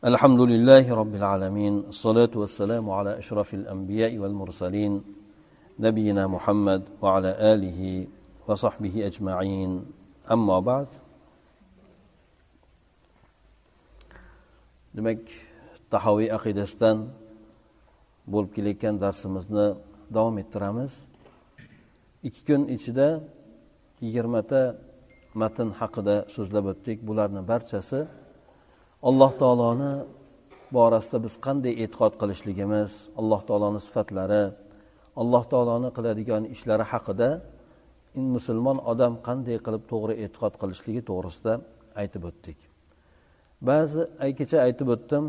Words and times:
الحمد 0.00 0.40
لله 0.40 0.94
رب 0.94 1.14
العالمين 1.14 1.74
الصلاة 1.88 2.30
والسلام 2.34 2.90
على 2.90 3.18
أشرف 3.18 3.54
الأنبياء 3.54 4.18
والمرسلين 4.18 5.04
نبينا 5.78 6.26
محمد 6.26 6.82
وعلى 7.02 7.30
آله 7.52 8.06
وصحبه 8.48 9.06
أجمعين 9.06 9.70
أما 10.30 10.60
بعد 10.60 10.88
demak 14.96 15.20
tahoviy 15.92 16.32
aqidasidan 16.32 17.12
bo'lib 18.32 18.50
kelayotgan 18.56 18.96
darsimizni 19.04 19.66
davom 20.16 20.36
ettiramiz 20.42 20.92
ikki 22.24 22.42
kun 22.48 22.62
ichida 22.76 23.08
yigirmata 24.04 24.62
matn 25.40 25.68
haqida 25.80 26.16
so'zlab 26.34 26.64
o'tdik 26.72 26.98
bularni 27.08 27.42
barchasi 27.52 28.00
alloh 29.08 29.32
taoloni 29.42 29.92
borasida 30.76 31.18
biz 31.24 31.34
qanday 31.46 31.74
e'tiqod 31.84 32.14
qilishligimiz 32.20 32.90
alloh 33.20 33.40
taoloni 33.48 33.80
sifatlari 33.86 34.44
alloh 35.22 35.44
taoloni 35.52 35.88
qiladigan 35.96 36.42
ishlari 36.54 36.84
haqida 36.92 37.28
musulmon 38.34 38.78
odam 38.92 39.12
qanday 39.26 39.56
qilib 39.66 39.84
to'g'ri 39.92 40.14
e'tiqod 40.24 40.54
qilishligi 40.60 41.02
to'g'risida 41.10 41.52
aytib 42.00 42.22
o'tdik. 42.30 42.58
Ba'zi 43.68 44.02
kecha 44.38 44.58
aytib 44.66 44.88
o'tdim 44.94 45.24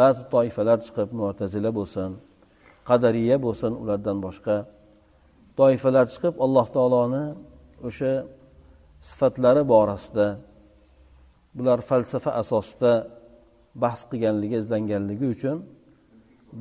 ba'zi 0.00 0.22
toifalar 0.34 0.78
chiqib 0.86 1.08
mo'tazila 1.20 1.70
bo'lsin 1.78 2.10
qadariya 2.88 3.36
bo'lsin 3.44 3.72
ulardan 3.82 4.18
boshqa 4.26 4.56
toifalar 5.60 6.06
chiqib 6.14 6.34
alloh 6.44 6.66
taoloni 6.76 7.24
o'sha 7.88 8.12
sifatlari 9.08 9.62
borasida 9.72 10.26
bular 11.56 11.78
falsafa 11.90 12.30
asosida 12.42 12.92
bahs 13.82 14.00
qilganligi 14.10 14.56
izlanganligi 14.62 15.26
uchun 15.34 15.56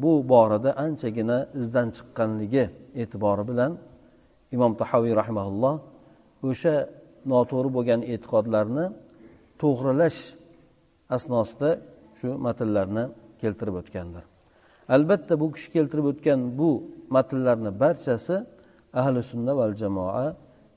bu 0.02 0.12
borada 0.32 0.72
anchagina 0.86 1.38
izdan 1.60 1.88
chiqqanligi 1.96 2.66
e'tibori 3.02 3.44
bilan 3.50 3.72
imom 4.56 4.72
tahoviy 4.82 5.14
rahimaulloh 5.22 5.76
o'sha 6.50 6.76
noto'g'ri 7.32 7.70
bo'lgan 7.78 8.02
e'tiqodlarni 8.14 8.86
to'g'rilash 9.62 10.20
asnosida 11.16 11.70
shu 12.20 12.28
matnlarni 12.46 13.04
keltirib 13.42 13.76
o'tgandir. 13.82 14.24
Albatta 14.96 15.34
bu 15.42 15.48
kishi 15.56 15.70
keltirib 15.76 16.06
o'tgan 16.12 16.40
bu 16.60 16.70
matnlarni 17.16 17.72
barchasi 17.84 18.36
ahli 19.00 19.20
sunna 19.32 19.54
val 19.60 19.74
jamoa 19.82 20.26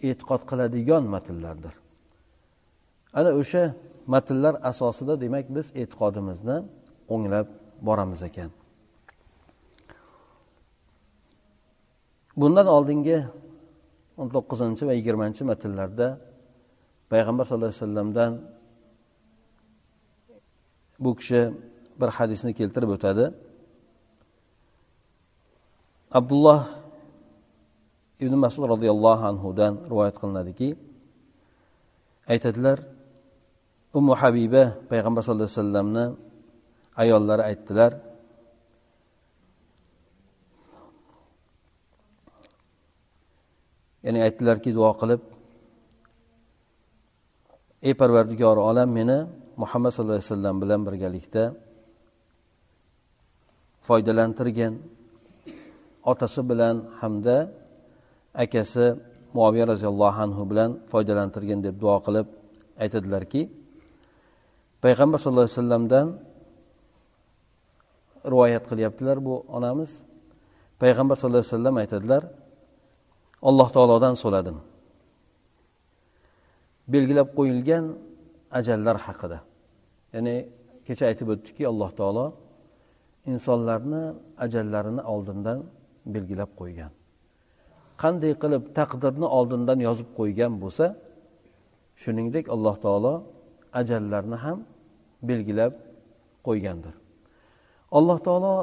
e'tiqod 0.08 0.42
qiladigan 0.50 1.04
matnlardir. 1.14 1.74
Ana 3.18 3.30
o'sha 3.40 3.62
matnlar 4.06 4.54
asosida 4.70 5.14
demak 5.24 5.46
biz 5.56 5.66
e'tiqodimizni 5.80 6.56
o'nglab 7.14 7.46
boramiz 7.86 8.22
ekan. 8.28 8.50
Bundan 12.40 12.66
oldingi 12.76 13.18
o'n 14.20 14.28
to'qqizinchi 14.34 14.82
va 14.88 14.94
yigirmanchi 14.98 15.42
matnlarda 15.50 16.06
payg'ambar 17.12 17.44
sallallohu 17.46 17.72
alayhi 17.72 17.82
vasallamdan 17.84 18.32
bu 21.04 21.10
kishi 21.18 21.40
bir 22.00 22.10
hadisni 22.16 22.52
keltirib 22.58 22.90
o'tadi. 22.96 23.24
Abdulloh 26.18 26.60
ibn 28.22 28.34
masud 28.44 28.62
roziyallohu 28.74 29.24
anhudan 29.32 29.72
rivoyat 29.90 30.16
qilinadiki 30.22 30.68
aytadilar 32.32 32.78
ummu 33.98 34.14
habiba 34.22 34.64
payg'ambar 34.90 35.20
sallallohu 35.22 35.48
alayhi 35.48 35.60
vasallamni 35.60 36.04
ayollari 37.02 37.42
aytdilar. 37.50 37.92
Ya'ni 44.04 44.20
aytdilarki 44.26 44.70
duo 44.76 44.90
qilib 45.00 45.22
ey 47.86 47.94
parvardigori 48.00 48.60
olam 48.70 48.88
meni 48.98 49.18
muhammad 49.62 49.90
sallallohu 49.94 50.18
alayhi 50.18 50.30
vasallam 50.32 50.56
bilan 50.62 50.80
birgalikda 50.88 51.44
foydalantirgin. 53.86 54.74
Otasi 56.10 56.40
bilan 56.50 56.76
hamda 57.00 57.36
akasi 58.44 58.86
muaviya 59.36 59.64
roziyallohu 59.72 60.18
anhu 60.24 60.42
bilan 60.50 60.70
foydalantirgin 60.92 61.58
deb 61.66 61.76
duo 61.82 61.96
qilib 62.06 62.26
aytadilarki 62.82 63.42
payg'ambar 64.84 65.18
sallallohu 65.22 65.46
alayhi 65.46 65.58
vasallamdan 65.58 66.06
rivoyat 68.32 68.64
qilyaptilar 68.70 69.16
bu 69.26 69.34
onamiz. 69.56 69.90
Payg'ambar 70.82 71.16
sallallohu 71.16 71.44
alayhi 71.44 71.54
vasallam 71.54 71.76
aytadilar 71.82 72.22
alloh 73.48 73.68
taolodan 73.76 74.14
so'radim. 74.22 74.58
Belgilab 76.92 77.28
qo'yilgan 77.38 77.84
ajallar 78.58 78.96
haqida. 79.06 79.38
Ya'ni 80.14 80.34
kecha 80.86 81.04
aytib 81.10 81.28
o'tdikki 81.34 81.64
alloh 81.72 81.90
taolo 82.00 82.26
insonlarni 83.32 84.02
ajallarini 84.44 85.02
oldindan 85.12 85.58
belgilab 86.14 86.50
qo'ygan. 86.60 86.92
Qanday 88.02 88.32
qilib 88.42 88.62
taqdirni 88.78 89.26
oldindan 89.38 89.78
yozib 89.86 90.08
qo'ygan 90.18 90.52
bo'lsa 90.62 90.86
shuningdek 92.02 92.44
alloh 92.54 92.76
taolo 92.84 93.14
ajallarni 93.80 94.38
ham 94.44 94.58
belgilab 95.28 95.72
qo'ygandir. 96.46 96.94
Alloh 97.98 98.18
taolo 98.26 98.54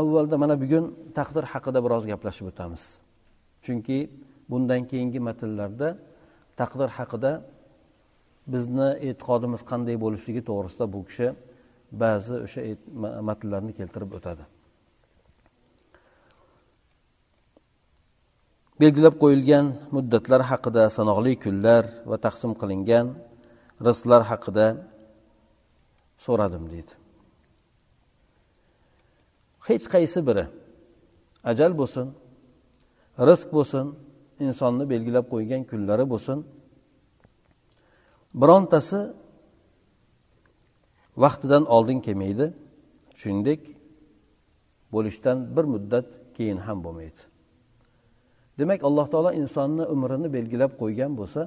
avvalda 0.00 0.36
mana 0.42 0.54
bugun 0.62 0.84
taqdir 1.18 1.44
haqida 1.52 1.78
biroz 1.84 2.04
gaplashib 2.12 2.46
o'tamiz. 2.50 2.82
Chunki 3.64 3.98
bundan 4.50 4.82
keyingi 4.90 5.20
matnlarda 5.28 5.88
taqdir 6.60 6.88
haqida 6.98 7.32
bizni 8.52 8.88
e'tiqodimiz 9.08 9.62
qanday 9.70 9.96
bo'lishligi 10.04 10.42
to'g'risida 10.48 10.86
bu 10.94 11.00
kishi 11.08 11.28
ba'zi 12.02 12.34
o'sha 12.44 12.60
e- 12.70 12.78
matnlarni 13.28 13.72
keltirib 13.78 14.10
o'tadi. 14.18 14.44
Belgilab 18.82 19.14
qo'yilgan 19.22 19.66
muddatlar 19.96 20.42
haqida 20.50 20.82
sanoqli 20.96 21.32
kunlar 21.44 21.84
va 22.10 22.16
taqsim 22.26 22.52
qilingan 22.60 23.06
rizqlar 23.86 24.22
haqida 24.30 24.66
so'radim 26.24 26.64
deydi. 26.72 26.92
Hech 29.68 29.84
qaysi 29.94 30.20
biri 30.28 30.44
ajal 31.50 31.72
bo'lsin 31.80 32.06
rizq 33.28 33.48
bo'lsin 33.56 33.86
insonni 34.46 34.84
belgilab 34.92 35.26
qo'ygan 35.32 35.62
kunlari 35.70 36.04
bo'lsin 36.12 36.38
birontasi 38.40 39.00
vaqtidan 41.24 41.64
oldin 41.76 41.98
kelmaydi 42.06 42.46
shuningdek 43.20 43.60
bo'lishdan 44.94 45.56
bir 45.56 45.64
muddat 45.74 46.08
keyin 46.36 46.58
ham 46.66 46.78
bo'lmaydi. 46.84 47.20
Demak 48.58 48.80
alloh 48.88 49.06
taolo 49.12 49.30
insonni 49.42 49.84
umrini 49.94 50.28
belgilab 50.36 50.72
qo'ygan 50.82 51.12
bo'lsa 51.20 51.42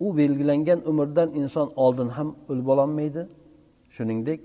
u 0.00 0.16
belgilangan 0.16 0.80
umrdan 0.90 1.30
inson 1.40 1.72
oldin 1.76 2.08
ham 2.08 2.28
o'lib 2.50 2.68
ololmaydi 2.74 3.22
shuningdek 3.90 4.42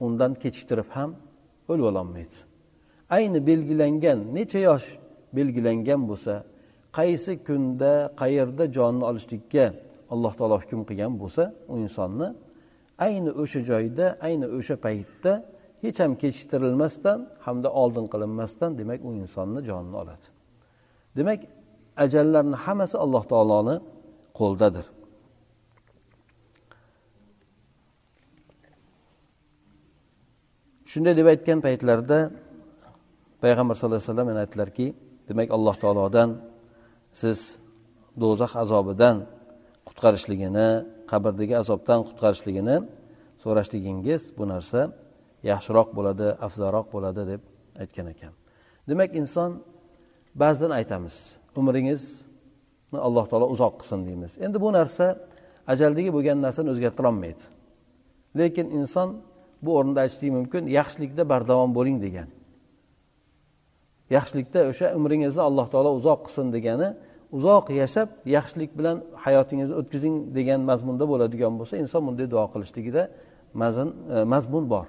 undan 0.00 0.32
kechiktirib 0.34 0.88
ham 0.96 1.10
o'lib 1.68 1.84
ololmaydi 1.90 2.36
ayni 3.16 3.46
belgilangan 3.46 4.18
necha 4.36 4.58
yosh 4.68 4.86
belgilangan 5.36 6.00
bo'lsa 6.10 6.34
qaysi 6.98 7.32
kunda 7.46 7.92
qayerda 8.22 8.64
jonni 8.76 9.04
olishlikka 9.10 9.64
alloh 10.12 10.32
taolo 10.38 10.56
hukm 10.62 10.80
qilgan 10.88 11.12
bo'lsa 11.22 11.42
u 11.72 11.74
insonni 11.84 12.28
ayni 13.06 13.30
o'sha 13.42 13.60
joyda 13.70 14.06
ayni 14.26 14.46
o'sha 14.58 14.76
paytda 14.86 15.32
hech 15.82 15.98
ham 16.02 16.12
kechiktirilmasdan 16.22 17.18
hamda 17.46 17.68
oldin 17.82 18.06
qilinmasdan 18.12 18.70
demak 18.80 19.00
u 19.08 19.10
insonni 19.22 19.60
jonini 19.68 19.96
oladi. 20.02 20.26
Demak 21.16 21.40
ajallarni 22.04 22.56
hammasi 22.64 22.96
alloh 23.04 23.24
taoloni 23.32 23.76
qo'ldadir. 24.38 24.86
Shunday 30.90 31.14
deb 31.20 31.26
aytgan 31.32 31.58
paytlarida 31.66 32.18
payg'ambar 33.42 33.74
sallallohu 33.76 34.00
alayhi 34.00 34.10
vasallam 34.10 34.28
yana 34.32 34.40
aytdilarki 34.44 34.86
demak 35.28 35.48
alloh 35.56 35.76
taolodan 35.82 36.30
siz 37.20 37.38
do'zax 38.22 38.52
azobidan 38.62 39.16
qutqarishligini 39.88 40.68
qabrdagi 41.10 41.54
azobdan 41.62 42.00
qutqarishligini 42.08 42.76
so'rashligingiz 43.42 44.22
bu 44.38 44.44
narsa 44.52 44.80
yaxshiroq 45.50 45.88
bo'ladi 45.96 46.28
afzalroq 46.46 46.86
bo'ladi 46.94 47.22
deb 47.32 47.42
aytgan 47.82 48.06
ekan. 48.14 48.32
Demak 48.88 49.10
inson 49.20 49.50
ba'zidan 50.42 50.72
aytamiz 50.78 51.16
umringiz 51.60 52.02
alloh 52.98 53.26
taolo 53.30 53.46
uzoq 53.54 53.74
qilsin 53.80 54.06
deymiz. 54.06 54.38
Endi 54.40 54.60
bu 54.60 54.72
narsa 54.72 55.06
ajaldagi 55.66 56.10
bo'lgan 56.16 56.42
narsani 56.42 56.70
o'zgartirolmaydi. 56.74 57.42
Lekin 58.38 58.66
inson 58.78 59.08
bu 59.62 59.70
o'rinda 59.78 60.00
aytishligi 60.04 60.32
mumkin 60.38 60.66
yaxshilikda 60.78 61.28
bardavom 61.28 61.74
bo'ling 61.74 61.98
degan. 62.02 62.28
Yaxshilikda 64.10 64.60
o'sha 64.70 64.86
umringizni 64.98 65.42
alloh 65.48 65.66
taolo 65.72 65.90
uzoq 65.98 66.20
qilsin 66.26 66.52
degani 66.56 66.88
uzoq 67.32 67.70
yashab 67.70 68.08
yaxshilik 68.36 68.70
bilan 68.78 68.96
hayotingizni 69.24 69.74
o'tkazing 69.80 70.16
degan 70.36 70.60
mazmunda 70.70 71.04
bo'ladigan 71.12 71.52
bo'lsa 71.60 71.74
inson 71.82 72.02
bunday 72.06 72.26
duo 72.34 72.44
qilishligida 72.54 73.02
e, 73.08 74.24
mazmun 74.32 74.64
bor. 74.70 74.86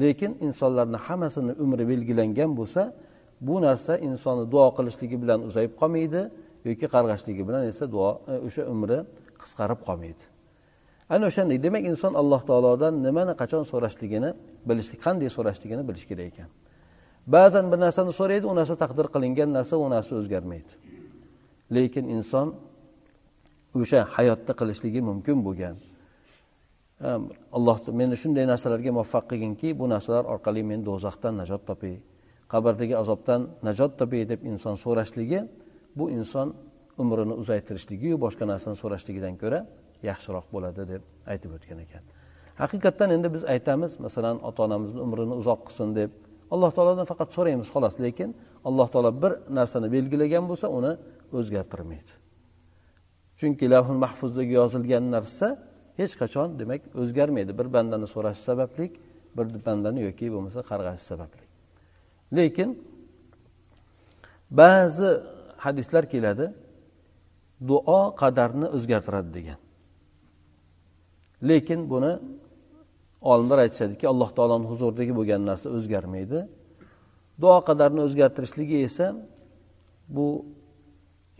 Lekin 0.00 0.32
insonlarni 0.46 0.96
hammasini 1.06 1.52
umri 1.64 1.84
belgilangan 1.88 2.50
bo'lsa 2.58 2.82
bu 3.40 3.62
narsa 3.66 3.92
insonni 4.08 4.44
duo 4.52 4.68
qilishligi 4.76 5.16
bilan 5.22 5.40
uzayib 5.48 5.72
qolmaydi. 5.80 6.22
Yoki 6.68 6.86
qarg'ashligi 6.94 7.42
bilan 7.48 7.62
esa 7.72 7.84
duo 7.94 8.10
e, 8.28 8.38
o'sha 8.46 8.62
umri 8.74 8.98
qisqarib 9.42 9.80
qolmaydi. 9.86 10.22
Ana 11.12 11.26
o'shanday. 11.30 11.58
Demak 11.62 11.84
inson 11.92 12.12
alloh 12.20 12.40
taolodan 12.48 12.94
nimani 13.06 13.34
qachon 13.40 13.64
so'rashligini 13.72 14.30
bilishlik 14.68 15.00
qanday 15.06 15.28
so'rashligini 15.36 15.82
bilish 15.88 16.06
kerak 16.10 16.26
ekan. 16.32 16.48
Ba'zan 17.34 17.64
bir 17.72 17.78
narsani 17.84 18.12
so'raydi 18.20 18.46
u 18.52 18.54
narsa 18.58 18.74
taqdir 18.82 19.06
qilingan 19.14 19.50
narsa 19.58 19.74
u 19.84 19.86
narsa 19.94 20.12
o'zgarmaydi. 20.20 20.72
Lekin 21.74 22.04
inson 22.16 22.54
o'sha 23.80 24.00
hayotda 24.16 24.52
qilishligi 24.60 25.00
mumkin 25.10 25.36
bo'lgan. 25.46 25.76
Alloh 27.56 27.76
meni 28.00 28.16
shunday 28.22 28.44
narsalarga 28.52 28.90
muvaffaq 28.96 29.24
qilginki 29.30 29.68
bu 29.80 29.84
narsalar 29.94 30.24
orqali 30.34 30.62
men 30.70 30.80
do'zaxdan 30.88 31.34
najot 31.40 31.62
topay 31.70 31.94
qabrdagi 32.52 32.94
azobdan 33.02 33.40
najot 33.66 33.92
topay 34.00 34.22
deb 34.32 34.40
inson 34.50 34.74
so'rashligi 34.84 35.40
bu 35.96 36.10
inson 36.10 36.54
umrini 37.02 37.34
uzaytirishligiyu 37.42 38.16
boshqa 38.24 38.44
narsani 38.52 38.76
so'rashligidan 38.82 39.34
ko'ra 39.42 39.60
yaxshiroq 40.08 40.46
bo'ladi 40.54 40.82
deb 40.92 41.02
aytib 41.32 41.50
o'tgan 41.56 41.78
ekan. 41.86 42.02
Haqiqatdan 42.62 43.10
endi 43.16 43.28
biz 43.34 43.44
aytamiz 43.54 43.92
masalan 44.06 44.36
ota 44.48 44.60
onamizni 44.66 45.00
umrini 45.06 45.34
uzoq 45.40 45.60
qilsin 45.66 45.88
deb 46.00 46.10
alloh 46.54 46.70
taolodan 46.76 47.06
faqat 47.12 47.28
so'raymiz 47.36 47.68
xolos 47.74 47.94
lekin 48.04 48.30
alloh 48.68 48.88
taolo 48.92 49.10
bir 49.22 49.32
narsani 49.58 49.88
belgilagan 49.96 50.44
bo'lsa 50.50 50.66
uni 50.78 50.92
o'zgartirmaydi. 51.38 52.12
Chunki 53.38 53.64
lavhul 53.74 54.00
mahfuzdagi 54.04 54.52
yozilgan 54.60 55.04
narsa 55.16 55.48
hech 56.00 56.14
qachon 56.20 56.48
demak 56.60 56.82
o'zgarmaydi. 57.02 57.52
Bir 57.58 57.66
bandani 57.76 58.06
so'rash 58.14 58.40
sababli 58.48 58.86
bir 59.36 59.46
bandani 59.66 60.00
yoki 60.08 60.26
bo'lmasa 60.34 60.60
qarg'ashi 60.70 61.04
sababli 61.10 61.44
lekin 62.36 62.70
ba'zi 64.50 65.10
hadislar 65.64 66.04
keladi. 66.12 66.46
Duo 67.70 68.00
qadarni 68.22 68.66
o'zgartiradi 68.76 69.30
degan. 69.38 69.58
Lekin 71.48 71.80
buni 71.92 72.12
olimlar 73.32 73.58
aytishadiki 73.64 74.04
alloh 74.12 74.30
taoloni 74.36 74.66
huzuridagi 74.70 75.12
bo'lgan 75.18 75.42
narsa 75.50 75.66
o'zgarmaydi. 75.76 76.38
Duo 77.42 77.58
qadarni 77.68 78.00
o'zgartirishligi 78.06 78.76
esa 78.88 79.06
bu 80.16 80.26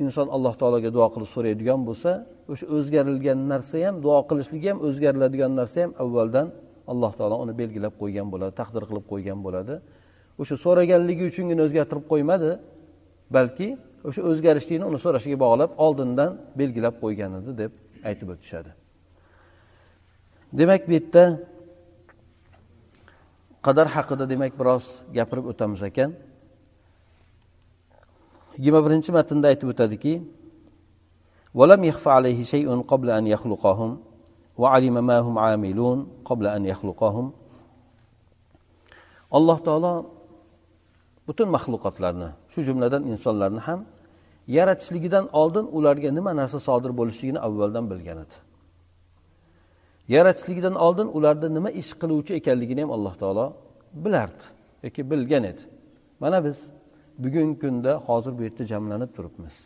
inson 0.05 0.29
alloh 0.37 0.55
taologa 0.61 0.91
duo 0.97 1.07
qilib 1.15 1.31
so'raydigan 1.35 1.81
bo'lsa 1.89 2.11
o'sha 2.53 2.67
o'zgarilgan 2.77 3.39
narsa 3.53 3.77
ham 3.87 3.95
duo 4.05 4.19
qilishligi 4.31 4.69
ham 4.73 4.79
o'zgariladigan 4.89 5.53
narsa 5.61 5.79
ham 5.85 5.91
avvaldan 6.03 6.47
alloh 6.93 7.13
taolo 7.19 7.37
uni 7.45 7.53
belgilab 7.61 7.95
qo'ygan 8.03 8.27
bo'ladi 8.33 8.53
taqdir 8.61 8.83
qilib 8.89 9.05
qo'ygan 9.13 9.39
bo'ladi. 9.47 9.75
O'sha 10.41 10.55
so'raganligi 10.65 11.25
uchungina 11.31 11.63
o'zgartirib 11.67 12.05
qo'ymadi 12.13 12.51
balki 13.37 13.69
o'sha 14.08 14.22
o'zgarishlikni 14.30 14.86
uni 14.92 15.00
so'rashiga 15.06 15.38
bog'lab 15.46 15.72
oldindan 15.86 16.32
belgilab 16.60 16.96
qo'ygan 17.04 17.32
edi 17.40 17.52
deb 17.62 17.72
aytib 18.10 18.28
o'tishadi 18.34 18.72
demak 20.60 20.82
bu 20.88 20.92
yerda 20.98 21.24
qadar 23.66 23.88
haqida 23.96 24.26
demak 24.34 24.54
biroz 24.60 24.86
gapirib 25.18 25.46
o'tamiz 25.52 25.82
ekan 25.90 26.10
yigirma 28.58 28.80
birinchi 28.86 29.10
matnda 29.18 29.46
aytib 29.52 29.70
o'tadiki 29.74 30.16
ولم 31.60 31.82
يخف 31.90 32.06
عليه 32.08 32.40
شيء 32.54 32.68
قبل 32.92 33.08
أن 33.10 33.24
يخلقهم 33.34 33.92
وعلم 34.62 34.96
ما 35.10 35.18
هم 35.26 35.36
عاملون 35.46 35.98
قبل 36.30 36.46
أن 36.48 36.62
يخلقهم 36.72 37.26
alloh 39.32 39.58
taolo 39.60 39.94
butun 41.27 41.49
maxluqotlarni 41.57 42.29
shu 42.53 42.61
jumladan 42.69 43.03
insonlarni 43.13 43.61
ham 43.69 43.81
yaratishligidan 44.57 45.29
oldin 45.33 45.67
ularga 45.77 46.11
nima 46.19 46.37
narsa 46.41 46.59
sodir 46.69 46.93
bo'lishligini 46.99 47.41
avvaldan 47.47 47.91
bilgan 47.91 48.19
edi. 48.25 48.37
Yaratishligidan 50.09 50.75
oldin 50.75 51.09
ularni 51.17 51.49
nima 51.57 51.71
ish 51.71 51.93
qiluvchi 52.01 52.33
ekanligini 52.41 52.81
ham 52.85 52.91
alloh 52.97 53.15
taolo 53.23 53.47
bilardi 54.05 54.45
yoki 54.85 55.11
bilgan 55.11 55.45
edi. 55.45 55.63
Mana 56.21 56.45
biz 56.45 56.59
bugungi 57.19 57.59
kunda 57.61 57.93
hozir 58.07 58.39
bu 58.39 58.43
yerda 58.43 58.65
jamlanib 58.65 59.11
turibmiz. 59.17 59.57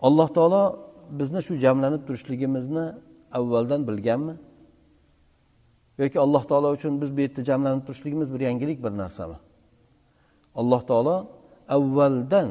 Alloh 0.00 0.28
taolo 0.28 0.62
bizni 1.10 1.40
shu 1.46 1.54
jamlanib 1.54 2.02
turishligimizni 2.06 2.86
avvaldan 3.32 3.80
bilganmi? 3.88 4.36
Yoki 5.98 6.20
alloh 6.20 6.44
taolo 6.50 6.68
uchun 6.76 7.00
biz 7.02 7.16
bu 7.16 7.20
yerda 7.20 7.44
jamlanib 7.44 7.82
turishligimiz 7.86 8.34
bir 8.34 8.40
yangilik 8.40 8.78
bir 8.84 8.90
narsami? 8.90 9.34
Alloh 10.60 10.82
taolo 10.90 11.16
avvaldan 11.76 12.48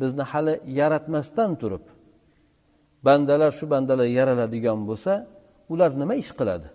bizni 0.00 0.24
hali 0.32 0.54
yaratmasdan 0.80 1.50
turib 1.60 1.84
bandalar 3.06 3.50
shu 3.58 3.64
bandalar 3.72 4.08
yaraladigan 4.18 4.80
bo'lsa 4.88 5.12
ular 5.72 5.90
nima 6.02 6.14
ish 6.22 6.32
qiladi? 6.38 6.68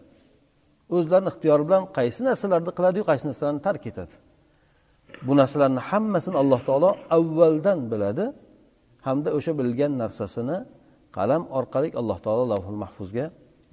O'zlarini 0.96 1.30
ixtiyori 1.34 1.64
bilan 1.68 1.84
qaysi 1.98 2.22
narsalarni 2.30 2.72
qiladiyu 2.78 3.04
qaysi 3.10 3.26
narsalarni 3.30 3.62
tark 3.68 3.84
etadi? 3.92 4.14
Bu 5.28 5.34
narsalarni 5.42 5.82
hammasini 5.90 6.38
alloh 6.44 6.62
taolo 6.68 6.90
avvaldan 7.18 7.80
biladi 7.92 8.26
hamda 9.08 9.30
o'sha 9.38 9.52
bilgan 9.60 9.94
narsasini 10.04 10.58
qalam 11.18 11.44
orqali 11.60 11.90
alloh 12.02 12.20
taolo 12.26 12.44
lavhul 12.54 12.80
mahfuzga 12.84 13.26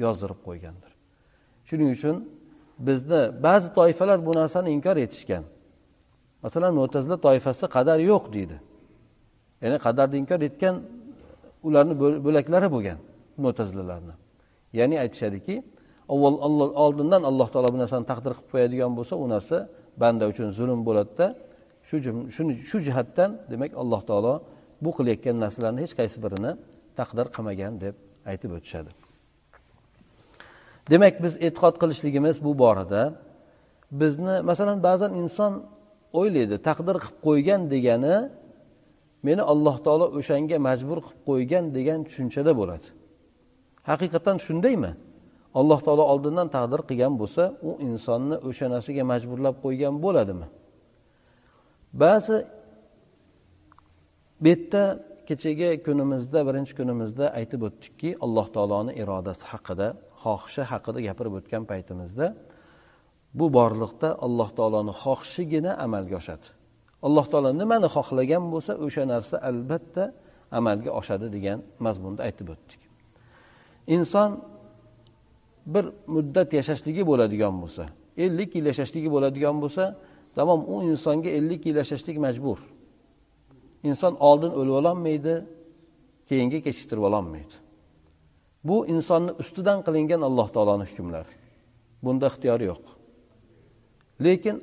yozdirib 0.04 0.40
qo'ygandir. 0.46 0.90
Shuning 1.68 1.90
uchun 1.96 2.16
bizni 2.88 3.22
ba'zi 3.46 3.68
toifalar 3.78 4.18
bu 4.26 4.32
narsani 4.40 4.68
inkor 4.76 4.96
etishgan. 5.06 5.44
Masalan 6.44 6.72
mo'tazila 6.80 7.16
toifasi 7.26 7.64
qadar 7.76 7.98
yo'q 8.10 8.24
deydi. 8.36 8.56
Ya'ni 9.62 9.76
qadarni 9.86 10.16
inkor 10.22 10.40
etgan 10.48 10.74
ularni 11.66 11.94
bo'laklari 12.26 12.68
bo'lgan 12.74 12.98
mo'tazilalarni 13.44 14.14
ya'ni 14.78 14.96
aytishadiki 15.04 15.54
avval 16.14 16.36
oldindan 16.84 17.22
alloh 17.30 17.48
taolo 17.52 17.68
bu 17.74 17.78
narsani 17.82 18.06
taqdir 18.12 18.32
qilib 18.36 18.48
qo'yadigan 18.52 18.92
bo'lsa 18.98 19.14
u 19.24 19.26
narsa 19.34 19.56
banda 20.02 20.24
uchun 20.32 20.48
zulm 20.58 20.80
bo'ladida 20.88 21.26
shu 21.88 21.96
shu 22.70 22.76
jihatdan 22.86 23.30
demak 23.52 23.72
alloh 23.82 24.00
taolo 24.08 24.34
bu 24.84 24.90
qilayotgan 24.96 25.36
narsalarni 25.44 25.80
hech 25.84 25.94
qaysi 26.00 26.18
birini 26.24 26.52
taqdir 26.98 27.26
qilmagan 27.36 27.72
deb 27.84 27.94
aytib 28.30 28.50
o'tishadi. 28.56 28.90
Demak 30.92 31.14
biz 31.24 31.34
e'tiqod 31.46 31.74
qilishligimiz 31.82 32.36
bu 32.46 32.52
borada 32.62 33.02
bizni 34.00 34.34
masalan 34.50 34.78
ba'zan 34.88 35.12
inson 35.22 35.52
o'ylaydi 36.18 36.56
taqdir 36.68 36.96
qilib 37.02 37.18
qo'ygan 37.26 37.60
degani 37.72 38.16
meni 39.26 39.42
alloh 39.52 39.76
taolo 39.86 40.06
o'shanga 40.18 40.56
majbur 40.68 40.98
qilib 41.06 41.20
qo'ygan 41.28 41.64
degan 41.76 41.98
tushunchada 42.06 42.52
bo'ladi. 42.60 42.86
Haqiqatdan 43.90 44.36
shundaymi? 44.46 44.92
Alloh 45.60 45.80
taolo 45.86 46.04
oldindan 46.12 46.48
taqdir 46.56 46.80
qilgan 46.88 47.14
bo'lsa 47.20 47.42
u 47.68 47.70
insonni 47.88 48.36
o'sha 48.48 48.66
narsaga 48.74 49.04
majburlab 49.12 49.56
qo'ygan 49.64 49.94
bo'ladimi? 50.04 50.46
Ba'zi 52.02 52.36
bu 54.42 54.48
yerda 54.52 54.82
kechagi 55.28 55.68
kunimizda 55.86 56.40
birinchi 56.48 56.72
kunimizda 56.80 57.26
aytib 57.38 57.60
o'tdikki 57.68 58.10
alloh 58.24 58.46
taoloni 58.56 58.92
irodasi 59.02 59.44
haqida 59.52 59.86
xohishi 60.22 60.62
haqida 60.72 60.98
gapirib 61.08 61.34
o'tgan 61.38 61.62
paytimizda 61.70 62.26
bu 63.38 63.46
borliqda 63.56 64.08
alloh 64.26 64.48
taoloni 64.58 64.92
xohishigina 65.02 65.72
amalga 65.84 66.16
oshadi. 66.22 66.46
Alloh 67.06 67.26
taolo 67.32 67.50
nimani 67.62 67.88
xohlagan 67.96 68.44
bo'lsa 68.52 68.72
o'sha 68.86 69.02
narsa 69.12 69.36
albatta 69.50 70.04
amalga 70.58 70.90
oshadi 71.00 71.26
degan 71.36 71.58
mazmunda 71.84 72.20
aytib 72.28 72.48
o'tdik. 72.54 72.80
Inson 73.96 74.30
bir 75.74 75.84
muddat 76.14 76.48
yashashligi 76.58 77.02
bo'ladigan 77.10 77.54
bo'lsa 77.62 77.84
ellik 78.24 78.50
yil 78.56 78.66
yashashligi 78.72 79.08
bo'ladigan 79.14 79.56
bo'lsa 79.62 79.84
tamom 80.36 80.60
u 80.74 80.76
insonga 80.90 81.30
ellik 81.38 81.62
yil 81.68 81.76
yashashlik 81.82 82.16
majbur. 82.26 82.58
Inson 83.88 84.12
oldin 84.28 84.52
o'lib 84.58 84.74
ololmaydi 84.80 85.34
keyinga 86.28 86.58
kechiktirib 86.66 87.04
ololmaydi. 87.08 87.54
Bu 88.68 88.76
insonni 88.94 89.32
ustidan 89.42 89.78
qilingan 89.86 90.20
alloh 90.28 90.48
taoloni 90.54 90.84
hukmlari. 90.90 91.32
Bunda 92.04 92.26
ixtiyori 92.32 92.64
yo'q. 92.72 92.84
Lekin 94.20 94.62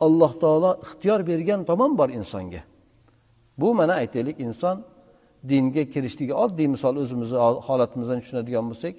alloh 0.00 0.32
taolo 0.42 0.70
ixtiyor 0.84 1.20
bergan 1.26 1.64
tomon 1.64 1.98
bor 1.98 2.08
insonga. 2.08 2.62
Bu 3.58 3.74
mana 3.74 3.94
aytaylik 4.02 4.40
inson 4.40 4.76
dinga 5.48 5.84
kirishligi 5.92 6.34
oddiy 6.44 6.68
misol 6.74 6.94
o'zimizni 7.02 7.38
holatimizdan 7.68 8.18
tushunadigan 8.22 8.64
bo'lsak 8.70 8.94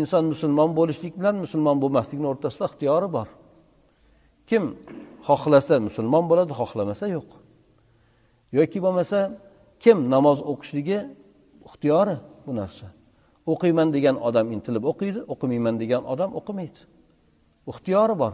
inson 0.00 0.24
musulmon 0.32 0.70
bo'lishlik 0.78 1.14
bilan 1.20 1.36
musulmon 1.44 1.76
bo'lmaslikni 1.82 2.26
o'rtasida 2.32 2.64
ixtiyori 2.70 3.08
bor. 3.16 3.28
Kim 4.50 4.64
xohlasa 5.28 5.74
musulmon 5.88 6.24
bo'ladi 6.30 6.52
xohlamasa 6.60 7.06
yo'q. 7.16 7.30
Yoki 8.58 8.78
bo'lmasa 8.84 9.18
kim 9.84 9.98
namoz 10.14 10.38
o'qishligi 10.50 10.98
ixtiyori 11.68 12.16
bu 12.46 12.52
narsa. 12.60 12.86
O'qiyman 13.52 13.88
degan 13.96 14.16
odam 14.28 14.46
intilib 14.54 14.84
o'qiydi 14.90 15.20
o'qimayman 15.32 15.74
degan 15.82 16.02
odam 16.12 16.30
o'qimaydi. 16.38 16.80
Ixtiyori 17.70 18.14
bor. 18.22 18.32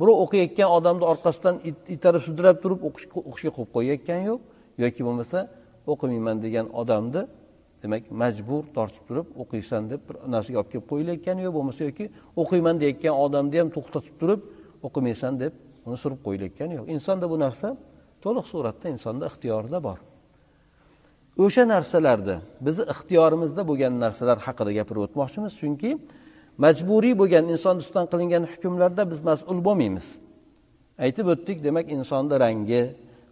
Birov 0.00 0.16
o'qiyotgan 0.24 0.68
odamni 0.78 1.04
orqasidan 1.12 1.56
itarib 1.94 2.22
sudrab 2.28 2.56
turib 2.62 2.80
o'qishga 2.88 3.50
qo'yib 3.56 3.70
qo'yayotgan 3.76 4.20
yo'q. 4.28 4.40
Yoki 4.84 5.02
bo'lmasa 5.06 5.38
o'qimayman 5.92 6.36
degan 6.44 6.66
odamni 6.80 7.22
demak 7.82 8.02
majbur 8.22 8.62
tortib 8.76 9.04
turib 9.08 9.26
o'qiysan 9.42 9.82
deb 9.92 10.00
bir 10.08 10.16
narsaga 10.34 10.56
olib 10.60 10.70
kelib 10.72 10.86
qo'yilayotgani 10.92 11.40
yo'q. 11.46 11.54
Bo'lmasa 11.58 11.80
yoki 11.88 12.04
o'qiyman 12.42 12.76
deyayotgan 12.80 13.14
odamni 13.24 13.56
ham 13.62 13.68
to'xtatib 13.76 14.14
turib 14.20 14.40
o'qimaysan 14.86 15.32
deb 15.42 15.52
uni 15.86 15.96
surib 16.02 16.20
qo'yilayotgani 16.26 16.72
yo'q. 16.78 16.86
Insonda 16.94 17.26
bu 17.32 17.36
narsa 17.44 17.68
to'liq 18.24 18.46
suratda 18.52 18.86
insonda 18.94 19.24
ixtiyorida 19.30 19.78
bor. 19.88 19.98
O'sha 21.44 21.64
narsalarda 21.74 22.36
bizni 22.66 22.84
ixtiyorimizda 22.94 23.62
bo'lgan 23.70 23.92
narsalar 24.04 24.38
haqida 24.46 24.70
gapirib 24.78 25.02
o'tmoqchimiz. 25.06 25.52
Chunki 25.60 25.90
majburiy 26.58 27.14
bo'lgan 27.20 27.44
inson 27.54 27.76
ustidan 27.82 28.06
qilingan 28.12 28.44
hukmlarda 28.52 29.02
biz 29.10 29.20
mas'ul 29.28 29.58
bo'lmaymiz. 29.66 30.06
Aytib 31.04 31.26
o'tdik 31.32 31.58
demak 31.66 31.86
insonni 31.96 32.36
rangi 32.44 32.82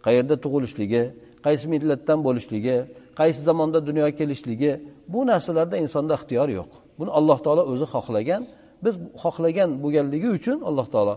qayerda 0.05 0.35
tug'ilishligi 0.43 1.03
qaysi 1.45 1.65
millatdan 1.73 2.19
bo'lishligi 2.27 2.77
qaysi 3.19 3.41
zamonda 3.49 3.79
dunyoga 3.87 4.13
kelishligi 4.19 4.71
bu 5.13 5.19
narsalarda 5.31 5.75
insonda 5.83 6.13
ixtiyor 6.19 6.49
yo'q. 6.59 6.71
Buni 6.99 7.11
alloh 7.19 7.39
taolo 7.45 7.63
o'zi 7.71 7.85
xohlagan. 7.93 8.41
Biz 8.85 8.95
xohlagan 9.23 9.69
bo'lganligi 9.83 10.29
uchun 10.37 10.57
alloh 10.69 10.87
taolo 10.93 11.15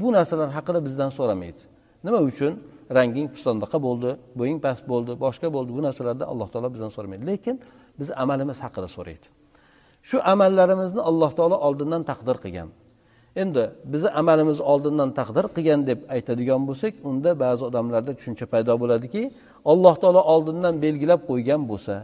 bu 0.00 0.08
narsalar 0.16 0.48
haqida 0.56 0.80
bizdan 0.86 1.10
so'ramaydi. 1.18 1.60
Nima 2.06 2.20
uchun? 2.30 2.52
Ranging 2.96 3.28
pistondaqa 3.34 3.78
bo'ldi 3.86 4.10
bo'ying 4.38 4.58
past 4.66 4.84
bo'ldi 4.92 5.12
boshqa 5.24 5.48
bo'ldi 5.56 5.70
bu 5.76 5.82
narsalarda 5.86 6.24
alloh 6.32 6.48
taolo 6.52 6.68
bizdan 6.74 6.90
so'ramaydi. 6.96 7.22
Lekin 7.30 7.56
biz 7.98 8.08
amalimiz 8.22 8.58
haqida 8.64 8.88
so'raydi. 8.96 9.26
Shu 10.08 10.16
amallarimizni 10.32 11.02
alloh 11.10 11.30
taolo 11.38 11.56
oldindan 11.66 12.02
taqdir 12.10 12.36
qilgan. 12.44 12.68
Endi 13.42 13.62
bizni 13.92 14.10
amalimiz 14.20 14.58
oldindan 14.72 15.10
taqdir 15.18 15.46
qilgan 15.56 15.80
deb 15.90 16.00
aytadigan 16.14 16.62
bo'lsak 16.68 16.94
unda 17.08 17.30
ba'zi 17.44 17.62
odamlarda 17.68 18.12
tushuncha 18.18 18.46
paydo 18.52 18.74
bo'ladiki 18.82 19.22
alloh 19.72 19.94
taolo 20.02 20.22
oldindan 20.34 20.74
belgilab 20.84 21.20
qo'ygan 21.30 21.62
bo'lsa 21.70 21.94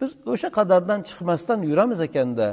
biz 0.00 0.10
o'sha 0.32 0.48
qadardan 0.58 1.00
chiqmasdan 1.08 1.58
yuramiz 1.68 2.00
ekanda 2.08 2.48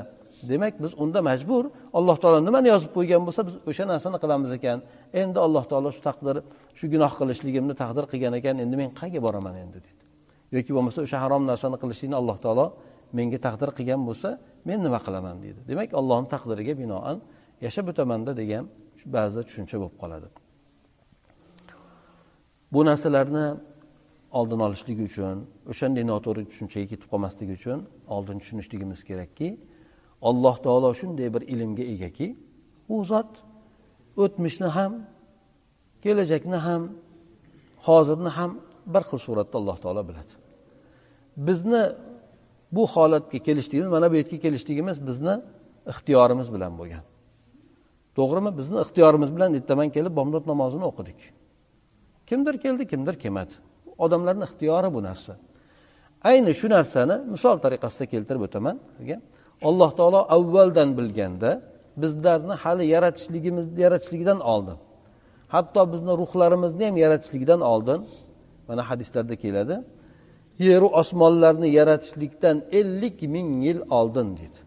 demak 0.52 0.74
biz 0.84 0.92
unda 1.04 1.20
majbur 1.30 1.64
alloh 1.98 2.18
taolo 2.22 2.40
nimani 2.48 2.68
yozib 2.74 2.92
qo'ygan 2.98 3.22
bo'lsa 3.28 3.42
biz 3.48 3.56
o'sha 3.70 3.84
narsani 3.92 4.18
qilamiz 4.24 4.52
ekan. 4.58 4.78
Endi 5.22 5.38
alloh 5.46 5.64
taolo 5.72 5.90
shu 5.96 6.02
taqdir 6.10 6.36
shu 6.78 6.86
gunoh 6.94 7.14
qilishligimni 7.20 7.74
taqdir 7.82 8.06
qilgan 8.12 8.34
ekan. 8.40 8.56
Endi 8.64 8.76
men 8.82 8.90
qayerga 9.00 9.20
boraman 9.28 9.56
endi 9.64 9.80
deydi 9.86 10.02
yoki 10.56 10.72
bo'lmasa 10.76 11.00
o'sha 11.06 11.18
harom 11.24 11.44
narsani 11.52 11.78
qilishlikni 11.84 12.16
alloh 12.22 12.38
taolo 12.46 12.66
menga 13.18 13.40
taqdir 13.48 13.70
qilgan 13.78 14.02
bo'lsa 14.10 14.30
men 14.68 14.80
nima 14.86 15.00
qilaman 15.06 15.38
deydi. 15.44 15.60
Demak 15.70 15.90
allohni 16.00 16.28
taqdiriga 16.36 16.74
binoan 16.82 17.18
yashab 17.66 17.86
o'tamanda 17.92 18.32
degan 18.42 18.64
ba'zida 19.16 19.42
tushuncha 19.50 19.76
bo'lib 19.82 19.96
qoladi. 20.02 20.28
Bu 22.74 22.82
narsalarni 22.90 23.48
oldin 24.40 24.60
olishlik 24.68 25.00
uchun 25.08 25.38
o'shanday 25.72 26.04
noto'g'ri 26.12 26.44
tushunchaga 26.52 26.88
ketib 26.92 27.08
qolmaslik 27.12 27.50
uchun 27.58 27.80
oldin 28.16 28.38
tushunishligimiz 28.42 29.02
kerakki 29.10 29.50
alloh 30.30 30.56
taolo 30.66 30.90
shunday 31.02 31.28
bir 31.36 31.44
ilmga 31.54 31.86
egaki 31.94 32.28
u 32.94 32.96
zot 33.12 33.32
o'tmishni 34.24 34.70
ham 34.78 34.94
kelajakni 36.04 36.60
ham 36.68 36.82
hozirni 37.88 38.32
ham 38.38 38.52
bir 38.94 39.04
xil 39.10 39.20
suratda 39.28 39.56
alloh 39.62 39.78
taolo 39.84 40.02
biladi. 40.10 40.34
Bizni 41.48 41.84
bu 42.72 42.88
holatga 42.88 43.40
kelishligimiz 43.48 43.90
mana 43.96 44.12
bu 44.12 44.16
yerga 44.16 44.38
kelishligimiz 44.46 45.08
bizni 45.08 45.34
ixtiyorimiz 45.92 46.54
bilan 46.54 46.74
bo'lgan. 46.80 47.04
To'g'rimi? 48.18 48.52
Bizni 48.60 48.78
ixtiyorimiz 48.86 49.30
bilan 49.36 49.54
ertaman 49.54 49.90
kelib 49.96 50.14
bomdod 50.20 50.46
namozini 50.52 50.86
o'qidik. 50.92 51.20
Kimdir 52.30 52.56
keldi 52.64 52.84
kimdir 52.92 53.16
kelmadi. 53.24 53.54
Odamlarni 53.98 54.44
ixtiyori 54.50 54.90
bu 54.96 55.04
narsa. 55.04 55.34
Ayni 56.30 56.54
shu 56.60 56.68
narsani 56.76 57.16
misol 57.34 57.58
tariqasida 57.66 58.06
keltirib 58.14 58.42
o'taman. 58.48 58.76
Alloh 59.70 59.92
taolo 60.00 60.22
avvaldan 60.36 60.90
bilganda 60.98 61.52
bizlarni 61.98 62.54
hali 62.64 62.86
yaratishligimiz 62.96 63.66
yaratishligidan 63.78 64.40
oldin 64.54 64.78
hatto 65.56 65.82
bizni 65.94 66.12
ruhlarimizni 66.22 66.86
ham 66.86 66.98
yaratishligidan 66.98 67.62
oldin 67.62 68.02
mana 68.68 68.90
hadislarda 68.90 69.36
keladi 69.36 69.76
yeru 70.60 70.88
osmonlarni 71.02 71.70
yaratishlikdan 71.80 72.58
ellik 72.72 73.22
ming 73.22 73.50
yil 73.66 73.80
oldin 73.90 74.38
deydi 74.40 74.60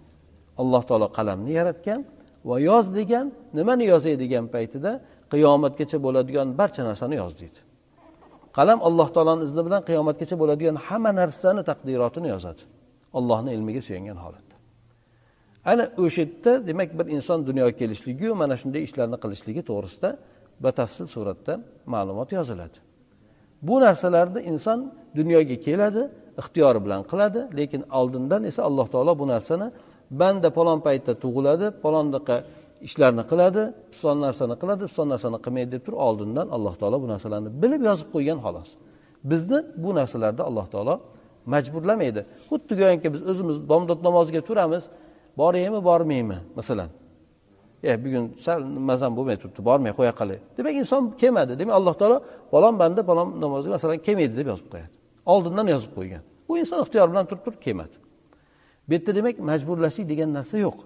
alloh 0.58 0.82
taolo 0.88 1.08
qalamni 1.18 1.52
yaratgan 1.60 2.00
va 2.48 2.56
yoz 2.60 2.86
degan 2.98 3.26
nimani 3.58 3.84
yozay 3.92 4.14
degan 4.24 4.44
paytida 4.54 4.92
qiyomatgacha 5.32 5.98
bo'ladigan 6.06 6.48
barcha 6.58 6.82
narsani 6.88 7.14
yoz 7.22 7.32
deydi 7.40 7.60
qalam 8.56 8.78
alloh 8.88 9.08
taoloni 9.14 9.42
izni 9.48 9.62
bilan 9.66 9.82
qiyomatgacha 9.88 10.36
bo'ladigan 10.42 10.76
hamma 10.86 11.10
narsani 11.20 11.62
taqdirotini 11.70 12.28
yozadi. 12.34 12.62
Allohni 13.18 13.50
ilmiga 13.56 13.82
suyangan 13.88 14.18
holatda. 14.24 14.54
Ana 15.70 15.84
o'sha 16.04 16.20
yerda 16.22 16.52
demak 16.68 16.90
bir 16.98 17.06
inson 17.16 17.38
dunyoga 17.48 17.74
kelishligiyu 17.80 18.32
mana 18.42 18.54
shunday 18.60 18.82
ishlarni 18.88 19.18
qilishligi 19.24 19.62
to'g'risida 19.70 20.10
batafsil 20.64 21.06
suratda 21.14 21.52
ma'lumot 21.94 22.30
yoziladi. 22.38 22.78
Bu 23.68 23.74
narsalarni 23.84 24.40
inson 24.50 24.78
dunyoga 25.18 25.56
keladi 25.66 26.02
ixtiyori 26.40 26.80
bilan 26.84 27.00
qiladi 27.10 27.40
lekin 27.58 27.82
oldindan 27.98 28.42
esa 28.50 28.60
alloh 28.68 28.86
taolo 28.94 29.12
bu 29.20 29.26
narsani 29.34 29.66
banda 30.20 30.48
palon 30.58 30.78
paytda 30.86 31.12
tug'iladi 31.22 31.66
palondaqa 31.82 32.36
ishlarni 32.88 33.22
qiladi 33.30 33.62
piston 33.92 34.16
narsani 34.26 34.54
qiladi 34.62 34.82
piston 34.88 35.08
narsani 35.12 35.38
qilmaydi 35.44 35.70
deb 35.74 35.82
turib 35.86 36.00
oldindan 36.08 36.46
alloh 36.56 36.74
taolo 36.80 36.96
bu 37.04 37.08
narsalarni 37.12 37.50
bilib 37.62 37.82
yozib 37.88 38.08
qo'ygan 38.14 38.38
xolos. 38.44 38.70
Bizni 39.30 39.58
bu 39.82 39.90
narsalarda 39.98 40.42
alloh 40.48 40.66
taolo 40.74 40.94
majburlamaydi. 41.52 42.20
Xuddi 42.50 42.72
go'yoki 42.80 43.08
biz 43.14 43.22
o'zimiz 43.30 43.56
bomdod 43.70 44.00
namoziga 44.08 44.40
turamiz 44.48 44.84
boraymi 45.40 45.80
bormaymi 45.88 46.38
masalan. 46.58 46.90
E 47.90 47.92
bugun 48.04 48.24
sal 48.44 48.60
mazam 48.90 49.12
bo'lmay 49.18 49.36
turibdi 49.40 49.60
bormay 49.68 49.92
qo'ya 49.98 50.12
qolay. 50.20 50.38
Demak 50.56 50.74
inson 50.82 51.02
kelmadi 51.20 51.52
demak 51.60 51.74
alloh 51.80 51.94
taolo 52.00 52.18
falon 52.52 52.74
banda 52.82 53.00
falon 53.08 53.28
namozga 53.42 53.70
masalan 53.76 53.98
kelmaydi 54.06 54.34
deb 54.40 54.46
yozib 54.52 54.68
qo'yadi. 54.72 54.94
Oldindan 55.32 55.66
yozib 55.74 55.92
qo'ygan. 55.98 56.22
Bu 56.48 56.52
inson 56.62 56.78
ixtiyor 56.84 57.06
bilan 57.12 57.24
turib 57.28 57.42
turib 57.46 57.60
kelmadi 57.66 57.96
bu 58.88 58.92
yerda 58.94 59.14
demak 59.14 59.38
majburlashlik 59.38 60.06
degan 60.08 60.30
narsa 60.38 60.56
yo'q. 60.66 60.76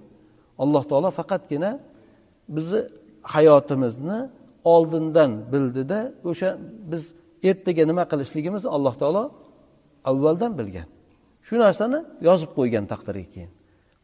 Alloh 0.63 0.83
taolo 0.91 1.11
faqatgina 1.11 1.71
bizni 2.57 2.81
hayotimizni 3.35 4.19
oldindan 4.65 5.31
bildida 5.53 5.99
o'sha 6.31 6.49
biz 6.93 7.03
ertaga 7.49 7.85
nima 7.91 8.05
qilishligimizni 8.13 8.71
alloh 8.77 8.95
taolo 9.03 9.25
avvaldan 10.11 10.53
bilgan. 10.59 10.89
Shu 11.47 11.55
narsani 11.65 11.99
yozib 12.29 12.51
qo'ygan 12.59 12.85
taqdirga 12.93 13.29
keyin. 13.35 13.51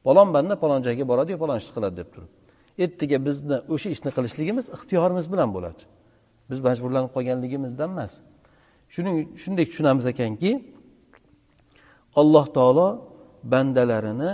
Falon 0.04 0.28
banda 0.34 0.54
falon 0.62 0.80
joyga 0.86 1.04
boradiyu 1.10 1.36
falon 1.42 1.56
ishni 1.62 1.72
qiladi 1.76 1.96
deb 2.00 2.08
turib. 2.14 2.30
Ertaga 2.78 3.19
bizni 3.26 3.57
o'sha 3.75 3.88
ishni 3.95 4.11
qilishligimiz 4.16 4.66
ixtiyorimiz 4.76 5.26
bilan 5.33 5.50
bo'ladi. 5.57 5.83
Biz 6.50 6.59
majburlanib 6.66 7.11
qolganligimizdan 7.16 7.90
emas. 7.97 8.12
Shuning 8.95 9.16
shunday 9.43 9.64
tushunamiz 9.71 10.07
ekanki 10.12 10.50
alloh 12.21 12.47
taolo 12.57 12.88
bandalarini 13.52 14.33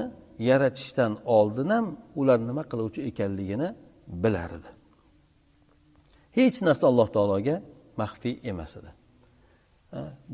yaratishdan 0.50 1.12
oldin 1.24 1.68
ham 1.74 1.86
ular 2.20 2.38
nima 2.48 2.62
qiluvchi 2.70 3.00
ekanligini 3.10 3.68
bilar 4.22 4.50
edi. 4.58 4.70
Hech 6.38 6.56
narsa 6.66 6.84
alloh 6.90 7.08
taologa 7.16 7.56
maxfiy 8.02 8.34
emas 8.50 8.72
edi. 8.80 8.90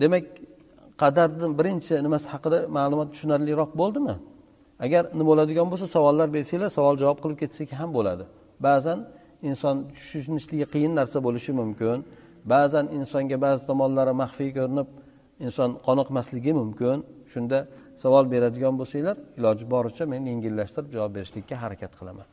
Demak 0.03 0.25
qadarni 1.03 1.49
birinchi 1.59 1.95
nimasi 2.07 2.27
haqida 2.35 2.59
ma'lumot 2.77 3.09
tushunarliroq 3.15 3.71
bo'ldimi? 3.81 4.17
Agar 4.85 5.02
nima 5.18 5.26
bo'ladigan 5.30 5.66
bo'lsa 5.73 5.87
savollar 5.97 6.28
bersanglar 6.37 6.71
savol 6.78 6.95
javob 7.02 7.18
qilib 7.23 7.38
ketsak 7.42 7.68
ham 7.80 7.90
bo'ladi. 7.99 8.25
Ba'zan 8.66 8.99
inson 9.50 9.76
tushunishligi 9.95 10.66
qiyin 10.75 10.92
narsa 11.00 11.18
bo'lishi 11.26 11.52
mumkin. 11.61 11.99
Ba'zan 12.52 12.87
insonga 12.99 13.37
ba'zi 13.47 13.62
tomonlari 13.71 14.14
maxfiy 14.23 14.50
ko'rinib 14.59 14.88
inson 15.47 15.71
qoniqmasligi 15.87 16.52
mumkin. 16.61 16.97
Shunda 17.33 17.59
savol 18.02 18.25
beradigan 18.33 18.75
bo'lsanglar 18.80 19.16
iloji 19.38 19.64
boricha 19.75 20.04
men 20.12 20.23
yengillashtirib 20.30 20.88
javob 20.97 21.12
berishlikka 21.16 21.54
harakat 21.62 21.92
qilaman. 21.99 22.26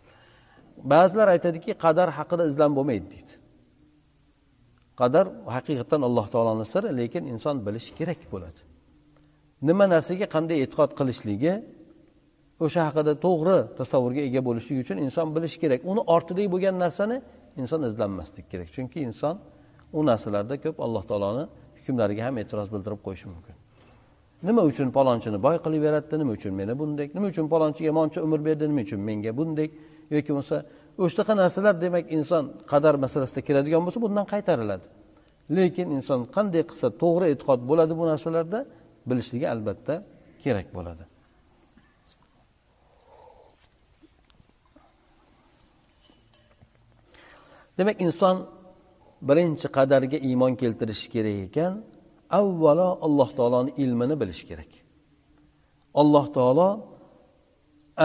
Ba'zilar 0.94 1.28
aytadiki 1.36 1.72
qadar 1.86 2.08
haqida 2.18 2.44
izlan 2.52 2.72
bo'lmaydi 2.78 3.08
deydi. 3.14 3.34
Qadar 5.02 5.26
haqiqatdan 5.56 6.02
alloh 6.08 6.26
taoloni 6.34 6.66
siri 6.74 6.90
lekin 7.00 7.24
inson 7.34 7.56
bilishi 7.66 7.92
kerak 8.00 8.22
bo'ladi. 8.34 8.60
Nima 9.68 9.86
narsaga 9.94 10.28
qanday 10.36 10.58
e'tiqod 10.66 10.92
qilishligi 11.00 11.54
o'sha 12.66 12.82
haqida 12.88 13.14
to'g'ri 13.26 13.58
tasavvurga 13.80 14.22
ega 14.30 14.42
bo'lishlik 14.48 14.78
uchun 14.84 14.98
inson 15.06 15.28
bilishi 15.36 15.58
kerak. 15.64 15.80
Uni 15.92 16.02
ortidagi 16.16 16.50
bo'lgan 16.54 16.76
narsani 16.84 17.18
inson 17.62 17.82
izlanmaslik 17.90 18.46
kerak. 18.52 18.70
Chunki 18.76 19.00
inson 19.10 19.36
u 19.98 20.00
narsalarda 20.10 20.56
ko'p 20.64 20.78
alloh 20.86 21.04
taoloni 21.10 21.44
hukmlariga 21.78 22.24
ham 22.28 22.36
e'tiroz 22.42 22.68
bildirib 22.74 23.02
qo'yishi 23.08 23.28
mumkin. 23.34 23.56
Nima 24.48 24.62
uchun 24.72 24.88
palonchini 24.98 25.38
boy 25.46 25.58
qilib 25.66 25.84
yaratdi? 25.88 26.16
Nima 26.22 26.32
uchun 26.38 26.54
meni 26.60 26.74
bundek? 26.82 27.10
Nima 27.16 27.28
uchun 27.34 27.46
palonchiga 27.54 27.92
moncha 28.00 28.20
umr 28.26 28.40
berdi? 28.48 28.64
Nima 28.72 28.82
uchun 28.88 29.00
menga 29.10 29.32
bundek? 29.40 29.70
Yoki 30.16 30.30
bo'lmasa 30.34 30.58
o'shanaqa 31.04 31.34
narsalar 31.42 31.76
demak 31.86 32.06
inson 32.18 32.44
qadar 32.72 32.96
masalasida 33.04 33.42
keladigan 33.48 33.82
bo'lsa 33.86 34.00
bundan 34.06 34.26
qaytariladi. 34.34 34.86
Lekin 35.58 35.88
inson 35.98 36.20
qanday 36.36 36.64
qilsa 36.70 36.88
to'g'ri 37.02 37.26
e'tiqod 37.34 37.60
bo'ladi 37.70 37.94
bu 38.00 38.04
narsalarda 38.12 38.60
bilishligi 39.10 39.48
albatta 39.54 39.94
kerak 40.44 40.68
bo'ladi. 40.78 41.04
Demak 47.78 47.98
inson 48.06 48.38
birinchi 49.28 49.68
qadarga 49.78 50.18
iymon 50.30 50.54
keltirishi 50.62 51.08
kerak 51.14 51.38
ekan 51.48 51.74
avvalo 52.40 52.90
alloh 53.06 53.30
taoloni 53.38 53.72
ilmini 53.84 54.16
bilish 54.22 54.44
kerak. 54.50 54.72
Alloh 56.02 56.26
taolo 56.38 56.70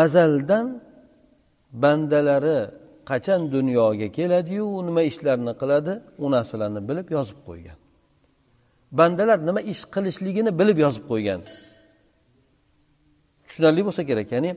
azaldan 0.05 0.67
bandalari 1.83 2.59
qachon 3.11 3.41
dunyoga 3.57 4.09
keladiyu 4.19 4.67
nima 4.89 5.03
ishlarni 5.11 5.53
qiladi 5.61 5.93
u 6.25 6.27
narsalarni 6.35 6.81
bilib 6.89 7.09
yozib 7.17 7.39
qo'ygan. 7.49 7.79
Bandalar 8.99 9.39
nima 9.49 9.61
ish 9.73 9.83
qilishligini 9.95 10.51
bilib 10.61 10.79
yozib 10.85 11.05
qo'ygan. 11.11 11.41
Tushunarli 13.47 13.83
bo'lsa 13.87 14.03
kerak 14.11 14.29
ya'ni 14.35 14.51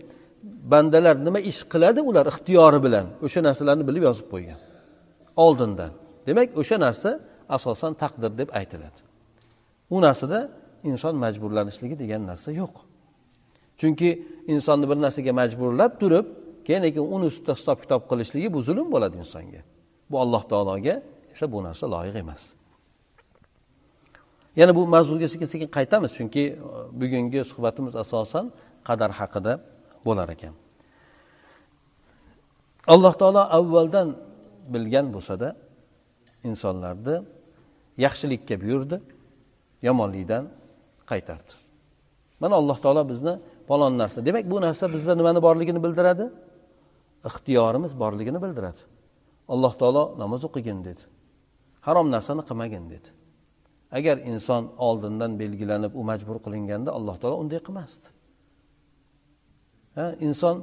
bandalar 0.71 1.15
nima 1.27 1.39
ish 1.51 1.61
qiladi 1.73 1.99
ular 2.09 2.25
ixtiyori 2.33 2.79
bilan 2.85 3.05
o'sha 3.25 3.39
narsalarni 3.47 3.83
bilib 3.89 4.03
yozib 4.09 4.27
qo'ygan. 4.33 4.59
Oldindan 5.35 5.91
demak 6.27 6.57
o'sha 6.57 6.77
narsa 6.79 7.19
asosan 7.49 7.93
taqdir 7.93 8.31
deb 8.37 8.49
aytiladi. 8.59 8.99
U 9.89 10.01
narsada 10.01 10.49
inson 10.83 11.15
majburlanishligi 11.15 11.99
degan 11.99 12.21
narsa 12.31 12.51
yo'q. 12.51 12.73
Chunki 13.79 14.09
insonni 14.47 14.85
bir 14.89 14.97
narsaga 15.05 15.33
majburlab 15.41 15.93
turib 16.01 16.25
keyin 16.65 16.81
lekin 16.83 17.03
uni 17.15 17.25
ustida 17.31 17.53
hisob 17.59 17.77
kitob 17.83 18.01
qilishligi 18.09 18.53
bu 18.55 18.59
zulm 18.67 18.87
bo'ladi 18.93 19.15
insonga. 19.23 19.61
Bu 20.11 20.15
alloh 20.23 20.43
taologa 20.51 20.95
esa 21.33 21.45
bu 21.53 21.63
narsa 21.63 21.85
loyiq 21.93 22.15
emas. 22.23 22.43
Yana 24.55 24.75
bu 24.75 24.87
mavzuga 24.87 25.27
sekin 25.27 25.45
sekin 25.53 25.69
qaytamiz 25.77 26.11
chunki 26.17 26.43
e, 26.43 26.57
bugungi 27.01 27.41
suhbatimiz 27.51 27.95
asosan 28.03 28.45
qadar 28.87 29.11
haqida 29.19 29.53
bo'lar 30.05 30.29
ekan. 30.35 30.53
Alloh 32.93 33.13
taolo 33.21 33.43
avvaldan 33.57 34.07
bilgan 34.73 35.07
bo'lsada 35.15 35.55
insonlarni 36.49 37.15
yaxshilikka 38.05 38.55
buyurdi 38.63 38.97
yomonlikdan 39.87 40.43
qaytardi. 41.11 41.53
Mana 42.41 42.55
alloh 42.61 42.77
taolo 42.83 43.09
bizni 43.11 43.33
falon 43.67 43.93
narsa. 44.01 44.25
Demak 44.25 44.45
bu 44.51 44.57
narsa 44.61 44.93
bizda 44.93 45.15
nimani 45.15 45.41
borligini 45.47 45.83
bildiradi? 45.85 46.25
Ixtiyorimiz 47.29 47.99
borligini 47.99 48.39
bildiradi. 48.43 48.81
Alloh 49.53 49.73
taolo 49.79 50.03
namoz 50.21 50.41
o'qigin 50.47 50.79
dedi. 50.87 51.03
Harom 51.87 52.07
narsani 52.15 52.41
qilmagin 52.49 52.85
dedi. 52.93 53.09
Agar 53.97 54.17
inson 54.31 54.63
oldindan 54.87 55.31
belgilanib 55.41 55.91
u 55.99 56.01
majbur 56.09 56.37
qilinganda 56.45 56.89
alloh 56.97 57.15
taolo 57.21 57.35
unday 57.43 57.59
qilmasdi. 57.67 58.07
Inson 60.27 60.55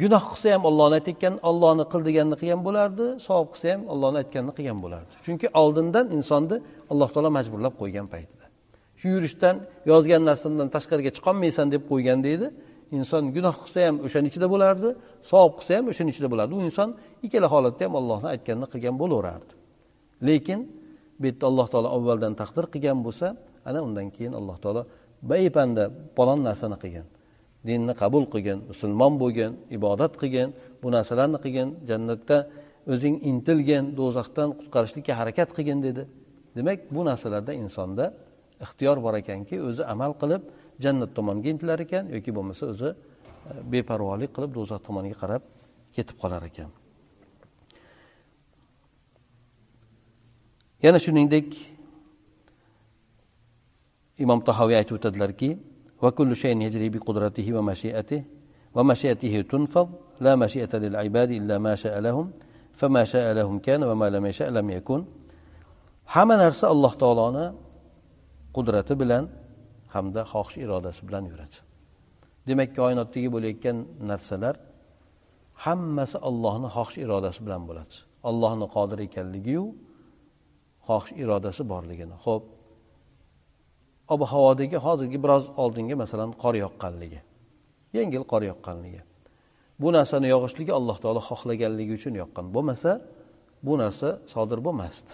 gunoh 0.00 0.24
qilsa 0.30 0.48
ham 0.54 0.62
ollohni 0.70 0.94
aytayotgan 0.98 1.34
ollohni 1.50 1.84
qil 1.92 2.00
deganini 2.08 2.36
qilgan 2.40 2.60
bo'lardi 2.66 3.04
savob 3.26 3.48
qilsa 3.52 3.66
ham 3.72 3.82
ollohni 3.92 4.18
aytganini 4.22 4.52
qilgan 4.58 4.78
bo'lardi. 4.84 5.12
Chunki 5.26 5.46
oldindan 5.62 6.06
insonni 6.16 6.56
alloh 6.92 7.08
taolo 7.14 7.30
majburlab 7.38 7.74
qo'ygan 7.80 8.06
paytida. 8.14 8.44
Shu 9.00 9.06
yurishdan 9.14 9.56
yozgan 9.90 10.22
narsadan 10.28 10.68
tashqariga 10.76 11.10
chiqolmaysan 11.16 11.66
deb 11.74 11.82
qo'ygan 11.90 12.18
deydi. 12.26 12.46
Inson 12.98 13.22
gunoh 13.36 13.56
qilsa 13.62 13.80
ham 13.86 13.96
o'shani 14.06 14.26
ichida 14.30 14.46
bo'lardi 14.54 14.88
savob 15.30 15.52
qilsa 15.58 15.72
ham 15.78 15.86
o'shani 15.92 16.10
ichida 16.14 16.28
bo'lardi. 16.32 16.52
U 16.58 16.60
inson 16.68 16.88
ikkala 17.26 17.48
holatda 17.54 17.82
ham 17.86 17.94
ollohni 18.00 18.28
aytganini 18.34 18.68
qilgan 18.72 18.94
bo'laverardi. 19.02 19.52
Lekin 20.28 20.60
bu 21.20 21.24
yerda 21.28 21.44
alloh 21.50 21.66
taolo 21.72 21.88
avvaldan 21.96 22.32
taqdir 22.40 22.64
qilgan 22.74 22.98
bo'lsa 23.06 23.26
ana 23.68 23.78
undan 23.86 24.06
keyin 24.14 24.32
alloh 24.40 24.56
taolo 24.64 24.82
baypanda 25.30 25.84
palon 26.16 26.40
narsani 26.48 26.76
qilgin 26.82 27.06
dinni 27.68 27.94
qabul 28.02 28.24
qilgin 28.32 28.58
musulmon 28.70 29.12
bo'lgin 29.22 29.52
ibodat 29.76 30.12
qilgin 30.20 30.48
bu 30.82 30.88
narsalarni 30.96 31.38
qilgin 31.44 31.68
jannatda 31.90 32.36
o'zing 32.92 33.16
intilgin 33.30 33.84
do'zaxdan 33.98 34.48
qutqarishlikka 34.58 35.12
harakat 35.20 35.48
qilgin 35.56 35.78
dedi. 35.86 36.02
Demak 36.56 36.78
bu 36.94 37.00
narsalarda 37.08 37.52
insonda 37.62 38.04
ixtiyor 38.64 38.96
bor 39.04 39.14
ekanki 39.22 39.56
o'zi 39.68 39.82
amal 39.94 40.12
qilib 40.20 40.42
jannat 40.84 41.10
tomonga 41.16 41.48
intilar 41.54 41.78
ekan 41.86 42.04
yoki 42.14 42.30
bo'lmasa 42.36 42.64
o'zi 42.72 42.90
e, 42.90 43.52
beparvolik 43.72 44.30
qilib 44.36 44.52
do'zax 44.58 44.80
tomoniga 44.86 45.16
qarab 45.22 45.42
ketib 45.96 46.16
qolar 46.22 46.42
ekan. 46.50 46.70
Yana 50.84 50.98
shuningdek 51.06 51.48
imom 54.24 54.40
tahoviy 54.48 54.76
aytib 54.80 54.96
o'tadilarki 54.98 55.50
وكل 56.05 56.35
شيء 56.35 56.61
يجري 56.61 56.89
بقدرته 56.89 57.53
ومشيئته 57.53 58.23
ومشيئته 58.75 59.41
تنفض 59.41 59.89
لا 60.19 60.35
مشيئة 60.35 60.73
للعباد 60.83 61.31
إلا 61.31 61.57
ما 61.57 61.75
شاء 61.75 61.99
لهم 61.99 62.31
فما 62.73 63.03
شاء 63.03 63.33
لهم 63.33 63.59
كان 63.59 63.83
وما 63.83 64.09
لم 64.09 64.25
يشاء 64.25 64.49
لم 64.49 64.69
يكن 64.69 65.01
hamma 66.15 66.35
narsa 66.43 66.65
alloh 66.73 66.93
taoloni 67.03 67.45
qudrati 68.57 68.93
bilan 69.01 69.23
hamda 69.93 70.21
xohish 70.31 70.57
irodasi 70.65 71.01
bilan 71.07 71.23
yuradi 71.31 71.57
demak 72.47 72.69
koinotdagi 72.79 73.29
bo'layotgan 73.35 73.77
narsalar 74.09 74.55
hammasi 75.65 76.17
ollohni 76.29 76.69
xohish 76.75 76.97
irodasi 77.05 77.39
bilan 77.45 77.61
bo'ladi 77.69 77.95
ollohni 78.29 78.67
qodir 78.75 78.99
ekanligiyu 79.07 79.63
xohish 80.87 81.11
irodasi 81.23 81.61
borligini 81.71 82.15
ho'p 82.25 82.43
ob 84.14 84.20
havodagi 84.32 84.76
hozirgi 84.86 85.18
biroz 85.24 85.44
oldingi 85.62 85.94
masalan 86.02 86.30
qor 86.42 86.54
yoqqanligi. 86.64 87.20
Yengil 87.98 88.24
qor 88.32 88.42
yoqqanligi. 88.50 89.00
Bu 89.82 89.88
narsani 89.96 90.28
yog'ishligi 90.34 90.72
alloh 90.78 90.96
taolo 91.02 91.20
xohlaganligi 91.30 91.92
uchun 91.98 92.14
yoqqan. 92.22 92.46
Bo'lmasa 92.56 92.90
bu 93.66 93.74
narsa 93.82 94.08
sodir 94.32 94.58
bo'lmasdi. 94.66 95.12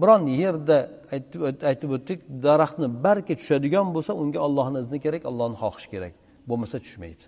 Biron 0.00 0.22
yerda 0.42 0.78
aytib 1.70 1.90
o'tdik 1.96 2.18
daraxtni 2.46 2.88
bargi 3.04 3.34
tushadigan 3.40 3.86
bo'lsa 3.94 4.12
unga 4.22 4.40
ollohni 4.46 4.78
izni 4.84 4.98
kerak 5.04 5.22
ollohni 5.30 5.56
xohishi 5.62 5.88
kerak. 5.94 6.12
Bo'lmasa 6.48 6.76
tushmaydi. 6.84 7.24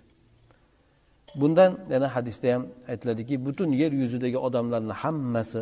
Bundan 1.41 1.71
yana 1.93 2.07
hadisda 2.15 2.47
ham 2.53 2.63
aytiladiki 2.91 3.35
butun 3.45 3.69
yer 3.81 3.91
yuzidagi 4.01 4.37
odamlarni 4.47 4.95
hammasi 5.03 5.61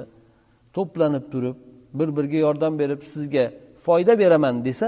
to'planib 0.75 1.25
turib 1.33 1.57
bir 1.99 2.09
biriga 2.17 2.39
yordam 2.45 2.73
berib 2.81 3.01
sizga 3.13 3.45
foyda 3.85 4.13
beraman 4.21 4.55
desa 4.67 4.87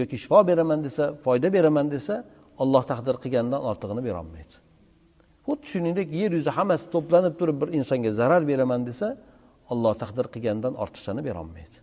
yoki 0.00 0.16
shifo 0.22 0.38
beraman 0.50 0.80
desa 0.86 1.04
foyda 1.24 1.48
beraman 1.56 1.86
desa 1.94 2.14
olloh 2.62 2.84
taqdir 2.90 3.16
qilgandan 3.22 3.62
ortig'ini 3.70 4.02
berolmaydi. 4.08 4.54
Xuddi 5.46 5.66
shuningdek 5.72 6.08
yer 6.20 6.32
yuzi 6.38 6.50
hammasi 6.58 6.86
to'planib 6.94 7.34
turib 7.40 7.56
bir 7.62 7.68
insonga 7.78 8.10
zarar 8.20 8.42
beraman 8.50 8.80
desa 8.88 9.08
olloh 9.72 9.94
taqdir 10.02 10.26
qilgandan 10.34 10.74
ortiqchani 10.82 11.22
berolmaydi. 11.28 11.76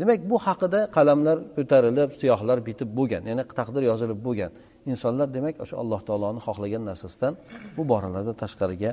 Demak 0.00 0.20
bu 0.30 0.36
haqida 0.46 0.80
qalamlar 0.96 1.36
ko'tarilib 1.56 2.10
siyohlar 2.20 2.58
bitib 2.68 2.88
bo'lgan 2.98 3.22
ya'ni 3.30 3.44
taqdir 3.60 3.82
yozilib 3.90 4.20
bo'lgan 4.26 4.50
insonlar 4.92 5.28
demak 5.36 5.54
o'sha 5.64 5.76
alloh 5.82 6.00
taoloni 6.08 6.40
xohlagan 6.46 6.82
narsasidan 6.90 7.32
bu 7.76 7.82
boralarda 7.92 8.34
tashqariga 8.42 8.90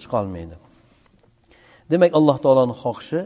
chiqolmaydi. 0.00 0.56
Demak 1.92 2.10
alloh 2.18 2.36
taoloni 2.44 2.74
xohishi 2.82 3.20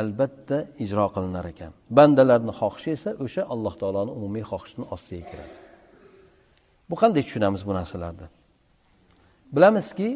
albatta 0.00 0.58
ijro 0.84 1.06
qilinar 1.14 1.46
ekan. 1.52 1.72
Bandalarni 1.98 2.52
xohishi 2.60 2.90
esa 2.96 3.10
o'sha 3.24 3.42
alloh 3.54 3.74
taoloni 3.80 4.12
umumiy 4.18 4.44
xohishini 4.50 4.84
ostiga 4.94 5.24
kiradi. 5.30 5.56
Bu 6.90 6.94
qanday 7.02 7.22
tushunamiz 7.26 7.62
bu 7.68 7.72
narsalarni? 7.78 8.26
Bilamizki 9.54 10.08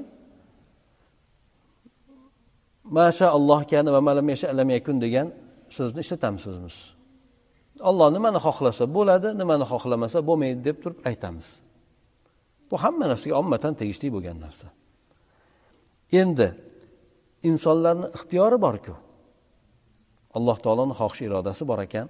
masha 2.96 3.26
alloh 3.36 3.60
kana 3.72 3.90
va 3.94 4.00
malam 4.08 4.26
yasha 4.32 4.46
alam 4.54 4.68
yakun 4.76 4.96
degan 5.04 5.26
so'zni 5.76 6.00
ishlatamiz 6.04 6.42
o'zimiz. 6.50 6.76
Olloh 7.90 8.08
nimani 8.16 8.38
xohlasa 8.46 8.84
bo'ladi 8.96 9.28
nimani 9.40 9.64
xohlamasa 9.72 10.18
bo'lmaydi 10.28 10.60
deb 10.68 10.76
turib 10.82 10.98
aytamiz. 11.10 11.48
Bu 12.70 12.76
hamma 12.84 13.04
narsaga 13.12 13.34
ommatan 13.42 13.72
tegishli 13.80 14.08
bo'lgan 14.14 14.38
narsa. 14.44 14.66
Endi 16.20 16.48
insonlarni 17.50 18.06
ixtiyori 18.16 18.58
borku 18.66 18.94
alloh 20.36 20.56
taoloni 20.64 20.94
xohish 21.00 21.22
irodasi 21.28 21.62
bor 21.70 21.80
ekan. 21.86 22.06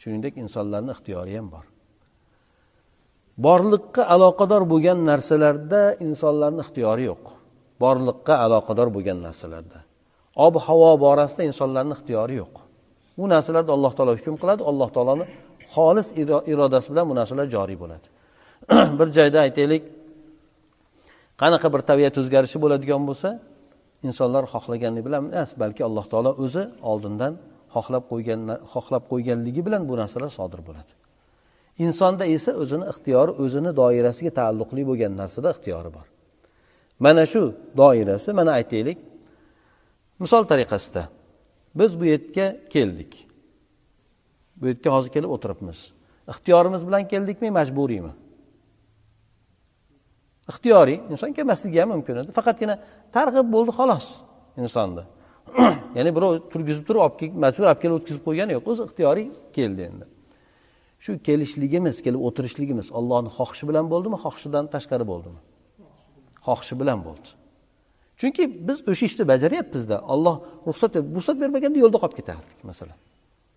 Shuningdek 0.00 0.34
insonlarni 0.42 0.90
ixtiyori 0.96 1.32
ham 1.38 1.46
bor. 1.54 1.64
Borliqqa 3.46 4.02
aloqador 4.14 4.62
bo'lgan 4.72 4.98
narsalarda 5.10 5.82
insonlarni 6.06 6.60
ixtiyori 6.66 7.04
yo'q. 7.10 7.24
Borliqqa 7.82 8.34
aloqador 8.46 8.88
bo'lgan 8.96 9.18
narsalarda. 9.26 9.78
Ob 10.46 10.54
havo 10.66 10.90
borasida 11.04 11.42
insonlarni 11.50 11.94
ixtiyori 11.98 12.34
yo'q. 12.42 12.54
Bu 13.18 13.24
narsalarda 13.34 13.70
alloh 13.76 13.92
taolo 13.96 14.12
hukm 14.18 14.36
qiladi. 14.42 14.62
Alloh 14.70 14.88
taoloni 14.96 15.24
xolis 15.74 16.08
irodasi 16.52 16.88
bilan 16.92 17.04
bu 17.10 17.14
narsalar 17.20 17.46
joriy 17.54 17.78
bo'ladi. 17.82 18.06
Bir 18.98 19.08
joyda 19.16 19.38
aytaylik. 19.46 19.82
Qanaqa 21.42 21.68
bir 21.74 21.82
tabiat 21.90 22.14
o'zgarishi 22.20 22.58
bo'ladigan 22.64 23.02
bo'lsa 23.08 23.28
insonlar 24.08 24.44
xohlaganligi 24.52 25.04
bilan 25.08 25.22
emas 25.36 25.50
balki 25.62 25.82
alloh 25.88 26.04
taolo 26.12 26.30
o'zi 26.44 26.62
oldindan 26.90 27.32
xohlab 27.74 28.04
qo'ygan 28.10 28.40
xohlab 28.72 29.04
qo'yganligi 29.12 29.62
bilan 29.66 29.82
bu 29.88 29.94
narsalar 30.00 30.30
sodir 30.38 30.60
bo'ladi. 30.68 30.92
Insonda 31.84 32.24
esa 32.36 32.52
o'zini 32.62 32.86
ixtiyori 32.92 33.32
o'zini 33.42 33.70
doirasiga 33.80 34.32
taalluqli 34.38 34.82
bo'lgan 34.90 35.12
narsada 35.20 35.48
ixtiyori 35.54 35.90
bor. 35.96 36.06
Mana 37.04 37.24
shu 37.32 37.42
doirasi 37.80 38.30
mana 38.38 38.50
aytaylik. 38.58 38.98
Misol 40.22 40.42
tariqasida 40.50 41.02
biz 41.78 42.00
bu 42.00 42.04
yerga 42.12 42.46
keldik. 42.74 43.12
Bu 44.56 44.64
yerga 44.70 44.90
hozir 44.96 45.10
kelib 45.16 45.30
o'tiribmiz. 45.36 45.78
Ixtiyorimiz 46.32 46.82
bilan 46.88 47.08
keldikmi 47.12 47.50
majburiymi? 47.58 48.12
Ixtiyoriy 50.52 50.98
inson 51.10 51.32
kelmasligi 51.36 51.80
ham 51.80 51.88
mumkin 51.94 52.22
edi. 52.22 52.30
Faqatgina 52.38 52.78
targ'ib 53.16 53.46
bo'ldi 53.54 53.72
xolos 53.78 54.06
insonni 54.62 55.04
ya'ni 55.96 56.10
birov 56.16 56.32
turgizib 56.52 56.84
turib 56.88 57.00
olib 57.04 57.16
kelib 57.20 57.38
majbur 57.44 57.66
olib 57.70 57.80
kelib 57.82 57.96
o'tkazib 57.98 58.22
qo'ygani 58.26 58.56
yo'q. 58.56 58.66
O'zi 58.72 58.82
ixtiyoriy 58.88 59.26
keldi 59.56 59.82
endi. 59.90 60.04
Shu 61.04 61.12
kelishligimiz 61.28 61.96
kelib 62.06 62.20
o'tirishligimiz 62.28 62.86
ollohni 62.98 63.30
xohishi 63.38 63.64
bilan 63.70 63.86
bo'ldimi 63.92 64.16
xohishidan 64.24 64.64
tashqari 64.74 65.04
bo'ldimi? 65.12 65.40
Xohishi 66.46 66.74
bilan 66.80 66.98
bo'ldi. 67.06 67.28
Chunki 68.20 68.44
biz 68.68 68.78
o'sha 68.90 69.04
ishni 69.10 69.24
bajaryapmizda 69.32 69.96
olloh 70.12 70.36
ruxsat 70.68 70.92
ruxsat 71.16 71.36
bermaganda 71.42 71.78
yo'lda 71.84 71.98
qolib 72.02 72.16
ketardik 72.20 72.58
masalan. 72.70 72.98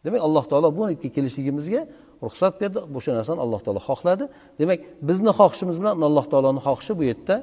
Demak 0.06 0.22
alloh 0.28 0.44
taolo 0.52 0.70
bu 0.78 0.82
yerga 0.90 1.10
kelishligimizga 1.16 1.82
ruxsat 2.26 2.54
berdi 2.62 2.80
o'sha 2.98 3.12
narsani 3.20 3.40
alloh 3.46 3.62
taolo 3.66 3.82
xohladi. 3.90 4.26
Demak 4.62 4.80
bizni 5.10 5.32
xohishimiz 5.40 5.76
bilan 5.82 5.94
alloh 6.10 6.26
taoloni 6.32 6.62
xohishi 6.68 6.94
bu 7.00 7.04
yerda 7.12 7.36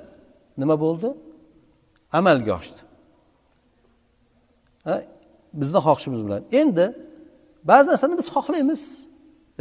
nima 0.60 0.76
bo'ldi? 0.84 1.08
Amalga 2.18 2.52
oshdi. 2.60 2.80
Bizni 5.60 5.80
xohishimiz 5.86 6.20
bilan. 6.26 6.42
Endi 6.60 6.86
ba'zi 7.70 7.86
narsani 7.92 8.14
biz 8.20 8.28
xohlaymiz. 8.36 8.82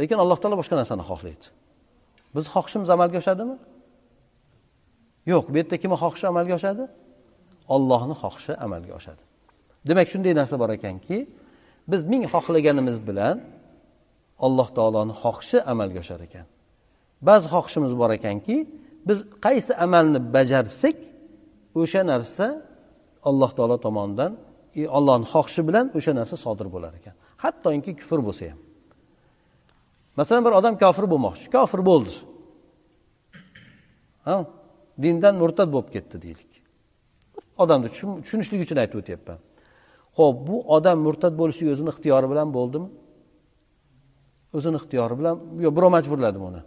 Lekin 0.00 0.16
alloh 0.22 0.38
taolo 0.42 0.56
boshqa 0.60 0.74
narsani 0.80 1.04
xohlaydi. 1.10 1.46
Biz 2.34 2.44
xohishimiz 2.54 2.88
amalga 2.96 3.18
oshadimi? 3.22 3.56
Yo'q 5.32 5.44
bu 5.52 5.56
yerda 5.60 5.76
kimni 5.82 5.96
xohishi 6.02 6.26
amalga 6.32 6.54
oshadi? 6.60 6.84
Ollohni 7.74 8.14
xohishi 8.22 8.52
amalga 8.66 8.92
oshadi. 9.00 9.22
Demak 9.88 10.06
shunday 10.12 10.32
narsa 10.40 10.56
bor 10.62 10.70
ekanki 10.78 11.16
biz 11.90 12.00
ming 12.12 12.22
xohlaganimiz 12.32 12.98
bilan 13.08 13.36
alloh 14.46 14.68
taoloni 14.76 15.14
xohishi 15.22 15.58
amalga 15.72 15.98
oshar 16.04 16.20
ekan. 16.26 16.46
Ba'zi 17.28 17.46
xohishimiz 17.54 17.92
bor 18.00 18.10
ekanki 18.18 18.56
biz 19.08 19.18
qaysi 19.46 19.72
amalni 19.84 20.20
bajarsak 20.34 20.98
o'sha 21.80 22.02
narsa 22.12 22.46
alloh 23.28 23.50
taolo 23.56 23.76
tomonidan 23.86 24.32
ollohni 24.98 25.26
xohishi 25.32 25.62
bilan 25.68 25.86
o'sha 25.98 26.12
narsa 26.20 26.36
sodir 26.44 26.68
bo'lar 26.74 26.92
ekan. 26.98 27.14
Hattoki 27.44 27.92
kufr 28.00 28.20
bo'lsa 28.26 28.44
ham. 28.50 28.60
Masalan 30.18 30.42
bir 30.46 30.52
odam 30.60 30.74
kofir 30.82 31.06
bo'lmoqchi. 31.12 31.46
Kofir 31.56 31.80
bo'ldi. 31.90 32.12
Ha? 34.28 34.36
Dindan 35.02 35.34
murtad 35.42 35.68
bo'lib 35.74 35.90
ketdi 35.94 36.16
deylik. 36.24 36.50
Odamni 37.62 37.88
tushunishlik 37.94 38.60
uchun 38.66 38.78
aytib 38.82 38.98
o'tyapman. 39.02 39.38
Ho'p 40.18 40.36
bu 40.48 40.56
odam 40.76 40.98
murtad 41.06 41.34
bo'lishligi 41.40 41.70
o'zini 41.74 41.90
ixtiyori 41.94 42.26
bilan 42.32 42.48
bo'ldimi? 42.56 42.88
O'zini 44.56 44.76
ixtiyori 44.80 45.14
bilan 45.20 45.36
yo'q 45.64 45.72
birov 45.76 45.90
majburladimi 45.96 46.44
uni? 46.50 46.62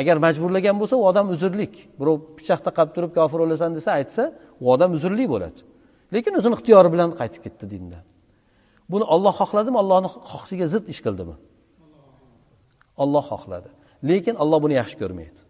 Agar 0.00 0.16
majburlagan 0.26 0.76
bo'lsa 0.80 0.94
u 1.02 1.04
odam 1.10 1.26
uzrlik. 1.34 1.74
Birov 2.00 2.16
pichoq 2.38 2.60
taqab 2.68 2.88
turib 2.94 3.12
kofir 3.18 3.38
o'lasan 3.44 3.70
desa 3.78 3.90
aytsa 3.98 4.22
u 4.62 4.64
odam 4.74 4.90
uzrli 4.98 5.26
bo'ladi. 5.34 5.71
Lekin 6.14 6.32
o'zini 6.38 6.54
ixtiyori 6.58 6.88
bilan 6.94 7.10
qaytib 7.20 7.42
ketdi 7.46 7.66
dindan 7.74 8.04
buni 8.92 9.04
olloh 9.14 9.34
xohladimi? 9.40 9.76
Ollohni 9.82 10.08
xohishiga 10.30 10.66
zid 10.74 10.84
ish 10.92 11.00
qildimi? 11.06 11.36
Olloh 13.02 13.24
xohladi. 13.32 13.70
Lekin 14.10 14.34
olloh 14.42 14.58
buni 14.64 14.74
yaxshi 14.80 14.96
ko'rmaydi. 15.02 15.40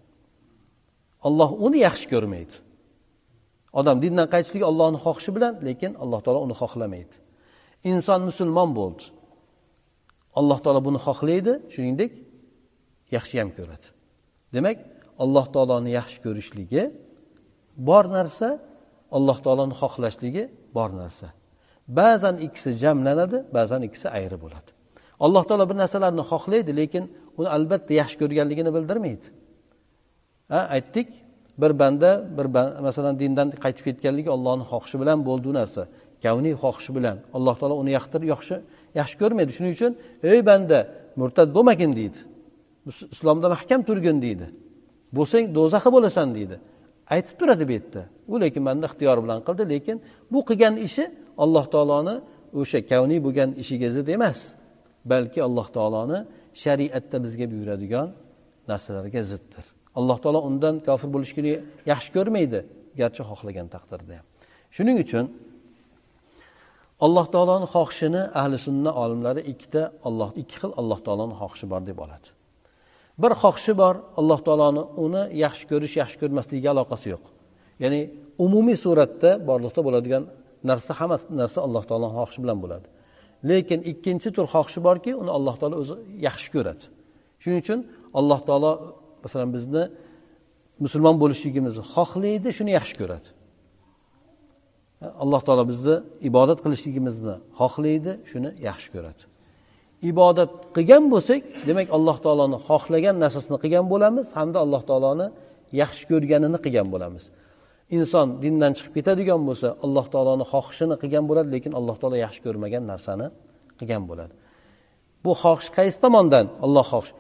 Olloh 1.27 1.51
uni 1.67 1.79
yaxshi 1.87 2.07
ko'rmaydi. 2.13 2.55
Odam 3.81 3.97
dindan 4.05 4.27
qaytishligi 4.35 4.67
ollohni 4.73 4.99
xohishi 5.05 5.31
bilan 5.37 5.55
lekin 5.69 5.93
alloh 6.03 6.21
taolo 6.25 6.41
uni 6.47 6.55
xohlamaydi. 6.63 7.15
Inson 7.91 8.21
musulmon 8.29 8.71
bo'ldi. 8.79 9.05
Alloh 10.41 10.59
taolo 10.65 10.81
buni 10.89 11.01
xohlaydi 11.07 11.53
shuningdek 11.75 12.13
yaxshi 13.17 13.35
ham 13.41 13.51
ko'radi. 13.59 13.87
Demak 14.55 14.79
alloh 15.25 15.47
taoloni 15.55 15.91
yaxshi 15.99 16.19
ko'rishligi 16.25 16.85
bor 17.89 18.05
narsa 18.17 18.49
alloh 19.17 19.39
taoloni 19.45 19.75
xohlashligi 19.81 20.45
bor 20.77 20.91
narsa. 21.01 21.29
Ba'zan 21.99 22.37
ikkisi 22.47 22.71
jamlanadi 22.83 23.39
ba'zan 23.57 23.81
ikkisi 23.89 24.09
ayri 24.19 24.37
bo'ladi. 24.45 24.71
Alloh 25.25 25.45
taolo 25.49 25.65
bir 25.71 25.77
narsalarni 25.83 26.25
xohlaydi 26.33 26.73
lekin 26.81 27.05
uni 27.39 27.49
albatta 27.57 27.93
yaxshi 28.01 28.17
ko'rganligini 28.23 28.71
bildirmaydi. 28.77 29.27
Ha 30.53 30.61
aytdik 30.77 31.09
bir 31.63 31.73
banda 31.81 32.11
bir 32.37 32.47
masalan 32.87 33.15
dindan 33.23 33.49
qaytib 33.65 33.85
ketganligi 33.89 34.31
ollohni 34.37 34.65
xohishi 34.71 34.97
bilan 35.03 35.19
bo'ldi 35.29 35.47
u 35.53 35.55
narsa. 35.61 35.83
Kavniy 36.25 36.55
xohishi 36.63 36.91
bilan. 36.97 37.17
Alloh 37.37 37.55
taolo 37.61 37.75
uni 37.83 37.93
yoqtirib 37.99 38.27
yaxshi 38.35 38.57
yaxshi 39.01 39.17
ko'rmaydi. 39.23 39.51
Shuning 39.57 39.73
uchun 39.79 39.93
ey 40.33 40.41
banda 40.51 40.79
murtad 41.21 41.49
bo'lmagin 41.57 41.93
deydi. 42.01 42.19
Islomda 43.15 43.47
mahkam 43.55 43.81
turgin 43.89 44.17
deydi. 44.25 44.47
Bo'lsang 45.17 45.45
do'zaxi 45.57 45.91
bo'lasan 45.97 46.29
deydi. 46.37 46.57
Aytib 47.15 47.35
turadi 47.41 47.65
bu 47.69 47.73
yerda. 47.73 48.03
U 48.33 48.41
lekin 48.41 48.63
manda 48.69 48.87
ixtiyor 48.91 49.19
bilan 49.25 49.41
qildi 49.47 49.65
lekin 49.75 49.97
bu 50.33 50.41
qilgan 50.49 50.75
ishi 50.87 51.05
alloh 51.43 51.65
taoloni 51.75 52.15
o'sha 52.61 52.81
kavniy 52.91 53.21
bo'lgan 53.27 53.51
ishiga 53.63 53.89
zid 53.97 54.09
emas 54.17 54.41
balki 55.13 55.41
alloh 55.49 55.67
taoloni 55.77 56.19
shariatda 56.63 57.17
bizga 57.25 57.47
buyuradigan 57.53 58.09
narsalarga 58.71 59.23
ziddir. 59.33 59.65
Alloh 59.99 60.19
taolo 60.23 60.41
undan 60.49 60.75
kofir 60.89 61.09
bo'lishligini 61.15 61.55
yaxshi 61.93 62.11
ko'rmaydi 62.17 62.59
garchi 63.01 63.23
xohlagan 63.31 63.67
taqdirda 63.75 64.13
ham. 64.19 64.27
Shuning 64.77 64.97
uchun 65.05 65.25
alloh 67.05 67.27
taoloni 67.35 67.67
xohishini 67.75 68.23
ahli 68.41 68.57
sunna 68.67 68.91
olimlari 69.03 69.43
ikkita 69.53 69.83
olloh 70.09 70.31
ikki 70.41 70.55
xil 70.61 70.73
alloh 70.81 70.99
taoloni 71.07 71.35
xohishi 71.41 71.67
bor 71.73 71.83
deb 71.91 71.99
oladi. 72.05 72.29
Bir 73.23 73.33
xohishi 73.43 73.73
bor 73.83 73.95
alloh 74.21 74.41
taoloni 74.47 74.83
uni 75.05 75.23
yaxshi 75.45 75.65
ko'rish 75.71 75.95
yaxshi 76.03 76.17
ko'rmasligiga 76.23 76.71
aloqasi 76.75 77.07
yo'q. 77.15 77.25
Ya'ni 77.83 78.01
umumiy 78.45 78.77
suratda 78.85 79.31
borliqda 79.49 79.81
bo'ladigan 79.87 80.23
narsa 80.71 80.93
hamma 81.01 81.17
narsa 81.41 81.59
alloh 81.67 81.85
taoloni 81.91 82.15
xohishi 82.19 82.41
bilan 82.45 82.59
bo'ladi. 82.65 82.87
Lekin 83.51 83.81
ikkinchi 83.93 84.29
tur 84.37 84.47
xohishi 84.55 84.81
borki 84.87 85.11
uni 85.23 85.31
alloh 85.39 85.55
taolo 85.61 85.77
o'zi 85.83 85.95
yaxshi 86.27 86.49
ko'radi. 86.55 86.85
Shuning 87.43 87.61
uchun 87.65 87.79
alloh 88.21 88.41
taolo 88.49 88.73
masalan 89.25 89.51
bizni 89.57 89.83
musulmon 90.85 91.17
bo'lishligimizni 91.23 91.83
xohlaydi 91.95 92.49
shuni 92.59 92.71
yaxshi 92.79 92.95
ko'radi. 93.01 93.29
Alloh 95.23 95.43
taolo 95.47 95.65
bizni 95.71 95.95
ibodat 96.29 96.59
qilishligimizni 96.65 97.35
xohlaydi 97.61 98.13
shuni 98.31 98.51
yaxshi 98.69 98.89
ko'radi. 98.95 99.23
Ibodat 100.11 100.51
qilgan 100.77 101.05
bo'lsak 101.13 101.41
demak 101.69 101.89
alloh 101.97 102.17
taoloni 102.25 102.59
xohlagan 102.69 103.17
narsasini 103.25 103.59
qilgan 103.63 103.87
bo'lamiz 103.93 104.27
hamda 104.39 104.59
alloh 104.65 104.83
taoloni 104.91 105.27
yaxshi 105.81 106.05
ko'rganini 106.11 106.59
qilgan 106.65 106.89
bo'lamiz. 106.95 107.25
Inson 107.97 108.27
dindan 108.43 108.73
chiqib 108.77 108.93
ketadigan 108.99 109.41
bo'lsa 109.49 109.69
alloh 109.85 110.07
taoloni 110.15 110.45
xohishini 110.53 110.97
qilgan 111.03 111.25
bo'ladi 111.31 111.49
lekin 111.55 111.73
alloh 111.79 111.97
taolo 112.01 112.17
yaxshi 112.25 112.41
ko'rmagan 112.47 112.83
narsani 112.93 113.27
qilgan 113.79 114.03
bo'ladi. 114.11 114.33
Bu 115.25 115.33
xohish 115.43 115.71
qaysi 115.79 115.99
tomondan 116.05 116.47
olloh 116.67 116.87
xohish? 116.93 117.13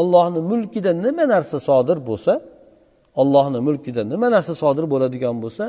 Ollohni 0.00 0.40
mulkida 0.50 0.92
nima 1.06 1.24
narsa 1.34 1.58
sodir 1.68 1.98
bo'lsa 2.08 2.32
ollohni 3.20 3.58
mulkida 3.66 4.02
nima 4.12 4.28
narsa 4.34 4.52
sodir 4.62 4.84
bo'ladigan 4.92 5.36
bo'lsa 5.44 5.64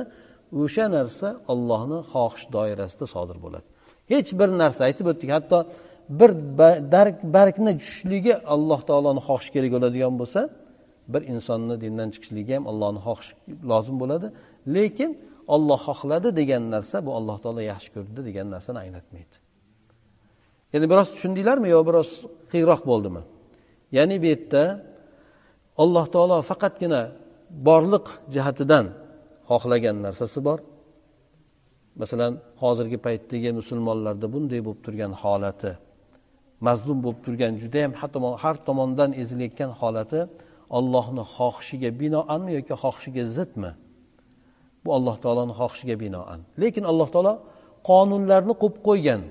o'sha 0.61 0.85
narsa 0.97 1.27
ollohni 1.53 1.99
xohish 2.11 2.45
doirasida 2.55 3.05
sodir 3.15 3.37
bo'ladi. 3.45 3.67
Hech 4.11 4.29
bir 4.39 4.49
narsa 4.61 4.81
aytib 4.87 5.05
o'tdik. 5.11 5.29
Hatto 5.37 5.57
bir 6.09 6.31
dark 6.91 7.17
bargni 7.35 7.71
tushishligi 7.79 8.33
alloh 8.53 8.81
taoloni 8.89 9.21
xohishi 9.27 9.51
kerak 9.55 9.71
bo'ladigan 9.75 10.13
bo'lsa 10.21 10.41
bir 11.13 11.21
insonni 11.33 11.75
dindan 11.83 12.09
chiqishligi 12.13 12.53
ham 12.57 12.65
allohni 12.71 12.99
xohishi 13.07 13.33
lozim 13.71 13.95
bo'ladi. 14.01 14.27
Lekin 14.75 15.11
olloh 15.55 15.79
xohladi 15.87 16.29
degan 16.39 16.63
narsa 16.75 16.97
bu 17.05 17.11
alloh 17.19 17.37
taolo 17.43 17.61
yaxshi 17.71 17.89
ko'rdi 17.95 18.21
degan 18.27 18.47
narsani 18.55 18.79
anglatmaydi. 18.85 19.35
Ya'ni 20.73 20.87
biroz 20.91 21.07
tushundinglarmi 21.13 21.67
yo 21.75 21.79
biroz 21.89 22.09
qiyinroq 22.51 22.81
bo'ldimi? 22.91 23.21
Ya'ni 23.97 24.15
bu 24.23 24.27
yerda 24.33 24.63
alloh 25.83 26.05
taolo 26.13 26.37
faqatgina 26.51 27.01
borliq 27.67 28.05
jihatidan 28.33 28.85
xohlagan 29.49 29.97
narsasi 30.05 30.39
bor. 30.47 30.59
Masalan 32.01 32.33
hozirgi 32.63 32.97
paytdagi 33.05 33.49
musulmonlarda 33.59 34.27
bunday 34.33 34.59
bo'lib 34.65 34.81
turgan 34.85 35.13
holati 35.23 35.71
mazlum 36.67 36.97
bo'lib 37.03 37.19
turgan 37.25 37.53
judayam 37.63 37.91
har 38.43 38.55
tomondan 38.67 39.09
ezilayotgan 39.21 39.71
holati 39.79 40.21
ollohni 40.77 41.23
xohishiga 41.35 41.89
binoanmi 42.01 42.51
yoki 42.57 42.73
xohishiga 42.83 43.23
zidmi? 43.37 43.71
Bu 44.83 44.89
alloh 44.97 45.15
taoloni 45.23 45.53
xohishiga 45.59 45.95
binoan. 46.03 46.39
Lekin 46.61 46.83
alloh 46.91 47.07
taolo 47.13 47.33
qonunlarni 47.89 48.53
qo'yib 48.61 48.77
qo'ygan 48.87 49.21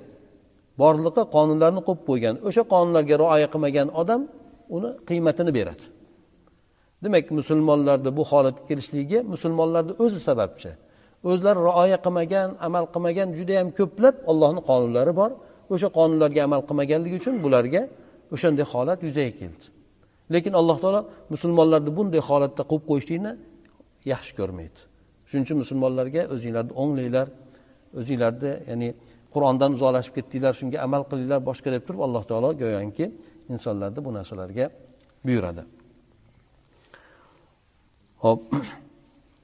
borliqqa 0.80 1.22
qonunlarni 1.36 1.80
qo'yib 1.88 2.02
qo'ygan 2.08 2.34
o'sha 2.48 2.62
qonunlarga 2.72 3.14
rioya 3.22 3.48
qilmagan 3.52 3.88
odam 4.00 4.20
uni 4.76 4.90
qiymatini 5.08 5.52
beradi. 5.58 5.84
Demak 7.04 7.26
musulmonlarni 7.38 8.10
bu 8.18 8.22
holatga 8.30 8.62
kelishligiga 8.70 9.18
musulmonlarni 9.32 9.92
o'zi 10.04 10.20
sababchi. 10.28 10.70
O'zlari 11.30 11.60
rioya 11.68 11.98
qilmagan 12.04 12.48
amal 12.66 12.84
qilmagan 12.94 13.28
judayam 13.38 13.68
ko'plab 13.78 14.14
ollohni 14.30 14.60
qonunlari 14.68 15.12
bor. 15.20 15.30
O'sha 15.72 15.88
qonunlarga 15.98 16.40
amal 16.48 16.60
qilmaganligi 16.68 17.16
uchun 17.22 17.34
bularga 17.44 17.82
o'shanday 18.34 18.66
holat 18.72 19.00
yuzaga 19.06 19.32
keldi. 19.40 19.64
Lekin 20.34 20.52
alloh 20.60 20.76
taolo 20.82 21.00
musulmonlarni 21.34 21.90
bunday 21.98 22.20
holatda 22.28 22.62
qo'yib 22.70 22.84
qo'yishlikni 22.90 23.32
yaxshi 24.12 24.32
ko'rmaydi. 24.40 24.80
Shuning 25.28 25.44
uchun 25.46 25.58
musulmonlarga 25.62 26.22
o'zinglarni 26.34 26.72
o'nglanglar 26.82 27.26
o'zinglarni 28.00 28.52
ya'ni 28.70 28.88
qur'ondan 29.34 29.70
uzoqlashib 29.76 30.12
ketdinglar 30.18 30.54
shunga 30.60 30.78
amal 30.86 31.02
qilinglar 31.10 31.40
boshqa 31.48 31.68
deb 31.74 31.82
turib 31.86 32.00
alloh 32.06 32.22
taolo 32.30 32.50
go'yoki 32.62 33.06
insonlarni 33.54 34.00
bu 34.06 34.10
narsalarga 34.18 34.66
buyuradi. 35.26 35.62
Ho'p 38.24 38.42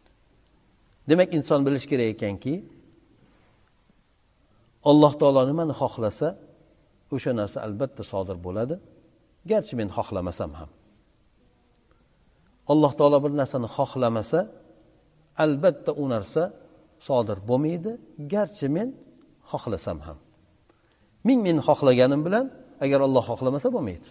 demak 1.10 1.30
inson 1.38 1.60
bilishi 1.66 1.86
kerak 1.92 2.08
ekanki 2.14 2.54
alloh 4.90 5.12
taolo 5.20 5.40
nimani 5.50 5.74
xohlasa 5.80 6.28
o'sha 7.14 7.32
narsa 7.40 7.58
albatta 7.66 8.02
sodir 8.12 8.36
bo'ladi. 8.46 8.76
Garchi 9.50 9.74
men 9.80 9.88
xohlamasam 9.96 10.52
ham. 10.58 10.70
Alloh 12.72 12.92
taolo 12.98 13.18
bir 13.24 13.32
narsani 13.40 13.68
xohlamasa 13.76 14.40
albatta 15.44 15.90
u 16.02 16.04
narsa 16.14 16.42
sodir 17.08 17.38
bo'lmaydi. 17.48 17.92
Garchi 18.34 18.68
men 18.76 18.88
xohlasam 19.50 19.98
ham. 20.06 20.18
Ming 21.28 21.40
men 21.46 21.56
xohlaganim 21.68 22.20
bilan 22.26 22.46
agar 22.84 23.00
olloh 23.06 23.24
xohlamasa 23.30 23.68
bo'lmaydi. 23.76 24.08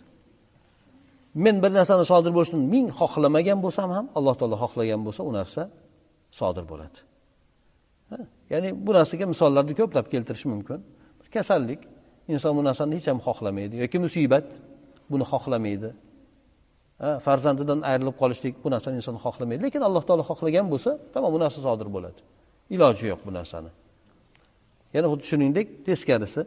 Men 1.45 1.55
bir 1.63 1.71
narsani 1.79 2.05
sodir 2.11 2.31
bo'lishini 2.37 2.63
ming 2.73 2.87
xohlamagan 2.99 3.59
bo'lsam 3.65 3.89
ham 3.95 4.05
alloh 4.17 4.35
taolo 4.39 4.55
xohlagan 4.63 5.01
bo'lsa 5.05 5.21
u 5.29 5.31
narsa 5.39 5.63
sodir 6.39 6.65
bo'ladi. 6.71 6.99
Ya'ni 8.51 8.69
bu 8.85 8.91
narsaga 8.97 9.25
misollarni 9.33 9.73
ko'plab 9.81 10.05
keltirish 10.13 10.45
mumkin. 10.53 10.79
Kasallik 11.35 11.81
inson 12.33 12.51
bu 12.57 12.63
narsani 12.69 12.95
hech 12.97 13.07
ham 13.11 13.19
xohlamaydi 13.27 13.75
yoki 13.83 13.97
musibat 14.05 14.47
buni 15.11 15.25
xohlamaydi. 15.31 15.89
Farzandidan 17.25 17.79
ayrilib 17.89 18.15
qolishlik 18.21 18.53
bu 18.63 18.69
narsani 18.75 18.95
inson 19.01 19.17
xohlamaydi. 19.25 19.61
Lekin 19.67 19.81
alloh 19.87 20.03
taolo 20.07 20.23
xohlagan 20.31 20.65
bo'lsa 20.73 20.91
tamom 21.13 21.29
bu 21.35 21.39
narsa 21.43 21.59
sodir 21.67 21.87
bo'ladi. 21.95 22.19
Iloji 22.75 23.05
yo'q 23.11 23.21
bu 23.27 23.31
narsani. 23.39 23.71
Yana 24.95 25.07
xuddi 25.11 25.25
shuningdek 25.31 25.67
teskarisi. 25.87 26.41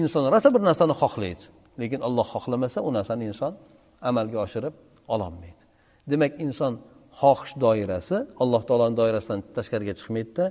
Inson 0.00 0.24
rosa 0.34 0.48
bir 0.54 0.62
narsani 0.68 0.94
xohlaydi 1.02 1.44
lekin 1.80 2.00
olloh 2.08 2.26
xohlamasa 2.34 2.78
u 2.88 2.90
narsani 2.98 3.24
inson 3.30 3.52
amalga 4.08 4.38
oshirib 4.44 4.74
ololmaydi. 5.14 5.62
Demak 6.10 6.32
inson 6.46 6.72
xohish 7.20 7.54
doirasi 7.64 8.16
alloh 8.42 8.62
taoloni 8.68 8.94
doirasidan 9.00 9.40
tashqariga 9.56 9.94
chiqmaydida. 9.98 10.44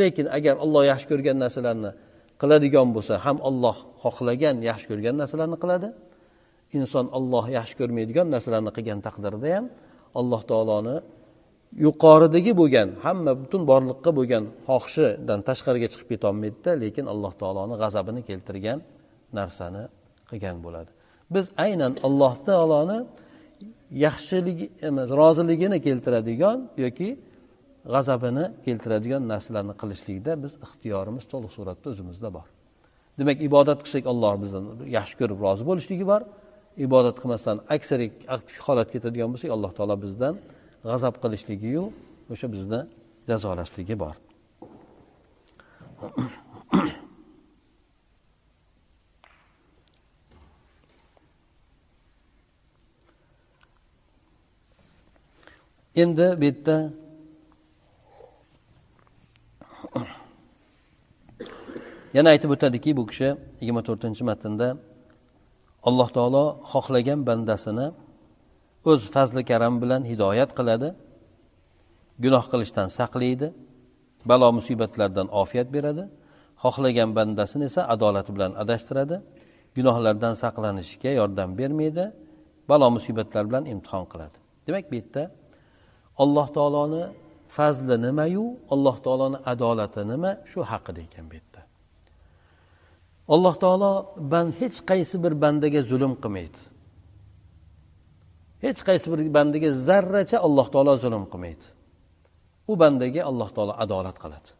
Lekin 0.00 0.26
agar 0.36 0.54
olloh 0.64 0.82
yaxshi 0.92 1.06
ko'rgan 1.12 1.36
narsalarni 1.44 1.90
qiladigan 2.40 2.88
bo'lsa 2.96 3.14
ham 3.26 3.38
olloh 3.48 3.76
xohlagan 4.04 4.56
yaxshi 4.70 4.86
ko'rgan 4.90 5.14
narsalarni 5.22 5.58
qiladi. 5.62 5.88
Inson 6.78 7.06
olloh 7.18 7.44
yaxshi 7.58 7.74
ko'rmaydigan 7.80 8.26
narsalarni 8.34 8.70
qilgan 8.76 8.98
taqdirda 9.06 9.48
ham 9.56 9.66
alloh 10.20 10.40
taoloni 10.50 10.96
yuqoridagi 11.84 12.52
bo'lgan 12.60 12.88
hamma 13.04 13.32
butun 13.42 13.62
borliqqa 13.70 14.10
bo'lgan 14.18 14.44
xohishidan 14.68 15.38
tashqariga 15.48 15.88
chiqib 15.92 16.08
ketolmaydida 16.12 16.70
lekin 16.82 17.04
alloh 17.12 17.32
taoloni 17.40 17.74
g'azabini 17.82 18.22
keltirgan 18.28 18.78
narsani 19.38 19.82
qilgan 20.30 20.56
bo'ladi. 20.64 20.90
Biz 21.34 21.46
aynan 21.64 21.92
alloh 22.06 22.34
taoloni 22.48 22.98
yaxshiligi 24.04 24.70
emas 24.82 25.10
roziligini 25.20 25.78
keltiradigan 25.86 26.58
yoki 26.84 27.08
g'azabini 27.94 28.44
keltiradigan 28.64 29.22
narsalarni 29.32 29.74
qilishlikda 29.82 30.32
biz 30.42 30.52
ixtiyorimiz 30.66 31.24
to'liq 31.32 31.52
suratda 31.58 31.86
o'zimizda 31.92 32.28
bor. 32.36 32.46
Demak 33.18 33.38
ibodat 33.48 33.80
qilsak 33.84 34.04
alloh 34.12 34.34
bizdan 34.42 34.64
yaxshi 34.98 35.14
ko'rib 35.20 35.38
rozi 35.46 35.62
bo'lishligi 35.70 36.04
bor. 36.12 36.22
Ibodat 36.86 37.16
qilmasdan 37.22 37.56
aksari 37.76 38.06
aks 38.36 38.54
holat 38.66 38.88
ketadigan 38.94 39.28
bo'lsak 39.32 39.50
alloh 39.56 39.72
taolo 39.78 39.96
bizdan 40.04 40.34
g'azab 40.88 41.14
qilishligiyu 41.22 41.84
o'sha 42.32 42.46
bizni 42.54 42.80
jazolashligi 43.30 43.96
bor. 44.04 44.14
endi 55.96 56.40
bu 56.40 56.44
yerda 56.44 56.76
yana 62.14 62.28
aytib 62.34 62.50
o'tadiki 62.54 62.90
bu 62.98 63.02
kishi 63.10 63.28
yigirma 63.60 63.82
to'rtinchi 63.88 64.22
matnda 64.30 64.68
alloh 65.88 66.08
taolo 66.16 66.44
xohlagan 66.72 67.20
bandasini 67.28 67.86
o'z 68.90 69.02
fazli 69.14 69.42
karami 69.50 69.78
bilan 69.82 70.02
hidoyat 70.10 70.50
qiladi 70.58 70.88
gunoh 72.24 72.44
qilishdan 72.52 72.88
saqlaydi 72.98 73.48
balo 74.30 74.48
musibatlardan 74.58 75.26
ofiyat 75.42 75.68
beradi 75.76 76.04
xohlagan 76.64 77.10
bandasini 77.18 77.64
esa 77.70 77.82
adolati 77.94 78.30
bilan 78.36 78.52
adashtiradi 78.62 79.16
gunohlardan 79.76 80.34
saqlanishga 80.42 81.10
yordam 81.20 81.50
bermaydi 81.60 82.04
balo 82.70 82.86
musibatlar 82.96 83.42
bilan 83.48 83.64
imtihon 83.72 84.04
qiladi. 84.12 84.36
Demak 84.66 84.84
bu 84.90 84.94
yerda 85.00 85.22
alloh 86.22 86.48
taoloni 86.56 87.02
fazli 87.56 87.96
nimayu 88.06 88.44
alloh 88.74 88.96
taoloni 89.04 89.38
adolati 89.52 90.02
nima 90.12 90.30
shu 90.50 90.60
haqida 90.70 91.00
ekan 91.06 91.24
bu 91.30 91.34
yerda. 91.38 91.60
Alloh 93.34 93.54
taolo 93.64 93.92
band 94.32 94.52
hech 94.60 94.78
qaysi 94.90 95.16
bir 95.24 95.34
bandaga 95.42 95.80
zulm 95.90 96.12
qilmaydi. 96.22 96.60
Hech 98.64 98.80
qaysi 98.88 99.06
bir 99.12 99.20
bandaga 99.36 99.70
zarracha 99.88 100.38
alloh 100.46 100.66
taolo 100.74 100.92
zulm 101.04 101.24
qilmaydi. 101.32 101.66
U 102.70 102.72
bandaga 102.82 103.20
alloh 103.30 103.48
taolo 103.56 103.72
adolat 103.84 104.16
qiladi. 104.22 104.50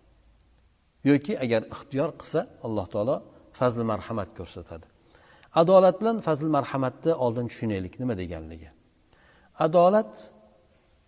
Yoki 1.09 1.33
agar 1.44 1.62
ixtiyor 1.75 2.11
qilsa 2.20 2.40
alloh 2.66 2.87
taolo 2.92 3.16
fazli 3.59 3.85
marhamat 3.92 4.31
ko'rsatadi. 4.38 4.87
Adolat 5.61 5.96
bilan 6.01 6.16
fazl 6.27 6.49
marhamatni 6.57 7.12
oldin 7.25 7.46
tushunaylik 7.51 7.94
nima 8.03 8.14
deganligi. 8.23 8.68
Adolat 9.66 10.12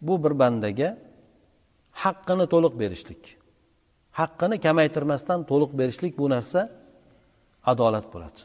bu 0.07 0.15
bir 0.25 0.33
bandaga 0.43 0.89
haqqini 2.03 2.47
to'liq 2.53 2.75
berishlik. 2.83 3.23
Haqqini 4.21 4.57
kamaytirmasdan 4.67 5.41
to'liq 5.51 5.73
berishlik 5.81 6.13
bu 6.21 6.27
narsa 6.35 6.61
adolat 7.73 8.07
bo'ladi. 8.15 8.41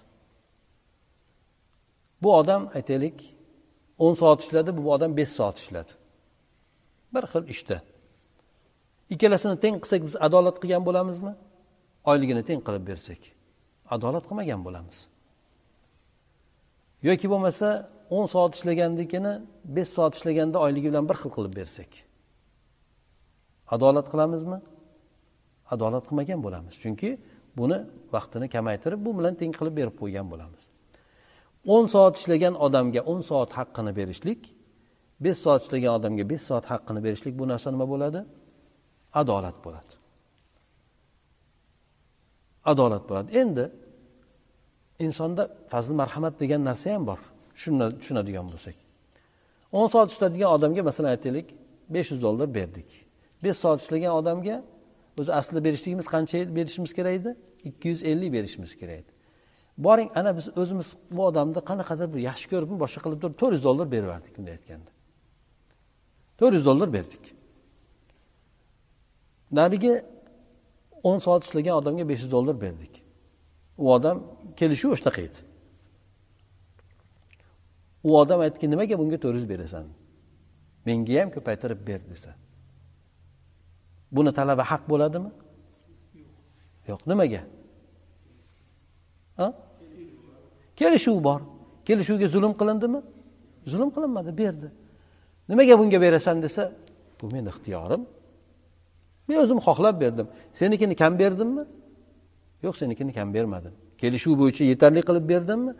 Bu 2.22 2.30
odam 2.40 2.62
aytaylik 2.78 3.18
o'n 4.06 4.14
soat 4.22 4.40
ishladi 4.44 4.72
bu 4.78 4.84
odam 4.96 5.12
besh 5.20 5.34
soat 5.40 5.58
ishladi. 5.64 5.92
Bir 7.14 7.24
xil 7.32 7.44
ishda. 7.54 7.78
Ikkalasini 9.14 9.58
teng 9.64 9.76
qilsak 9.84 10.02
biz 10.08 10.16
adolat 10.28 10.58
qilgan 10.62 10.84
bo'lamizmi? 10.88 11.34
Oyligini 12.12 12.44
teng 12.50 12.62
qilib 12.68 12.84
bersak 12.92 13.22
adolat 13.96 14.24
qilmagan 14.30 14.62
bo'lamiz. 14.66 14.98
Yoki 17.08 17.28
bo'lmasa 17.32 17.68
o'n 18.16 18.26
soat 18.34 18.52
ishlagandikini 18.58 19.34
besh 19.76 19.92
soat 19.96 20.14
ishlaganda 20.18 20.58
oyligi 20.66 20.88
bilan 20.92 21.06
bir 21.10 21.18
xil 21.22 21.32
qilib 21.38 21.54
bersak 21.60 21.92
adolat 23.76 24.08
qilamizmi? 24.14 24.60
Adolat 25.74 26.04
qilmagan 26.10 26.40
bo'lamiz. 26.46 26.74
Chunki 26.84 27.10
buni 27.60 27.80
vaqtini 28.16 28.48
kamaytirib 28.56 29.00
bu 29.06 29.12
bilan 29.20 29.34
teng 29.40 29.52
qilib 29.60 29.76
berib 29.80 29.96
qo'ygan 30.02 30.28
bo'lamiz. 30.32 30.64
o'n 31.76 31.86
soat 31.94 32.16
ishlagan 32.20 32.56
odamga 32.66 33.02
o'n 33.12 33.22
soat 33.30 33.52
haqqini 33.60 33.92
berishlik 34.00 34.42
besh 35.26 35.40
soat 35.44 35.62
ishlagan 35.66 35.92
odamga 36.00 36.24
besh 36.32 36.44
soat 36.50 36.66
haqqini 36.72 37.00
berishlik 37.06 37.34
bu 37.40 37.46
narsa 37.52 37.68
nima 37.76 37.88
bo'ladi? 37.94 38.22
Adolat 39.22 39.58
bo'ladi. 39.66 39.94
Adolat 42.72 43.04
bo'ladi. 43.10 43.30
Endi 43.42 43.66
insonda 45.06 45.44
fazl 45.72 45.94
marhamat 46.02 46.34
degan 46.42 46.62
narsa 46.70 46.88
ham 46.96 47.04
bor. 47.10 47.20
Tushunadigan 47.58 48.46
bo'lsak. 48.54 48.76
o'n 49.72 49.88
soat 49.94 50.10
ishlaydigan 50.14 50.50
odamga 50.56 50.82
masalan 50.90 51.10
aytaylik 51.16 51.48
besh 51.90 52.12
yuz 52.12 52.22
dollar 52.22 52.48
berdik. 52.58 52.90
Besh 53.44 53.58
soat 53.64 53.80
ishlagan 53.84 54.14
odamga 54.20 54.56
o'zi 55.20 55.32
aslida 55.40 55.64
berishligimiz 55.68 56.08
qancha 56.14 56.56
berishimiz 56.58 56.92
kerak 56.98 57.14
edi? 57.20 57.32
ikki 57.64 57.90
yuz 57.90 58.04
ellik 58.04 58.34
berishimiz 58.34 58.72
kerak 58.80 58.98
edi. 59.02 59.12
Boring 59.78 60.12
ana 60.16 60.38
biz 60.38 60.58
o'zimiz 60.58 60.98
bu 61.12 61.26
odamni 61.26 61.62
qanaqadir 61.70 62.08
bir 62.14 62.20
yaxshi 62.30 62.48
ko'rib 62.52 62.70
boshqa 62.84 63.00
qilib 63.06 63.20
turib 63.22 63.38
to'rt 63.42 63.54
yuz 63.58 63.64
dollar 63.64 63.92
berib 63.92 64.08
yubordik 64.10 64.34
bunday 64.38 64.54
aytganda. 64.58 64.92
To'rt 66.40 66.54
yuz 66.58 66.66
dollar 66.66 66.94
berdik. 66.94 67.24
Narigi 69.52 69.94
o'n 71.04 71.20
soat 71.26 71.44
ishlagan 71.48 71.76
odamga 71.82 72.10
besh 72.10 72.22
yuz 72.24 72.32
dollar 72.32 72.56
berdik. 72.66 72.94
U 73.78 73.94
odam 73.96 74.18
kelishuv 74.60 74.96
shunaqa 75.00 75.22
edi. 75.28 75.47
U 78.08 78.10
odam 78.22 78.40
aytdiki 78.46 78.68
nimaga 78.74 78.96
bunga 79.02 79.18
to'rt 79.24 79.38
yuz 79.40 79.48
berasan? 79.54 79.86
Menga 80.88 81.14
ham 81.22 81.30
ko'paytirib 81.36 81.80
ber 81.90 82.02
desa. 82.12 82.32
Buni 84.16 84.32
talabi 84.40 84.64
haq 84.72 84.84
bo'ladimi? 84.92 85.32
Yo'q. 86.90 87.02
Nimaga? 87.12 87.42
Kelishuv 90.80 91.24
bor. 91.28 91.42
Kelishuvga 91.88 92.28
zulm 92.36 92.54
qilindimi? 92.60 93.00
Zulm 93.72 93.90
qilinmadi 93.96 94.32
berdi. 94.42 94.68
Nimaga 95.50 95.80
bunga 95.80 96.02
berasan? 96.06 96.38
desa 96.46 96.72
bu 97.22 97.26
meni 97.34 97.50
ixtiyorim. 97.54 98.02
Men 99.28 99.38
o'zim 99.44 99.60
xohlab 99.68 99.96
berdim. 100.02 100.28
Senikini 100.54 100.96
kam 100.96 101.14
berdimmi? 101.20 101.64
Yo'q 102.64 102.76
senikini 102.82 103.12
kam 103.18 103.34
bermadim. 103.34 103.74
Kelishuv 104.02 104.34
bo'yicha 104.42 104.64
yetarli 104.72 105.02
qilib 105.08 105.26
berdimmi? 105.34 105.72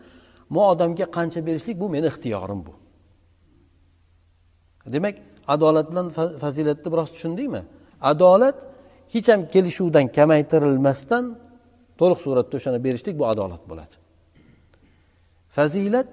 Bu 0.50 0.60
odamga 0.70 1.06
qancha 1.16 1.40
berishlik 1.46 1.80
bu 1.80 1.86
meni 1.94 2.06
ixtiyorim 2.12 2.60
bu. 2.66 2.72
Demak 4.94 5.14
adolat 5.54 5.86
bilan 5.90 6.08
fazilatni 6.42 6.88
biroz 6.92 7.08
tushundikmi 7.14 7.62
adolat 8.10 8.58
hech 9.14 9.28
ham 9.32 9.40
kelishuvdan 9.54 10.06
kamaytirilmasdan 10.18 11.24
to'liq 11.98 12.18
suratda 12.24 12.54
o'shani 12.58 12.78
berishlik 12.86 13.14
bu 13.20 13.24
adolat 13.32 13.62
bo'ladi. 13.70 13.94
Fazilat 15.56 16.12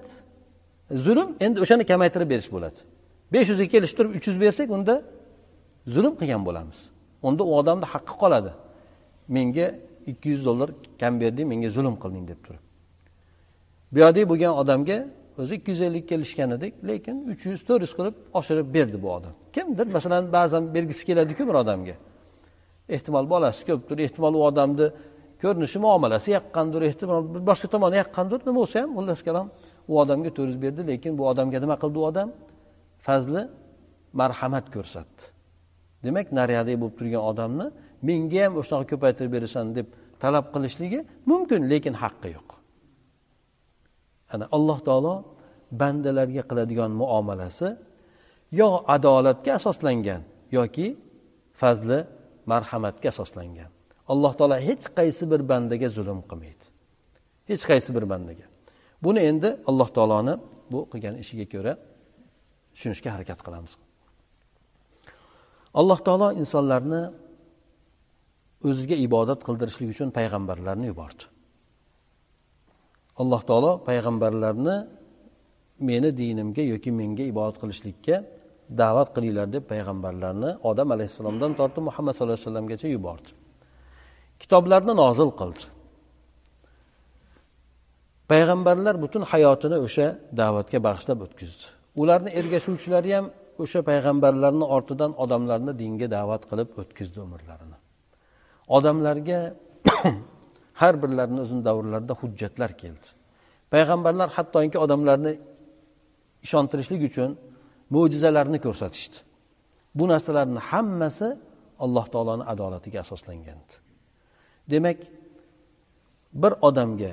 zulm 1.06 1.30
endi 1.45 1.58
o'shani 1.63 1.84
kamaytirib 1.91 2.30
berish 2.34 2.52
bo'ladi. 2.56 2.80
besh 3.34 3.50
yuzga 3.50 3.67
kelishib 3.74 3.98
turib 3.98 4.12
uch 4.17 4.28
yuz 4.28 4.38
bersak 4.43 4.67
unda 4.78 4.95
zulm 5.95 6.13
qilgan 6.19 6.41
bo'lamiz. 6.48 6.80
Unda 7.28 7.43
u 7.50 7.52
odamni 7.60 7.88
haqqi 7.93 8.15
qoladi. 8.21 8.52
Menga 9.36 9.67
ikki 10.12 10.28
yuz 10.34 10.41
dollar 10.48 10.69
kam 11.02 11.13
berding 11.21 11.48
menga 11.52 11.69
zulm 11.78 11.95
qilding 12.04 12.26
deb 12.32 12.39
turib. 12.45 12.64
Buyoqdek 13.95 14.25
bo'lgan 14.31 14.53
odamga 14.62 14.97
o'zi 15.41 15.55
ikki 15.55 15.69
yuz 15.71 15.81
ellik 15.88 16.05
kelishgan 16.12 16.49
edik 16.58 16.73
lekin 16.89 17.15
uch 17.31 17.43
yuz 17.51 17.62
to'rt 17.67 17.81
yuz 17.86 17.93
qilib 17.97 18.15
oshirib 18.39 18.67
berdi 18.75 18.97
bu 19.03 19.10
odam. 19.17 19.34
Kimdir 19.55 19.88
masalan 19.97 20.23
ba'zan 20.38 20.63
bergisi 20.75 21.03
keladiku 21.10 21.43
bir 21.49 21.55
odamga. 21.63 21.95
Ehtimol 22.95 23.25
bolasi 23.34 23.62
ko'pdir 23.69 23.97
ehtimol 24.05 24.34
u 24.39 24.41
odamni 24.49 24.88
ko'rinishi 25.41 25.77
muomalasi 25.86 26.29
yoqqandir 26.38 26.81
ehtimol 26.89 27.21
boshqa 27.49 27.67
tomoni 27.73 27.97
yoqqandir 28.01 28.39
nima 28.47 28.60
bo'lsa 28.60 28.75
ham 28.81 28.91
xullas 28.97 29.21
kalom 29.27 29.47
u 29.91 29.93
odamga 30.03 30.29
to'rt 30.38 30.49
yuz 30.51 30.60
berdi 30.65 30.81
lekin 30.91 31.12
bu 31.19 31.23
odamga 31.31 31.58
nima 31.63 31.75
qildi 31.84 31.97
u 32.01 32.03
odam? 32.12 32.29
Fazli 33.05 33.41
marhamat 34.19 34.65
ko'rsatdi. 34.75 35.23
Demak 36.05 36.27
nariyadagi 36.39 36.77
bo'lib 36.81 36.95
turgan 36.99 37.23
odamni 37.31 37.67
menga 38.08 38.39
ham 38.45 38.53
o'shanaqa 38.62 38.88
ko'paytirib 38.91 39.31
berasan 39.36 39.65
deb 39.77 39.88
talab 40.23 40.45
qilishligi 40.53 40.99
mumkin 41.31 41.62
lekin 41.71 41.93
haqqi 42.03 42.29
yo'q. 42.38 42.64
Ana 44.36 44.45
alloh 44.58 44.80
taolo 44.88 45.13
bandalarga 45.82 46.43
qiladigan 46.50 46.91
muomalasi 47.02 47.67
yo 48.60 48.69
adolatga 48.95 49.52
asoslangan 49.60 50.21
yoki 50.58 50.88
fazli 51.62 52.00
marhamatga 52.52 53.08
asoslangan. 53.13 53.69
Alloh 54.13 54.34
taolo 54.38 54.58
hech 54.69 54.86
qaysi 54.98 55.24
bir 55.32 55.41
bandaga 55.52 55.88
zulm 55.98 56.19
qilmaydi. 56.30 56.65
Hech 57.50 57.63
qaysi 57.71 57.89
bir 57.95 58.06
bandaga. 58.12 58.45
Buni 59.04 59.19
endi 59.30 59.50
alloh 59.69 59.89
taoloni 59.98 60.36
bu 60.71 60.80
qilgan 60.91 61.15
ishiga 61.24 61.45
ko'ra 61.54 61.74
tushunishga 62.74 63.10
harakat 63.15 63.39
qilamiz. 63.45 63.74
Alloh 65.80 66.00
taolo 66.08 66.28
insonlarni 66.41 67.02
o'ziga 68.69 68.95
ibodat 69.08 69.39
qildirishlik 69.48 69.89
uchun 69.93 70.10
payg'ambarlarni 70.17 70.86
yubordi. 70.91 71.24
Alloh 73.21 73.41
taolo 73.49 73.71
payg'ambarlarni 73.88 74.75
meni 75.89 76.10
dinimga 76.21 76.63
yoki 76.73 76.91
menga 76.99 77.23
ibodat 77.32 77.56
qilishlikka 77.62 78.15
da'vat 78.82 79.10
qilinglar 79.15 79.47
deb 79.56 79.63
payg'ambarlarni 79.71 80.49
odam 80.69 80.88
alayhissalomdan 80.95 81.51
tortib 81.60 81.84
muhammad 81.89 82.13
sallallohu 82.15 82.38
alayhi 82.38 82.47
vasallamgacha 82.49 82.88
yubordi. 82.95 83.30
Kitoblarni 84.41 84.93
nozil 85.04 85.30
qildi. 85.39 85.63
Payg'ambarlar 88.32 88.95
butun 89.04 89.23
hayotini 89.32 89.78
o'sha 89.86 90.08
da'vatga 90.39 90.78
bag'ishlab 90.88 91.19
o'tkazdi. 91.25 91.65
Ularni 92.01 92.30
ergashuvchilari 92.39 93.12
ham 93.17 93.25
o'sha 93.63 93.80
payg'ambarlarni 93.89 94.65
ortidan 94.75 95.12
odamlarni 95.23 95.73
dinga 95.82 96.08
da'vat 96.17 96.43
qilib 96.49 96.69
o'tkazdi 96.82 97.17
umrlarini. 97.25 97.78
Odamlarga 98.78 99.39
har 100.81 100.93
birlarini 101.03 101.39
o'zini 101.45 101.61
davrlarida 101.69 102.13
hujjatlar 102.21 102.71
keldi. 102.81 103.07
Payg'ambarlar 103.73 104.29
hattoki 104.38 104.77
odamlarni 104.85 105.33
ishontirishlik 106.45 107.01
uchun 107.09 107.29
mo'jizalarni 107.95 108.59
ko'rsatishdi. 108.65 109.17
Bu 109.97 110.05
narsalarni 110.11 110.59
hammasi 110.69 111.27
alloh 111.83 112.05
taoloni 112.13 112.43
adolatiga 112.53 112.99
asoslangan 113.05 113.59
demak 114.71 114.97
bir 116.41 116.53
odamga 116.67 117.11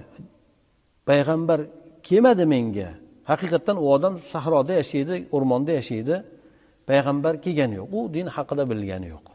payg'ambar 1.09 1.61
kelmadi 2.09 2.45
menga. 2.55 2.91
Haqiqatdan 3.31 3.77
u 3.85 3.87
odam 3.95 4.15
sahroda 4.33 4.73
yashaydi 4.81 5.15
o'rmonda 5.37 5.73
yashaydi. 5.81 6.15
Payg'ambar 6.91 7.35
kelgani 7.45 7.75
yo'q. 7.81 7.89
U 7.99 8.01
din 8.17 8.27
haqida 8.37 8.65
bilgani 8.71 9.09
yo'q. 9.15 9.27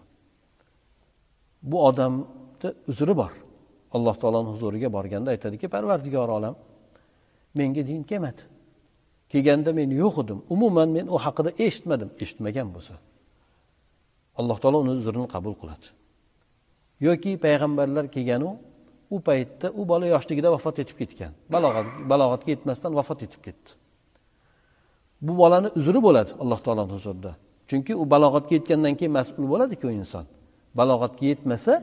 Bu 1.70 1.78
odamni 1.90 2.70
uzri 2.92 3.14
bor. 3.22 3.34
Alloh 3.96 4.16
taoloni 4.22 4.50
huzuriga 4.54 4.90
borganda 4.98 5.30
aytadiki 5.36 5.68
parvardigor 5.76 6.30
olam 6.38 6.56
menga 7.56 7.82
din 7.88 8.04
kelmadi. 8.04 8.42
Kelganda 9.32 9.72
men 9.80 9.90
yo'q 10.02 10.16
edim. 10.24 10.40
Umuman 10.50 10.90
men 10.98 11.06
u 11.08 11.18
haqida 11.26 11.52
eshitmadim. 11.66 12.10
Eshitmagan 12.24 12.68
bo'lsa 12.76 12.96
alloh 14.40 14.58
taolo 14.62 14.78
uni 14.84 14.92
uzrini 15.00 15.28
qabul 15.36 15.56
qiladi. 15.62 15.88
Yoki 17.08 17.32
payg'ambarlar 17.46 18.06
kelganu 18.16 18.50
u 19.16 19.18
paytda 19.28 19.68
u 19.80 19.82
bola 19.92 20.06
yoshligida 20.14 20.50
vafot 20.56 20.80
etib 20.84 20.98
ketgan. 21.02 21.32
Balog'at 21.54 21.88
balog'atga 22.12 22.50
yetmasdan 22.56 22.92
vafot 23.00 23.20
etib 23.26 23.42
ketdi. 23.46 23.70
Bu 25.26 25.34
bolani 25.42 25.70
uzri 25.80 26.00
bo'ladi 26.08 26.32
alloh 26.44 26.60
taoloni 26.66 26.94
huzurida. 26.98 27.32
Chunki 27.70 27.94
u 28.02 28.04
balog'atga 28.14 28.54
yetgandan 28.58 28.94
keyin 29.00 29.14
mas'ul 29.20 29.46
bo'ladiku 29.54 29.88
inson. 30.00 30.26
Balog'atga 30.80 31.26
yetmasa 31.32 31.74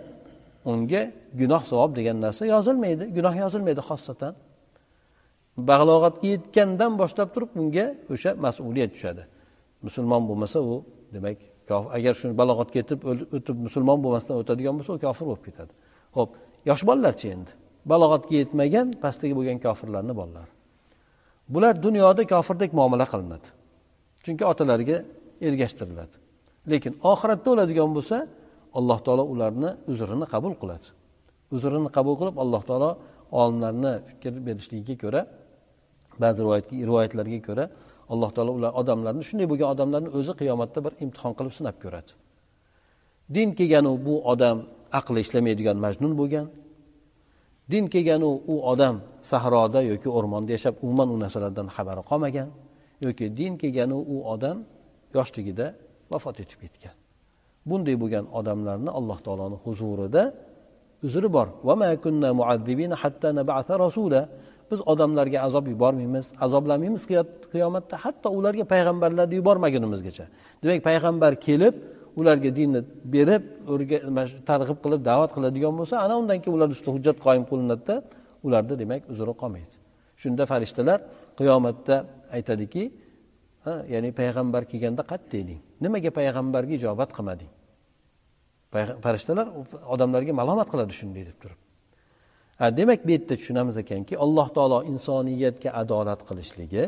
unga 0.70 1.03
gunoh 1.40 1.62
savob 1.70 1.90
degan 1.98 2.16
narsa 2.24 2.42
yozilmaydi. 2.55 3.05
Gunoh 3.16 3.35
yozilmaydi 3.42 3.83
xossatan. 3.90 4.33
Balog'atga 5.70 6.27
yetgandan 6.35 6.92
boshlab 7.00 7.29
turib 7.35 7.50
unga 7.61 7.87
o'sha 8.12 8.31
mas'uliyat 8.44 8.90
tushadi. 8.94 9.22
Musulmon 9.87 10.22
bo'lmasa 10.29 10.59
u 10.72 10.74
demak 11.14 11.38
agar 11.96 12.12
shuni 12.20 12.35
balog'atga 12.40 12.77
yetib 12.83 13.00
o'tib 13.37 13.57
musulmon 13.66 13.98
bo'lmasdan 14.05 14.35
o'tadigan 14.40 14.74
bo'lsa 14.79 14.92
u 14.96 14.98
kofir 15.05 15.24
bo'lib 15.31 15.44
ketadi. 15.48 15.72
Ho'p 16.16 16.31
yosh 16.68 16.83
bolalarchi 16.88 17.27
endi. 17.35 17.50
Balog'atga 17.92 18.35
yetmagan 18.42 18.87
pastdagi 19.03 19.35
bo'lgan 19.38 19.59
kofirlarni 19.66 20.14
bolalari. 20.20 20.53
Bular 21.55 21.74
dunyoda 21.86 22.22
kofirdek 22.34 22.70
muomala 22.78 23.07
qilinadi. 23.12 23.49
Chunki 24.24 24.45
otalariga 24.53 24.97
ergashtiriladi. 25.49 26.14
Lekin 26.72 26.93
oxiratda 27.12 27.49
o'ladigan 27.55 27.91
bo'lsa 27.97 28.16
alloh 28.79 28.99
taolo 29.07 29.25
ularni 29.33 29.70
uzrini 29.93 30.27
qabul 30.35 30.55
qiladi. 30.61 30.87
Uzrini 31.55 31.91
qabul 31.97 32.14
qilib 32.20 32.37
alloh 32.45 32.62
taolo 32.68 32.91
olimlarni 33.41 33.93
fikr 34.09 34.33
berishligiga 34.47 34.97
ko'ra 35.03 35.20
ba'zi 36.22 36.41
rivoyatlarga 36.89 37.41
ko'ra 37.49 37.64
alloh 38.12 38.31
taolo 38.37 38.53
ular 38.59 38.70
odamlarni 38.81 39.22
shunday 39.29 39.47
bo'lgan 39.51 39.68
odamlarni 39.75 40.11
o'zi 40.18 40.33
qiyomatda 40.41 40.79
bir 40.87 40.93
imtihon 41.05 41.33
qilib 41.39 41.55
sinab 41.59 41.77
ko'radi. 41.85 42.11
Din 43.35 43.49
kelganu 43.59 43.93
bu 44.07 44.14
odam 44.33 44.57
aqli 45.01 45.18
ishlamaydigan 45.25 45.77
majnun 45.85 46.12
bo'lgan. 46.20 46.47
Din 47.72 47.85
kelganu 47.95 48.31
u 48.53 48.55
odam 48.72 48.97
sahroda 49.31 49.81
yoki 49.93 50.09
o'rmonda 50.16 50.51
yashab 50.57 50.75
umuman 50.85 51.09
u 51.14 51.16
narsalardan 51.25 51.68
xabari 51.77 52.03
qolmagan 52.11 52.49
yoki 53.07 53.25
din 53.39 53.53
kelganu 53.62 53.99
u 54.14 54.16
odam 54.35 54.57
yoshligida 55.16 55.66
vafot 56.12 56.37
etib 56.43 56.59
ketgan. 56.64 56.95
Bunday 57.71 57.97
bo'lgan 58.03 58.25
odamlarni 58.39 58.91
alloh 58.99 59.19
taoloni 59.27 59.57
huzurida 59.65 60.23
uzri 61.07 61.29
bor. 61.37 61.49
Biz 64.71 64.81
odamlarga 64.93 65.39
azob 65.47 65.67
yubormaymiz 65.73 66.27
azoblamaymiz 66.47 67.03
qiyomatda. 67.53 67.95
Hatto 68.05 68.29
ularga 68.39 68.65
payg'ambarlarni 68.75 69.35
yubormagunimizgacha. 69.41 70.25
Demak 70.62 70.81
payg'ambar 70.89 71.33
kelib 71.47 71.75
ularga 72.21 72.51
dinni 72.59 72.81
berib 73.15 73.43
targ'ib 74.51 74.79
qilib 74.85 75.01
da'vat 75.11 75.31
qiladigan 75.37 75.75
bo'lsa 75.81 75.95
ana 76.05 76.15
undan 76.21 76.39
keyin 76.43 76.55
ularni 76.59 76.75
ustida 76.77 76.93
hujjat 76.97 77.17
qoyim 77.27 77.45
qilinadida 77.51 77.95
ularni 78.47 78.75
demak 78.83 79.03
uzri 79.12 79.33
qolmaydi. 79.43 79.75
Shunda 80.23 80.43
farishtalar 80.53 80.99
qiyomatda 81.41 81.97
aytadiki 82.37 82.83
ya'ni 83.95 84.11
payg'ambar 84.21 84.62
kelganda 84.71 85.03
qatta 85.12 85.35
eding 85.43 85.61
nimaga 85.85 86.11
payg'ambarga 86.19 86.73
ijobat 86.79 87.11
qilmading? 87.17 87.51
Farishtalar 89.05 89.47
odamlarga 89.95 90.33
malomat 90.41 90.69
qiladi 90.73 90.93
shunday 91.01 91.25
deb 91.29 91.37
turib. 91.43 91.59
Demak 92.79 93.01
bu 93.07 93.11
yerda 93.15 93.35
tushunamiz 93.41 93.77
ekanki 93.83 94.15
alloh 94.25 94.49
taolo 94.57 94.79
insoniyatga 94.93 95.71
adolat 95.83 96.21
qilishligi 96.29 96.85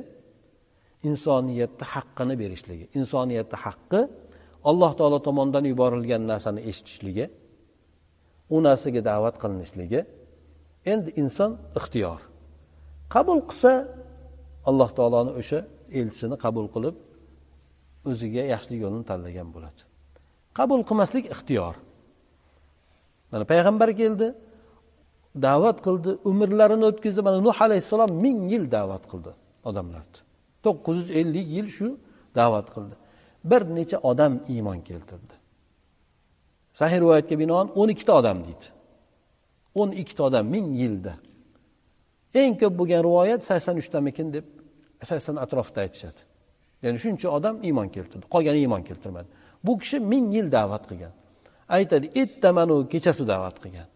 insoniyatni 1.09 1.85
haqqini 1.95 2.35
berishligi 2.43 2.85
insoniyatni 2.99 3.59
haqqi 3.64 4.01
alloh 4.70 4.93
taolo 4.99 5.18
tomonidan 5.27 5.64
yuborilgan 5.72 6.22
narsani 6.33 6.61
eshitishligi 6.70 7.27
u 8.55 8.57
narsaga 8.66 9.01
da'vat 9.11 9.37
qilinishligi. 9.43 10.01
Endi 10.93 11.11
inson 11.22 11.51
ixtiyor. 11.79 12.20
Qabul 13.14 13.41
qilsa 13.49 13.72
alloh 14.68 14.91
taoloni 14.99 15.33
o'sha 15.41 15.59
elchisini 16.01 16.37
qabul 16.45 16.66
qilib 16.74 16.97
o'ziga 18.11 18.43
yaxshilik 18.53 18.80
yo'lini 18.84 19.05
tanlagan 19.11 19.49
bo'ladi. 19.55 19.80
Qabul 20.59 20.80
qilmaslik 20.89 21.24
ixtiyor. 21.34 21.74
Mana 23.32 23.45
payg'ambar 23.53 23.91
keldi 24.01 24.26
da'vat 25.47 25.78
qildi 25.87 26.11
umrlarini 26.30 26.84
o'tkazdi. 26.91 27.20
Mana 27.28 27.39
nuh 27.47 27.57
alayhissalom 27.66 28.11
ming 28.24 28.39
yil 28.53 28.64
da'vat 28.76 29.05
qildi 29.11 29.32
odamlarni. 29.68 30.18
To'qqiz 30.64 30.97
yuz 31.01 31.09
ellik 31.20 31.47
yil 31.57 31.68
shu 31.76 31.89
da'vat 32.39 32.66
qildi. 32.74 32.95
Bir 33.51 33.62
necha 33.76 33.99
odam 34.11 34.32
iymon 34.55 34.80
keltirdi. 34.89 35.34
Sahih 36.78 36.99
rivoyatga 37.03 37.34
binoan 37.43 37.66
o'n 37.80 37.89
ikkita 37.95 38.12
odam 38.20 38.39
deydi. 38.47 38.66
O'n 39.80 39.91
ikkita 40.03 40.22
odam 40.28 40.45
ming 40.55 40.68
yilda. 40.80 41.14
Eng 42.41 42.55
ko'p 42.61 42.74
bo'lgan 42.78 43.01
rivoyat 43.09 43.41
sakson 43.49 43.76
uchtamikin 43.82 44.28
deb 44.37 44.45
sakson 45.03 45.36
atrofida 45.44 45.80
aytishadi. 45.84 46.20
Ya'ni 46.82 46.99
shuncha 47.05 47.28
odam 47.36 47.57
iymon 47.68 47.88
keltirdi 47.94 48.26
qolgani 48.34 48.59
iymon 48.64 48.82
keltirmadi. 48.88 49.28
Bu 49.64 49.72
kishi 49.80 49.99
ming 50.12 50.26
yil 50.36 50.49
da'vat 50.57 50.84
qilgan. 50.90 51.12
Aytadi 51.76 52.07
ertamanu 52.22 52.76
kechasi 52.92 53.24
da'vat 53.32 53.57
qilgan. 53.62 53.88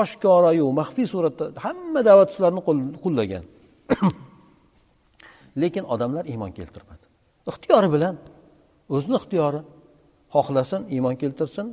Oshkorayu 0.00 0.66
maxfiy 0.80 1.06
suratda 1.12 1.44
hamma 1.64 2.00
da'vatchilarni 2.08 2.60
qo'llagan. 3.04 3.44
Lekin 5.62 5.84
odamlar 5.94 6.24
iymon 6.32 6.52
keltirmadi. 6.58 7.04
Ixtiyori 7.50 7.88
bilan 7.94 8.14
o'zini 8.94 9.16
ixtiyori. 9.20 9.60
Xohlasin 10.34 10.82
iymon 10.94 11.14
keltirsin. 11.22 11.66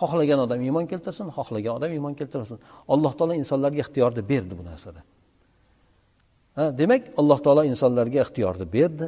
Xohlagan 0.00 0.38
odam 0.46 0.60
iymon 0.66 0.86
keltirsin 0.90 1.26
xohlagan 1.36 1.74
odam 1.78 1.90
iymon 1.96 2.14
keltirmasin 2.20 2.58
alloh 2.92 3.12
taolo 3.18 3.34
insonlarga 3.42 3.80
ixtiyorni 3.84 4.22
berdi 4.32 4.54
bu 4.58 4.64
narsada. 4.70 5.00
Demak 6.56 7.02
alloh 7.20 7.38
taolo 7.44 7.62
insonlarga 7.72 8.20
ixtiyorni 8.24 8.66
berdi. 8.72 9.06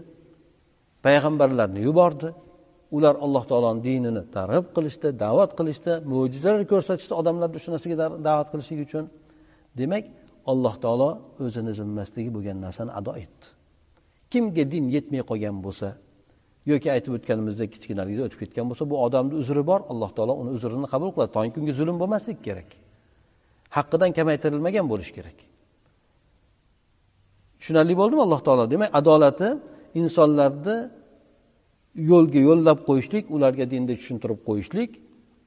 Payg'ambarlarni 1.05 1.80
yubordi. 1.88 2.28
Ular 2.97 3.14
alloh 3.24 3.45
taoloni 3.51 3.80
dinini 3.88 4.22
targ'ib 4.36 4.66
qilishdi 4.76 5.09
da'vat 5.24 5.51
qilishdi 5.59 5.93
mo'jizalar 6.12 6.62
ko'rsatishdi 6.72 7.14
odamlarni 7.20 7.59
shu 7.64 7.70
narsaga 7.74 7.97
da'vat 8.28 8.49
qilishlik 8.53 8.80
uchun. 8.86 9.05
Demak 9.80 10.05
alloh 10.53 10.74
taolo 10.84 11.09
o'zini 11.45 11.72
zimmasidagi 11.80 12.30
bo'lgan 12.36 12.59
narsani 12.66 12.93
ado 13.01 13.12
etdi. 13.24 13.47
Kimga 14.32 14.64
din 14.72 14.84
yetmay 14.97 15.22
qolgan 15.30 15.57
bo'lsa 15.66 15.88
yoki 16.70 16.88
aytib 16.95 17.12
o'tganimizdek 17.18 17.68
kichkinaligida 17.74 18.22
o'tib 18.26 18.38
ketgan 18.43 18.66
bo'lsa 18.70 18.84
bu 18.90 18.97
odamni 19.07 19.34
uzri 19.43 19.62
bor. 19.70 19.80
Alloh 19.93 20.11
taolo 20.16 20.34
uni 20.43 20.51
uzrini 20.57 20.88
qabul 20.95 21.11
qiladi. 21.14 21.32
Toinki 21.36 21.57
unga 21.61 21.74
zulm 21.80 21.97
bo'lmasligi 22.03 22.40
kerak. 22.49 22.68
Haqqidan 23.76 24.11
kamaytirilmagan 24.18 24.86
bo'lishi 24.93 25.12
kerak. 25.18 25.38
Tushunarli 27.62 27.94
bo'ldimi 28.00 28.22
alloh 28.26 28.40
taolo? 28.46 28.64
Demak 28.74 28.90
adolati 29.00 29.48
insonlarni 30.00 30.76
yo'lga 32.10 32.40
yo'llab 32.48 32.78
qo'yishlik 32.88 33.24
ularga 33.34 33.64
dinni 33.72 33.94
tushuntirib 34.00 34.40
qo'yishlik 34.48 34.90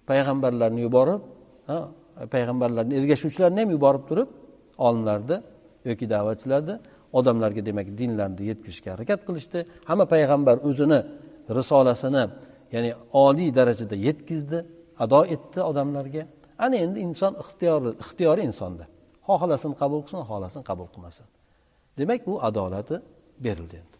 payg'ambarlarni 0.09 0.82
yuborib 0.88 1.22
payg'ambarlarni 2.34 2.93
ergashuvchilarni 2.99 3.59
ham 3.63 3.70
yuborib 3.76 4.03
turib 4.09 4.30
olimlarni 4.88 5.38
yoki 5.89 6.05
da'vatchilarni 6.13 6.76
odamlarga 7.20 7.61
demak 7.70 7.88
dinlarni 7.99 8.43
yetkazishga 8.51 8.89
harakat 8.95 9.20
qilishdi. 9.28 9.59
Hamma 9.89 10.05
payg'ambar 10.13 10.55
o'zini 10.70 10.99
risolasini 11.57 12.24
ya'ni 12.74 12.91
oliy 13.26 13.49
darajada 13.59 13.95
yetkazdi 14.07 14.57
ado 15.03 15.22
etdi 15.36 15.59
odamlarga. 15.72 16.24
Ana 16.66 16.76
endi 16.86 16.99
inson 17.07 17.34
ixtiyori 17.43 17.89
ixtiyori 18.03 18.41
insonda. 18.49 18.86
Xohlasin 19.28 19.72
qabul 19.82 20.01
qilsin 20.05 20.24
xohlasin 20.30 20.61
qabul 20.70 20.88
qilmasin. 20.93 21.26
Demak 22.00 22.22
u 22.32 22.34
adolati 22.48 22.96
berildi 23.46 23.76
endi. 23.82 23.98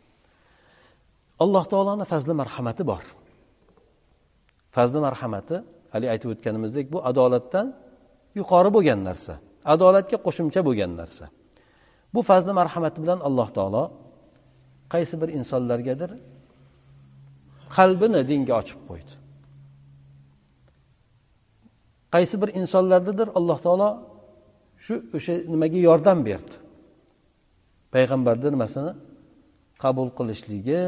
Alloh 1.44 1.66
taoloni 1.72 2.06
fazli 2.12 2.34
marhamati 2.42 2.84
bor. 2.92 3.04
Fazli 4.76 5.00
marhamati 5.08 5.56
haligi 5.94 6.10
aytib 6.14 6.30
o'tganimizdek 6.34 6.86
bu 6.94 7.00
adolatdan 7.10 7.68
yuqori 8.40 8.70
bo'lgan 8.76 9.00
narsa 9.10 9.34
adolatga 9.74 10.18
qo'shimcha 10.26 10.62
bo'lgan 10.68 10.92
narsa. 11.02 11.26
Bu 12.14 12.22
fazli 12.30 12.54
marhamati 12.60 12.98
bilan 13.04 13.20
alloh 13.28 13.50
taolo 13.58 13.84
qaysi 14.94 15.16
bir 15.22 15.30
insonlargadir 15.40 16.12
qalbini 17.76 18.22
dinga 18.30 18.54
ochib 18.62 18.82
qo'ydi. 18.90 19.14
Qaysi 22.16 22.36
bir 22.42 22.50
insonlardadir 22.60 23.28
alloh 23.38 23.60
taolo 23.66 23.90
shu 24.86 24.94
o'sha 25.18 25.34
nimaga 25.54 25.80
yordam 25.90 26.20
berdi. 26.30 26.56
Payg'ambarni 27.96 28.50
nimasini 28.56 28.92
qabul 29.84 30.10
qilishligi 30.18 30.82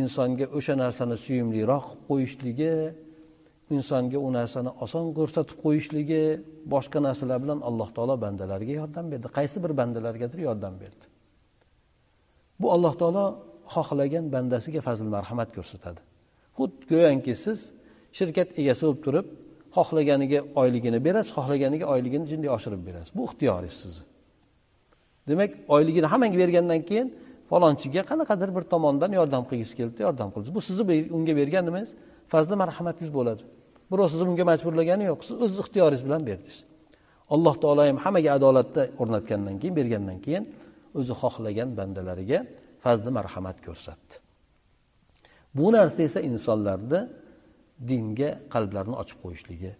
insonga 0.00 0.46
o'sha 0.58 0.74
narsani 0.82 1.16
suyumliroq 1.24 1.86
qilib 1.88 2.04
qo'yishligi 2.08 2.74
insonga 3.76 4.18
u 4.26 4.28
narsani 4.38 4.70
oson 4.84 5.06
ko'rsatib 5.18 5.56
qo'yishligi 5.64 6.22
boshqa 6.74 6.98
narsalar 7.06 7.38
bilan 7.44 7.60
alloh 7.68 7.88
taolo 7.96 8.14
bandalariga 8.24 8.74
yordam 8.80 9.06
berdi. 9.12 9.26
Qaysi 9.38 9.56
bir 9.64 9.72
bandalargadir 9.80 10.40
yordam 10.48 10.74
berdi. 10.82 11.04
Bu 12.60 12.66
alloh 12.74 12.94
taolo 13.00 13.24
xohlagan 13.74 14.24
bandasiga 14.34 14.80
fazl 14.88 15.06
marhamat 15.16 15.50
ko'rsatadi. 15.56 16.00
Xuddi 16.58 16.82
go'yoki 16.92 17.34
siz 17.44 17.58
shirkat 18.18 18.48
egasi 18.60 18.82
bo'lib 18.86 19.00
turib 19.06 19.26
xohlaganiga 19.76 20.40
oyligini 20.60 20.98
berasiz 21.06 21.32
xohlaganiga 21.38 21.86
oyligini 21.94 22.26
jinday 22.32 22.50
oshirib 22.56 22.82
berasiz. 22.88 23.10
Bu 23.18 23.22
ixtiyoringiz 23.28 23.78
sizni. 23.84 24.15
demak 25.28 25.50
oyligini 25.74 26.06
hammaga 26.12 26.36
bergandan 26.42 26.80
keyin 26.88 27.08
falonchiga 27.50 28.02
qanaqadir 28.10 28.50
bir 28.56 28.64
tomondan 28.72 29.12
yordam 29.18 29.42
qilgisi 29.50 29.74
kelibdi 29.78 30.00
yordam 30.06 30.28
qildi. 30.34 30.48
Bu 30.56 30.60
sizni 30.68 30.96
unga 31.16 31.34
bergan 31.40 31.64
nima 31.68 31.82
fazli 32.32 32.54
marhamatingiz 32.62 33.10
bo'ladi. 33.18 33.42
Birov 33.90 34.08
sizni 34.12 34.26
bunga 34.30 34.44
majburlagani 34.52 35.04
yo'q. 35.10 35.20
Siz 35.28 35.36
o'z 35.44 35.54
ixtiyoringiz 35.62 36.02
bilan 36.06 36.22
berdingiz. 36.28 36.58
Alloh 37.34 37.54
taolo 37.62 37.82
ham 37.90 37.98
hammaga 38.04 38.30
adolatda 38.38 38.82
o'rnatgandan 39.02 39.56
keyin 39.60 39.74
bergandan 39.80 40.18
keyin 40.24 40.44
o'zi 40.98 41.14
xohlagan 41.22 41.68
bandalariga 41.78 42.38
fazli 42.84 43.10
marhamat 43.18 43.58
ko'rsatdi. 43.66 44.14
Bu 45.56 45.66
narsa 45.76 46.00
esa 46.08 46.20
insonlarni 46.30 47.00
dinga 47.90 48.30
qalblarini 48.54 48.96
ochib 49.02 49.18
qo'yishligi. 49.24 49.72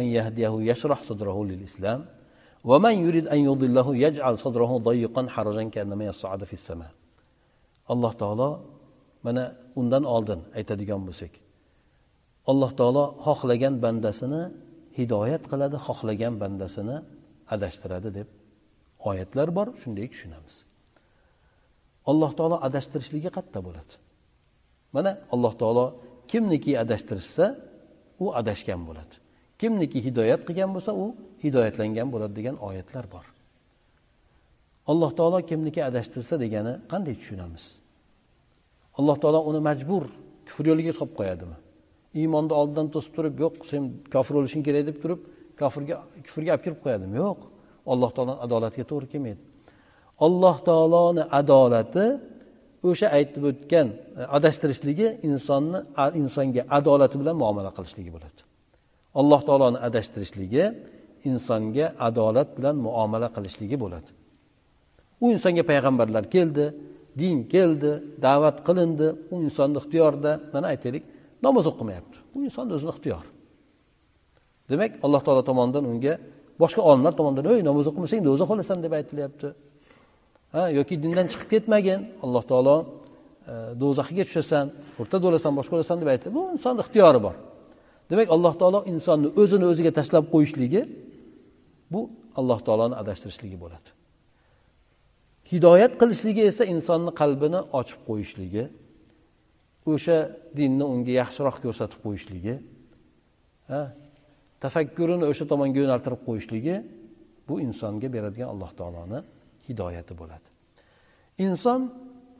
An 0.00 0.06
yahdiyahu 0.18 0.58
yashrah 0.70 1.00
ومن 2.63 2.95
يريد 3.05 3.27
أن 3.27 3.39
يضله 3.49 3.87
يجعل 4.05 4.33
صدره 4.39 4.71
ضيقا 4.77 5.27
حرجا 5.29 5.63
كأنما 5.63 6.05
يصعد 6.05 6.43
في 6.43 6.53
السماء 6.53 6.91
alloh 7.93 8.13
taolo 8.21 8.49
mana 9.25 9.43
undan 9.79 10.03
oldin 10.15 10.39
aytadigan 10.57 11.01
bo'lsak 11.07 11.33
alloh 12.51 12.71
taolo 12.79 13.03
xohlagan 13.25 13.75
bandasini 13.83 14.41
hidoyat 14.97 15.43
qiladi 15.51 15.77
xohlagan 15.87 16.33
bandasini 16.41 16.97
adashtiradi 17.55 18.09
deb 18.17 18.27
oyatlar 19.09 19.47
bor 19.57 19.67
shunday 19.81 20.07
tushunamiz 20.13 20.55
alloh 22.11 22.31
taolo 22.39 22.57
adashtirishligi 22.67 23.29
qayerda 23.35 23.59
bo'ladi 23.67 23.93
mana 24.95 25.11
alloh 25.33 25.53
taolo 25.61 25.85
kimniki 26.31 26.71
adashtirishsa 26.83 27.45
u 28.23 28.25
adashgan 28.39 28.81
bo'ladi 28.89 29.15
Kimniki 29.64 29.98
hidoyat 30.06 30.42
qilgan 30.48 30.70
bo'lsa 30.76 30.92
u 31.02 31.06
hidoyatlangan 31.44 32.08
bo'ladi 32.12 32.34
degan 32.38 32.56
oyatlar 32.68 33.04
bor. 33.14 33.26
Alloh 34.90 35.10
taolo 35.18 35.38
kimniki 35.50 35.80
adashtirsa 35.90 36.34
degani 36.44 36.72
qanday 36.92 37.14
tushunamiz? 37.20 37.64
Alloh 38.98 39.16
taolo 39.22 39.40
uni 39.50 39.60
majbur 39.68 40.04
kufr 40.48 40.64
yo'liga 40.70 40.92
solib 40.98 41.14
qo'yadimi? 41.20 41.56
Iymonni 42.20 42.54
oldidan 42.60 42.86
to'sib 42.94 43.12
turib 43.16 43.34
yo'q 43.44 43.54
sen 43.70 43.82
kofir 44.14 44.34
bo'lishing 44.38 44.62
kerak 44.66 44.84
deb 44.88 44.98
turib 45.02 45.20
kofirga 45.60 45.96
kufrga 46.26 46.50
olib 46.54 46.62
kirib 46.64 46.80
qo'yadimi? 46.84 47.14
Yo'q. 47.24 47.40
Alloh 47.92 48.10
taoloni 48.16 48.40
adolatiga 48.46 48.84
to'g'ri 48.90 49.06
kelmaydi. 49.12 49.42
Alloh 50.26 50.56
taoloni 50.68 51.22
adolati 51.40 52.06
o'sha 52.88 53.06
aytib 53.18 53.44
o'tgan 53.50 53.88
e, 53.90 54.22
adashtirishligi 54.36 55.08
insonni 55.28 55.78
insonga 56.20 56.62
adolati 56.78 57.16
bilan 57.20 57.36
muomala 57.42 57.70
qilishligi 57.76 58.10
bo'ladi. 58.16 58.40
Alloh 59.20 59.40
taoloni 59.48 59.78
adashtirishligi 59.88 60.64
insonga 61.30 61.86
adolat 62.08 62.48
bilan 62.56 62.76
muomala 62.86 63.28
qilishligi 63.36 63.76
bo'ladi. 63.84 64.10
U 65.22 65.26
insonga 65.34 65.62
payg'ambarlar 65.70 66.24
keldi 66.34 66.66
din 67.20 67.36
keldi 67.54 67.92
da'vat 68.26 68.56
qilindi 68.66 69.08
u 69.32 69.34
insonni 69.46 69.76
ixtiyorida 69.82 70.32
mana 70.54 70.66
aytaylik 70.72 71.04
namoz 71.46 71.64
o'qimayapti. 71.70 72.18
U 72.36 72.38
insonni 72.46 72.72
o'zini 72.76 72.92
ixtiyori 72.96 73.30
demak 74.70 74.92
alloh 75.04 75.20
taolo 75.26 75.42
tomonidan 75.50 75.84
unga 75.92 76.14
boshqa 76.62 76.80
olimlar 76.90 77.12
tomonidan 77.18 77.44
ey 77.52 77.62
namoz 77.68 77.86
o'qimasang 77.90 78.20
do'zax 78.28 78.48
olasan 78.54 78.78
deb 78.84 78.92
aytilyapti. 78.98 79.48
Ha 80.54 80.62
yoki 80.78 80.94
dindan 81.02 81.26
chiqib 81.32 81.48
ketmagin 81.54 82.00
alloh 82.24 82.44
taolo 82.50 82.76
e, 83.52 84.24
tushasan 84.28 84.66
o'rtada 85.00 85.24
o'lasan 85.28 85.52
boshqa 85.58 85.74
o'lasan 85.76 85.96
deb 86.02 86.08
aytdi. 86.12 86.28
Bu 86.36 86.42
insonni 86.56 86.80
ixtiyori 86.84 87.20
bor. 87.26 87.34
Demak 88.14 88.30
alloh 88.34 88.54
taolo 88.60 88.80
insonni 88.92 89.28
o'zini 89.42 89.66
o'ziga 89.72 89.90
tashlab 89.98 90.24
qo'yishligi 90.34 90.82
bu 91.92 92.00
alloh 92.40 92.58
taoloni 92.66 92.94
adashtirishligi 93.02 93.56
bo'ladi. 93.64 93.88
Hidoyat 95.52 95.92
qilishligi 96.00 96.42
esa 96.50 96.64
insonni 96.74 97.12
qalbini 97.20 97.60
ochib 97.80 98.00
qo'yishligi 98.08 98.64
o'sha 99.92 100.16
dinni 100.58 100.84
unga 100.92 101.12
yaxshiroq 101.20 101.56
ko'rsatib 101.64 101.98
qo'yishligi 102.06 102.54
tafakkurini 104.64 105.24
o'sha 105.30 105.44
tomonga 105.52 105.78
yo'naltirib 105.82 106.22
qo'yishligi 106.28 106.76
bu 107.48 107.54
insonga 107.66 108.08
beradigan 108.16 108.48
alloh 108.54 108.70
taoloni 108.78 109.18
hidoyati 109.68 110.12
bo'ladi. 110.20 110.48
Inson 111.46 111.80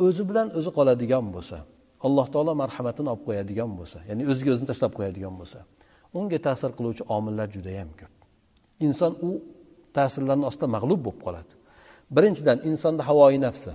o'zi 0.07 0.23
bilan 0.29 0.49
o'zi 0.59 0.71
qoladigan 0.79 1.27
bo'lsa 1.35 1.59
alloh 2.07 2.27
taolo 2.35 2.53
marhamatini 2.63 3.09
olib 3.15 3.25
qo'yadigan 3.29 3.71
bo'lsa 3.79 3.99
ya'ni 4.09 4.23
o'ziga 4.31 4.51
o'zini 4.55 4.67
tashlab 4.71 4.93
qo'yadigan 4.99 5.35
bo'lsa 5.41 5.59
unga 6.19 6.39
ta'sir 6.47 6.71
qiluvchi 6.79 7.03
omillar 7.17 7.47
judayam 7.57 7.91
ko'p. 8.01 8.13
Inson 8.87 9.13
u 9.29 9.31
ta'sirlarni 9.97 10.45
ostida 10.51 10.69
mag'lub 10.77 11.01
bo'lib 11.07 11.21
qoladi. 11.27 11.53
Birinchidan 12.17 12.59
insonda 12.71 13.03
havoyi 13.09 13.39
nafsi. 13.47 13.73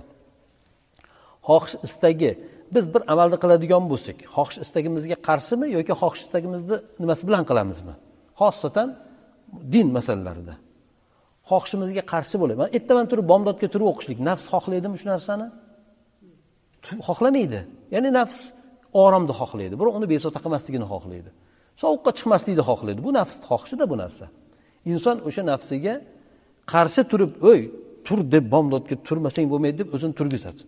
Xohish 1.48 1.74
istagi 1.86 2.30
biz 2.74 2.84
bir 2.94 3.02
amalni 3.12 3.36
qiladigan 3.42 3.84
bo'lsak 3.92 4.16
xohish 4.36 4.58
istagimizga 4.64 5.16
qarshimi 5.28 5.66
yoki 5.76 5.92
xohish 6.00 6.22
istagimizni 6.26 6.76
nimasi 7.02 7.22
bilan 7.28 7.44
qilamizmi? 7.50 7.94
Xosatan 8.40 8.88
din 9.74 9.88
masalalarida. 9.96 10.54
Xohishimizga 11.50 12.02
qarshi 12.12 12.36
bo'ladi 12.42 12.58
man 12.62 12.68
ertaman 12.78 13.06
turib 13.10 13.26
bomdodga 13.32 13.68
turib 13.74 13.86
o'qishlik. 13.92 14.18
Nafs 14.28 14.44
xohlaydimi 14.52 14.96
shu 15.00 15.06
narsani? 15.14 15.46
Xohlamaydi. 17.08 17.60
Ya'ni 17.94 18.10
nafs 18.18 18.38
oromni 19.02 19.34
xohlaydi. 19.40 19.74
Biroq 19.80 19.94
uni 19.98 20.06
bezovta 20.14 20.40
qilmasligini 20.44 20.86
xohlaydi. 20.92 21.30
Sovuqqa 21.82 22.10
chiqmaslikni 22.18 22.64
xohlaydi. 22.70 23.00
Bu 23.06 23.10
nafsni 23.18 23.42
xohishida 23.50 23.84
bu 23.92 23.96
narsa. 24.02 24.26
Inson 24.92 25.16
o'sha 25.28 25.42
nafsiga 25.52 25.94
qarshi 26.72 27.02
turib 27.10 27.32
o'y 27.50 27.60
tur 28.06 28.18
deb 28.34 28.44
bomdodga 28.54 28.96
turmasang 29.08 29.46
bo'lmaydi 29.52 29.76
deb 29.82 29.88
o'zini 29.96 30.14
turgizadi. 30.20 30.62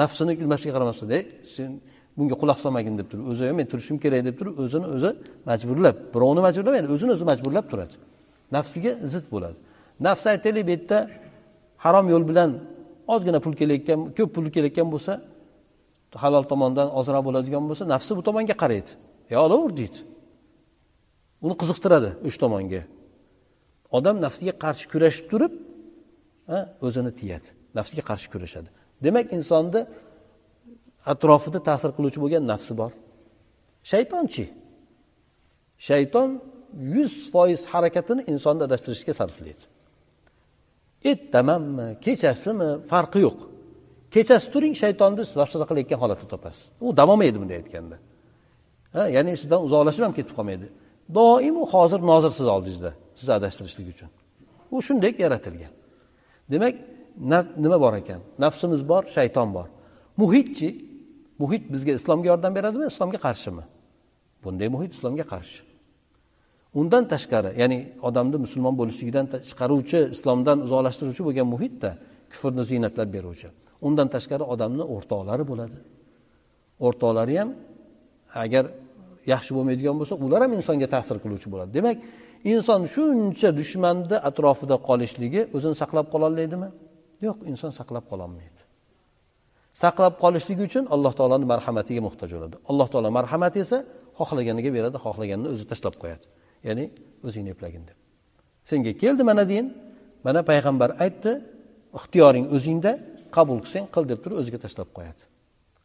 Nafsini 0.00 0.32
nimasiga 0.44 0.72
qaramasdan 0.76 1.10
ey 1.18 1.22
sen 1.54 1.70
bunga 2.16 2.36
quloq 2.42 2.58
solmagin 2.64 2.94
deb 3.00 3.06
turib 3.10 3.26
o'zi 3.32 3.44
men 3.58 3.66
turishim 3.72 3.96
kerak 4.04 4.22
deb 4.28 4.36
turib 4.40 4.54
o'zini 4.64 4.86
o'zi 4.96 5.10
majburlab 5.50 5.96
birovni 6.14 6.40
majburlamaydi 6.46 6.88
o'zini 6.94 7.10
o'zi 7.16 7.24
majburlab 7.30 7.66
turadi. 7.72 7.94
Nafsiga 8.56 8.92
zid 9.12 9.26
bo'ladi. 9.34 9.56
Nafs 10.06 10.24
aytaylik 10.32 10.64
bu 10.68 10.72
yerda 10.74 10.98
harom 11.84 12.06
yo'l 12.12 12.24
bilan 12.30 12.50
ozgina 13.14 13.38
pul 13.44 13.54
kelayotgan 13.60 14.00
ko'p 14.16 14.30
pul 14.34 14.46
kelayotgan 14.54 14.88
bo'lsa 14.94 15.12
halol 16.22 16.44
tomondan 16.52 16.88
ozroq 16.98 17.22
bo'ladigan 17.28 17.64
bo'lsa 17.68 17.84
nafsi 17.94 18.12
bu 18.18 18.22
tomonga 18.28 18.54
qaraydi. 18.62 18.90
Yo 19.32 19.38
olaver 19.46 19.72
deydi. 19.80 19.98
Uni 21.44 21.54
qiziqtiradi 21.60 22.10
o'sha 22.26 22.38
tomonga. 22.44 22.82
Odam 23.96 24.16
nafsiga 24.26 24.54
qarshi 24.64 24.86
kurashib 24.92 25.26
turib 25.30 25.52
o'zini 26.86 27.12
tiyadi. 27.20 27.48
Nafsiga 27.78 28.02
qarshi 28.10 28.28
kurashadi. 28.32 28.68
Demak 29.04 29.26
insonni 29.36 29.80
atrofida 31.12 31.60
ta'sir 31.68 31.90
qiluvchi 31.96 32.18
bo'lgan 32.24 32.42
nafsi 32.52 32.72
bor. 32.80 32.92
Shaytonchi. 33.90 34.44
Shayton 35.88 36.30
yuz 36.94 37.14
foiz 37.32 37.60
harakatini 37.72 38.22
insonni 38.32 38.62
adashtirishga 38.68 39.12
sarflaydi. 39.20 39.64
Ertamanmi 41.10 41.86
kechasimi? 42.04 42.70
Farqi 42.90 43.18
yo'q. 43.26 43.38
Kechasi 44.14 44.46
turing 44.54 44.74
shaytonni 44.82 45.22
vasvasa 45.40 45.66
qilayotgan 45.70 45.98
holatda 46.02 46.26
topasiz 46.32 46.62
u 46.84 46.86
davom 47.00 47.12
olmaydi 47.14 47.38
bunday 47.42 47.56
aytganda. 47.62 47.96
Ya'ni 49.16 49.32
sizdan 49.42 49.60
uzoqlashib 49.66 50.02
ham 50.06 50.14
ketib 50.18 50.34
qolmaydi. 50.38 50.66
Doim 51.18 51.56
u 51.62 51.64
hozir 51.74 52.00
nozir 52.10 52.30
sizni 52.38 52.50
oldingizda 52.56 52.90
sizni 53.18 53.32
adashtirishlik 53.38 53.86
uchun. 53.94 54.10
U 54.74 54.76
shunday 54.86 55.12
yaratilgan. 55.24 55.72
Demak 56.52 56.74
nima 57.64 57.78
bor 57.84 57.94
ekan? 58.02 58.20
Nafsimiz 58.44 58.80
bor 58.90 59.02
shayton 59.16 59.48
bor. 59.56 59.68
Muhitchi 60.22 60.68
muhit 61.42 61.64
bizga 61.72 61.92
islomga 61.98 62.26
yordam 62.32 62.52
beradimi 62.58 62.86
islomga 62.92 63.18
qarshimi? 63.26 63.64
Bunday 64.44 64.68
muhit 64.74 64.92
islomga 64.96 65.24
qarshi. 65.32 65.60
Undan 66.80 67.04
tashqari 67.12 67.50
ya'ni 67.62 67.78
odamni 68.08 68.36
musulmon 68.44 68.74
bo'lishligidan 68.80 69.26
chiqaruvchi 69.48 69.98
islomdan 70.14 70.58
uzoqlashtiruvchi 70.66 71.22
bo'lgan 71.28 71.48
muhitda 71.54 71.90
kufrni 72.32 72.62
ziynatlab 72.70 73.08
beruvchi. 73.16 73.48
Undan 73.86 74.08
tashqari 74.14 74.44
odamni 74.54 74.84
o'rtoqlari 74.94 75.44
bo'ladi. 75.50 75.78
O'rtoqlari 76.86 77.34
ham 77.40 77.50
agar 78.44 78.64
yaxshi 79.32 79.50
bo'lmaydigan 79.56 79.96
bo'lsa 80.00 80.14
ular 80.24 80.40
ham 80.44 80.52
insonga 80.58 80.88
ta'sir 80.94 81.16
qiluvchi 81.24 81.48
bo'ladi. 81.52 81.70
Demak 81.78 81.96
inson 82.52 82.80
shuncha 82.94 83.48
dushmanni 83.60 84.16
atrofida 84.28 84.76
qolishligi 84.88 85.40
o'zini 85.56 85.76
saqlab 85.82 86.06
qololmaydimi? 86.14 86.68
Yo'q 87.26 87.38
inson 87.52 87.72
saqlab 87.78 88.04
qololmaydi. 88.12 88.60
Saqlab 89.82 90.14
qolishligi 90.24 90.62
uchun 90.68 90.84
alloh 90.94 91.12
taoloni 91.18 91.46
marhamatiga 91.52 92.00
muhtoj 92.08 92.30
bo'ladi. 92.36 92.56
Alloh 92.70 92.88
taolo 92.92 93.08
marhamati 93.18 93.58
esa 93.66 93.78
xohlaganiga 94.18 94.70
beradi 94.76 94.96
xohlaganini 95.04 95.48
o'zi 95.54 95.64
tashlab 95.72 95.94
qo'yadi. 96.02 96.24
Ya'ni 96.68 96.84
o'zingni 97.26 97.50
eplagin 97.54 97.84
deb. 97.88 97.98
Senga 98.70 98.92
keldi 99.02 99.22
mana 99.30 99.44
din 99.52 99.66
mana 100.26 100.40
payg'ambar 100.50 100.90
aytdi 101.04 101.32
ixtiyoring 101.98 102.46
o'zingda 102.56 102.92
qabul 103.36 103.58
qilsang 103.64 103.86
qil 103.94 104.04
deb 104.10 104.18
turib 104.22 104.36
o'ziga 104.42 104.58
tashlab 104.64 104.88
qo'yadi. 104.96 105.22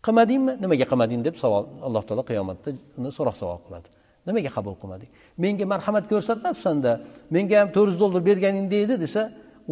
Qilmadingmi? 0.06 0.54
Nimaga 0.64 0.86
qilmading 0.92 1.22
deb 1.28 1.36
savol 1.44 1.64
alloh 1.88 2.04
taolo 2.08 2.24
qiyomatda 2.30 2.70
uni 3.00 3.10
so'roq 3.18 3.36
savol 3.42 3.60
qiladi. 3.66 3.88
Nimaga 4.28 4.50
qabul 4.58 4.76
qilmading? 4.82 5.10
Menga 5.44 5.66
marhamat 5.74 6.06
ko'rsatmabsanda 6.12 6.92
menga 7.36 7.56
ham 7.62 7.70
to'rt 7.76 7.90
yuz 7.92 8.00
dollar 8.04 8.22
berganingda 8.30 8.78
edi 8.86 8.96
desa 9.04 9.22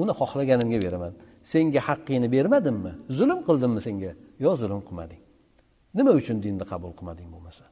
uni 0.01 0.13
xohlaganimga 0.19 0.79
beraman. 0.85 1.13
Senga 1.51 1.81
haqqingni 1.87 2.27
bermadimmi? 2.35 2.91
Zulm 3.17 3.39
qildimmi 3.47 3.81
senga? 3.87 4.11
Yo 4.43 4.51
zulm 4.61 4.81
qilmading. 4.87 5.21
Nima 5.97 6.11
uchun 6.19 6.37
dinni 6.45 6.65
qabul 6.71 6.91
qilmading 6.97 7.29
bo'lmasa? 7.33 7.65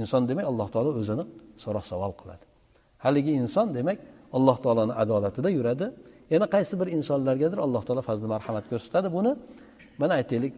Inson 0.00 0.22
demak 0.28 0.46
alloh 0.50 0.68
taolo 0.74 0.90
o'zini 1.00 1.24
so'roq 1.64 1.84
savol 1.92 2.12
qiladi. 2.20 2.44
Haligi 3.04 3.32
inson 3.42 3.66
demak 3.76 3.98
alloh 4.36 4.56
taoloni 4.64 4.94
adolatida 5.02 5.50
yuradi. 5.58 5.86
Yana 6.34 6.46
qaysi 6.54 6.74
bir 6.80 6.88
insonlargadir 6.96 7.58
alloh 7.66 7.82
taolo 7.86 8.02
fazli 8.08 8.26
marhamat 8.34 8.64
ko'rsatadi. 8.72 9.08
Buni 9.16 9.32
mana 10.00 10.12
aytaylik. 10.20 10.54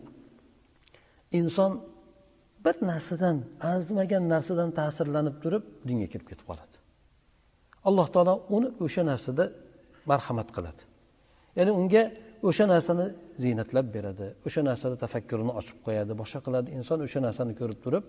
Inson 1.41 1.73
bir 2.65 2.77
narsadan 2.91 3.37
arzimagan 3.71 4.25
narsadan 4.35 4.71
ta'sirlanib 4.79 5.37
turib 5.43 5.63
dinga 5.89 6.07
kirib 6.13 6.27
ketib 6.31 6.47
qoladi. 6.51 6.77
Alloh 7.89 8.07
taolo 8.15 8.35
uni 8.57 8.69
o'sha 8.85 9.03
narsada 9.11 9.45
marhamat 10.11 10.49
qiladi. 10.57 10.83
Ya'ni 11.59 11.73
unga 11.81 12.03
o'sha 12.49 12.65
narsani 12.73 13.07
ziynatlab 13.43 13.87
beradi 13.97 14.27
o'sha 14.47 14.61
narsada 14.69 14.97
tafakkurini 15.05 15.53
ochib 15.61 15.79
qo'yadi 15.87 16.13
boshqa 16.21 16.41
qiladi. 16.47 16.69
Inson 16.79 16.99
o'sha 17.07 17.21
narsani 17.27 17.53
ko'rib 17.61 17.79
turib 17.85 18.05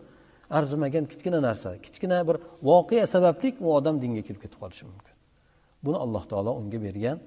arzimagan 0.58 1.06
kichkina 1.12 1.40
narsa 1.48 1.70
kichkina 1.86 2.18
bir 2.28 2.38
voqea 2.70 3.06
sababli 3.14 3.50
u 3.66 3.68
odam 3.78 3.96
dinga 4.04 4.22
kirib 4.28 4.42
ketib 4.44 4.60
qolishi 4.64 4.86
mumkin. 4.92 5.16
Buni 5.86 5.98
alloh 6.06 6.24
taolo 6.32 6.52
unga 6.62 6.80
bergan 6.86 7.18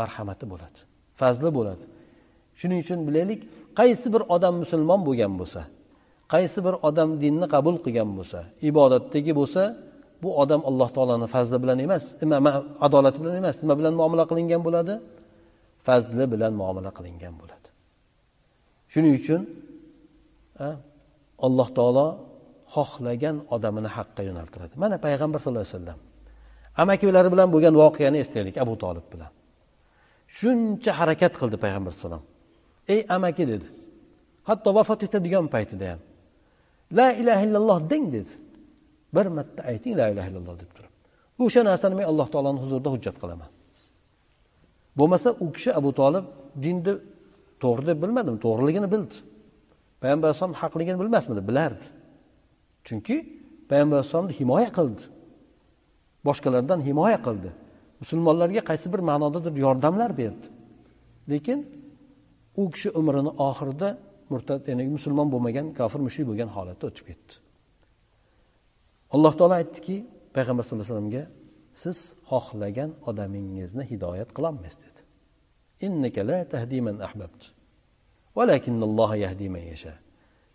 marhamati 0.00 0.44
bo'ladi 0.52 0.78
fazli 1.20 1.50
bo'ladi. 1.58 1.84
Shuning 2.60 2.78
uchun 2.84 3.00
bilaylik 3.08 3.40
qaysi 3.78 4.06
bir 4.14 4.22
odam 4.34 4.54
musulmon 4.62 5.00
bo'lgan 5.08 5.32
bo'lsa 5.40 5.62
qaysi 6.34 6.58
bir 6.66 6.74
odam 6.88 7.10
dinni 7.22 7.46
qabul 7.54 7.76
qilgan 7.84 8.10
bo'lsa 8.18 8.40
ibodatdagi 8.70 9.32
bo'lsa 9.40 9.62
bu 10.22 10.28
odam 10.42 10.60
alloh 10.70 10.88
taoloni 10.96 11.26
fazli 11.34 11.56
bilan 11.62 11.78
emas 11.86 12.04
adolati 12.86 13.18
bilan 13.22 13.34
emas 13.42 13.56
nima 13.62 13.74
bilan 13.80 13.94
muomala 14.00 14.24
qilingan 14.30 14.62
bo'ladi? 14.66 14.94
Fazli 15.86 16.24
bilan 16.32 16.52
muomala 16.60 16.90
qilingan 16.98 17.34
bo'ladi. 17.40 17.68
Shuning 18.92 19.14
uchun 19.20 19.40
alloh 21.46 21.68
taolo 21.78 22.06
xohlagan 22.74 23.36
odamini 23.54 23.90
haqqa 23.96 24.22
yo'naltiradi. 24.28 24.74
Mana 24.82 24.96
payg'ambar 25.06 25.38
sallallohu 25.42 25.66
alayhi 25.66 25.76
vasallam 25.78 25.98
amakilari 26.82 27.28
bilan 27.34 27.48
bo'lgan 27.54 27.74
voqeani 27.82 28.18
eslaylik 28.24 28.56
abu 28.64 28.74
tolib 28.84 29.06
bilan. 29.12 29.30
Shuncha 30.38 30.92
harakat 31.00 31.32
qildi 31.40 31.56
payg'ambar 31.64 31.90
alayhisalom 31.92 32.22
ey 32.94 33.00
amaki 33.16 33.44
dedi. 33.52 33.66
Hatto 34.48 34.68
vafot 34.78 35.00
etadigan 35.06 35.46
paytida 35.54 35.86
ham 35.92 36.00
la 36.98 37.08
ilaha 37.20 37.42
illalloh 37.46 37.78
deng 37.92 38.06
dedi. 38.16 38.32
Bir 39.14 39.26
marta 39.36 39.60
ayting 39.72 39.94
la 40.00 40.06
ilaha 40.12 40.28
illalloh 40.30 40.56
deb 40.62 40.70
turib. 40.76 40.92
O'sha 41.44 41.60
narsani 41.70 41.94
men 42.00 42.06
alloh 42.10 42.26
taoloni 42.34 42.58
huzurida 42.64 42.88
hujjat 42.94 43.16
qilaman. 43.22 43.50
Bo'lmasa 44.98 45.28
u 45.44 45.46
kishi 45.54 45.70
abu 45.80 45.90
tolib 46.00 46.24
dinni 46.64 46.92
to'g'ri 47.62 47.84
deb 47.90 47.98
bilmadimi 48.02 48.38
to'g'riligini 48.46 48.88
bildi. 48.94 49.16
Payg'ambar 50.02 50.26
alayhisalom 50.28 50.56
haqligini 50.62 50.98
bilmasmidi? 51.02 51.42
Bilardi. 51.48 51.86
Chunki 52.86 53.16
payg'ambar 53.70 53.96
alayhissalomni 53.96 54.34
himoya 54.40 54.70
qildi. 54.78 55.04
Boshqalardan 56.26 56.80
himoya 56.88 57.18
qildi. 57.26 57.50
Musulmonlarga 58.02 58.62
qaysi 58.70 58.86
bir 58.92 59.00
ma'nodadir 59.10 59.54
yordamlar 59.64 60.10
berdi. 60.20 60.46
Lekin 61.32 61.58
u 62.60 62.62
kishi 62.74 62.88
umrini 63.00 63.32
oxirida 63.48 63.88
murtad 64.32 64.62
ya'ni 64.70 64.84
musulmon 64.96 65.28
bo'lmagan 65.34 65.66
kofir 65.78 66.00
mushrik 66.06 66.26
bo'lgan 66.30 66.50
holatda 66.56 66.84
o'tib 66.90 67.04
ketdi. 67.10 67.32
Alloh 69.14 69.32
taolo 69.38 69.54
aytdiki 69.60 69.96
payg'ambar 70.36 70.64
sallallohu 70.64 70.86
alayhi 70.86 70.96
vasallamga 70.96 71.24
siz 71.82 71.98
xohlagan 72.30 72.90
odamingizni 73.10 73.84
hidoyat 73.92 74.30
qilolmaysiz 74.36 74.80
dedi. 74.86 75.00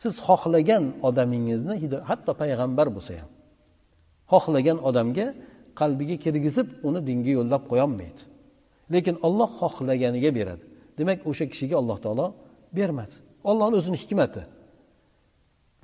Siz 0.03 0.13
xohlagan 0.27 0.83
odamingizni 1.07 1.75
hatto 2.09 2.31
payg'ambar 2.41 2.87
bo'lsa 2.95 3.13
ham 3.21 3.29
xohlagan 4.31 4.77
odamga 4.89 5.27
qalbiga 5.79 6.15
kirgizib 6.23 6.67
uni 6.87 6.99
dinga 7.09 7.31
yo'llab 7.37 7.63
qo'yolmaydi. 7.71 8.21
Lekin 8.93 9.15
olloh 9.27 9.49
xohlaganiga 9.61 10.31
beradi. 10.37 10.63
Demak 10.97 11.19
o'sha 11.29 11.45
kishiga 11.51 11.75
alloh 11.81 11.97
taolo 12.05 12.27
bermadi. 12.77 13.15
Ollohni 13.49 13.75
o'zini 13.79 13.97
hikmati. 14.03 14.41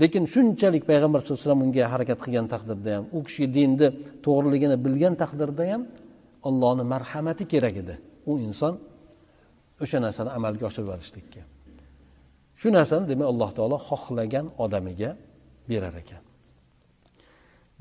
Lekin 0.02 0.24
shunchalik 0.34 0.84
payg'ambar 0.90 1.20
sallallohu 1.22 1.42
alayhi 1.42 1.50
vasallam 1.50 1.64
unga 1.68 1.84
harakat 1.94 2.20
qilgan 2.24 2.48
taqdirda 2.54 2.90
ham 2.96 3.06
u 3.18 3.20
kishi 3.28 3.44
dinni 3.58 3.88
to'g'riligini 4.26 4.78
bilgan 4.86 5.14
taqdirda 5.22 5.64
ham 5.72 5.82
ollohni 6.48 6.84
marhamati 6.94 7.44
kerak 7.54 7.76
edi. 7.84 7.96
U 8.32 8.34
inson 8.48 8.74
o'sha 9.84 9.98
narsani 10.06 10.30
amalga 10.38 10.64
oshirib 10.70 10.88
yuborishlikka 10.88 11.42
shu 12.62 12.68
narsani 12.78 13.06
demak 13.12 13.28
alloh 13.34 13.50
taolo 13.58 13.78
xohlagan 13.90 14.46
odamiga 14.64 15.12
berar 15.70 15.96
ekan. 16.02 16.24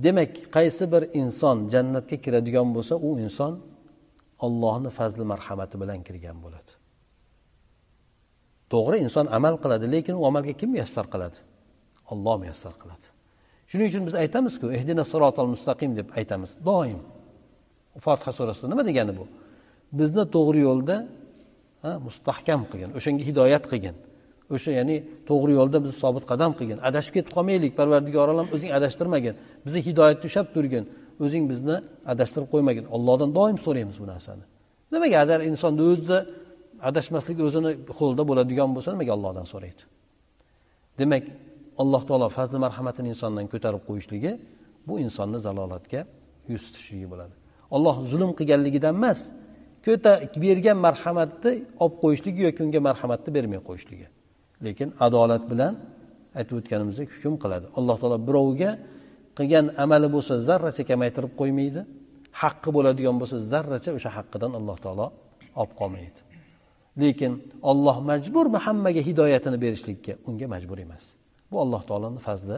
Demak 0.05 0.33
qaysi 0.57 0.85
bir 0.93 1.03
inson 1.20 1.57
jannatga 1.72 2.16
kiradigan 2.24 2.68
bo'lsa 2.76 2.95
u 3.09 3.11
inson 3.24 3.53
ollohni 4.47 4.91
fazli 4.99 5.24
marhamati 5.33 5.76
bilan 5.83 6.01
kirgan 6.07 6.37
bo'ladi. 6.45 6.72
To'g'ri 8.72 8.97
inson 9.07 9.26
amal 9.39 9.55
qiladi 9.62 9.87
lekin 9.95 10.14
u 10.20 10.22
amalga 10.31 10.53
kim 10.61 10.68
muyassar 10.74 11.07
qiladi? 11.12 11.39
Olloh 12.12 12.37
muyassar 12.43 12.74
qiladi. 12.83 13.07
Shuning 13.70 13.87
uchun 13.91 14.03
biz 14.09 14.14
aytamizku 14.22 14.66
ehdina 14.76 15.05
sirotol 15.12 15.49
mustaqim 15.55 15.91
deb 15.99 16.09
aytamiz 16.18 16.51
doim. 16.68 17.01
Fotiha 18.05 18.33
surasida 18.39 18.66
nima 18.72 18.83
degani 18.91 19.12
bu? 19.18 19.24
Bizni 19.99 20.24
to'g'ri 20.35 20.61
yo'lda 20.68 20.97
mustahkam 22.07 22.61
qilgin 22.70 22.91
o'shanga 22.99 23.22
hidoyat 23.28 23.64
qilgin 23.72 23.97
o'sha 24.55 24.71
ya'ni 24.79 24.97
to'g'ri 25.29 25.53
yo'lda 25.59 25.79
bizni 25.85 25.97
sobit 26.05 26.25
qadam 26.31 26.51
qilgin. 26.59 26.79
Adashib 26.89 27.13
ketib 27.17 27.33
qolmaylik 27.37 27.73
parvardigor 27.79 28.29
olam 28.35 28.47
o'zing 28.55 28.71
adashtirmagin. 28.79 29.35
Bizni 29.67 29.81
hidoyatda 29.89 30.25
ushlab 30.31 30.49
turgin. 30.55 30.85
O'zing 31.25 31.45
bizni 31.53 31.77
adashtirib 32.13 32.49
qo'ymagin. 32.55 32.85
Ollohdan 32.97 33.31
doim 33.39 33.59
so'raymiz 33.67 33.97
bu 34.03 34.07
narsani. 34.13 34.45
Nimaga? 34.93 35.17
Agar 35.25 35.39
insonni 35.51 35.83
o'zida 35.93 36.19
adashmaslik 36.89 37.39
o'zini 37.47 37.71
qo'lida 37.99 38.23
bo'ladigan 38.31 38.71
bo'lsa 38.75 38.89
nimaga 38.95 39.13
ollohdan 39.19 39.47
so'raydi? 39.53 39.83
Demak 41.01 41.25
alloh 41.83 42.03
taolo 42.09 42.29
fazli 42.39 42.59
marhamatini 42.65 43.09
insondan 43.15 43.47
ko'tarib 43.53 43.83
qo'yishligi 43.89 44.33
bu 44.89 44.95
insonni 45.05 45.39
zalolatga 45.47 46.01
yuz 46.53 46.63
tutishligi 46.67 47.07
bo'ladi. 47.13 47.35
Olloh 47.77 47.97
zulm 48.11 48.31
qilganligidan 48.39 48.95
emas 49.01 49.21
ko'ta 49.87 50.13
bergan 50.45 50.79
marhamatni 50.87 51.53
olib 51.83 51.97
qo'yishligi 52.03 52.41
yoki 52.49 52.61
unga 52.67 52.81
marhamatni 52.89 53.31
bermay 53.37 53.61
qo'yishligi. 53.69 54.07
Lekin 54.67 54.89
adolat 55.07 55.45
bilan 55.51 55.75
aytib 56.39 56.55
o'tganimizdek 56.61 57.09
hukm 57.15 57.35
qiladi. 57.43 57.67
Alloh 57.79 57.97
taolo 58.03 58.19
birovga 58.29 58.71
qilgan 59.39 59.67
amali 59.85 60.09
bo'lsa 60.15 60.35
zarracha 60.49 60.83
kamaytirib 60.91 61.33
qo'ymaydi 61.41 61.81
haqqi 62.43 62.69
bo'ladigan 62.77 63.17
bo'lsa 63.21 63.37
zarracha 63.53 63.91
o'sha 63.99 64.11
haqqidan 64.17 64.53
alloh 64.59 64.77
taolo 64.85 65.07
olib 65.61 65.73
qolmaydi. 65.81 66.21
Lekin 67.03 67.33
olloh 67.71 67.97
majburmi 68.11 68.59
hammaga 68.67 69.01
hidoyatini 69.09 69.59
berishlikka 69.65 70.13
unga 70.29 70.47
majbur 70.55 70.79
emas. 70.87 71.05
Bu 71.51 71.57
alloh 71.65 71.83
taoloni 71.89 72.21
fazli 72.29 72.57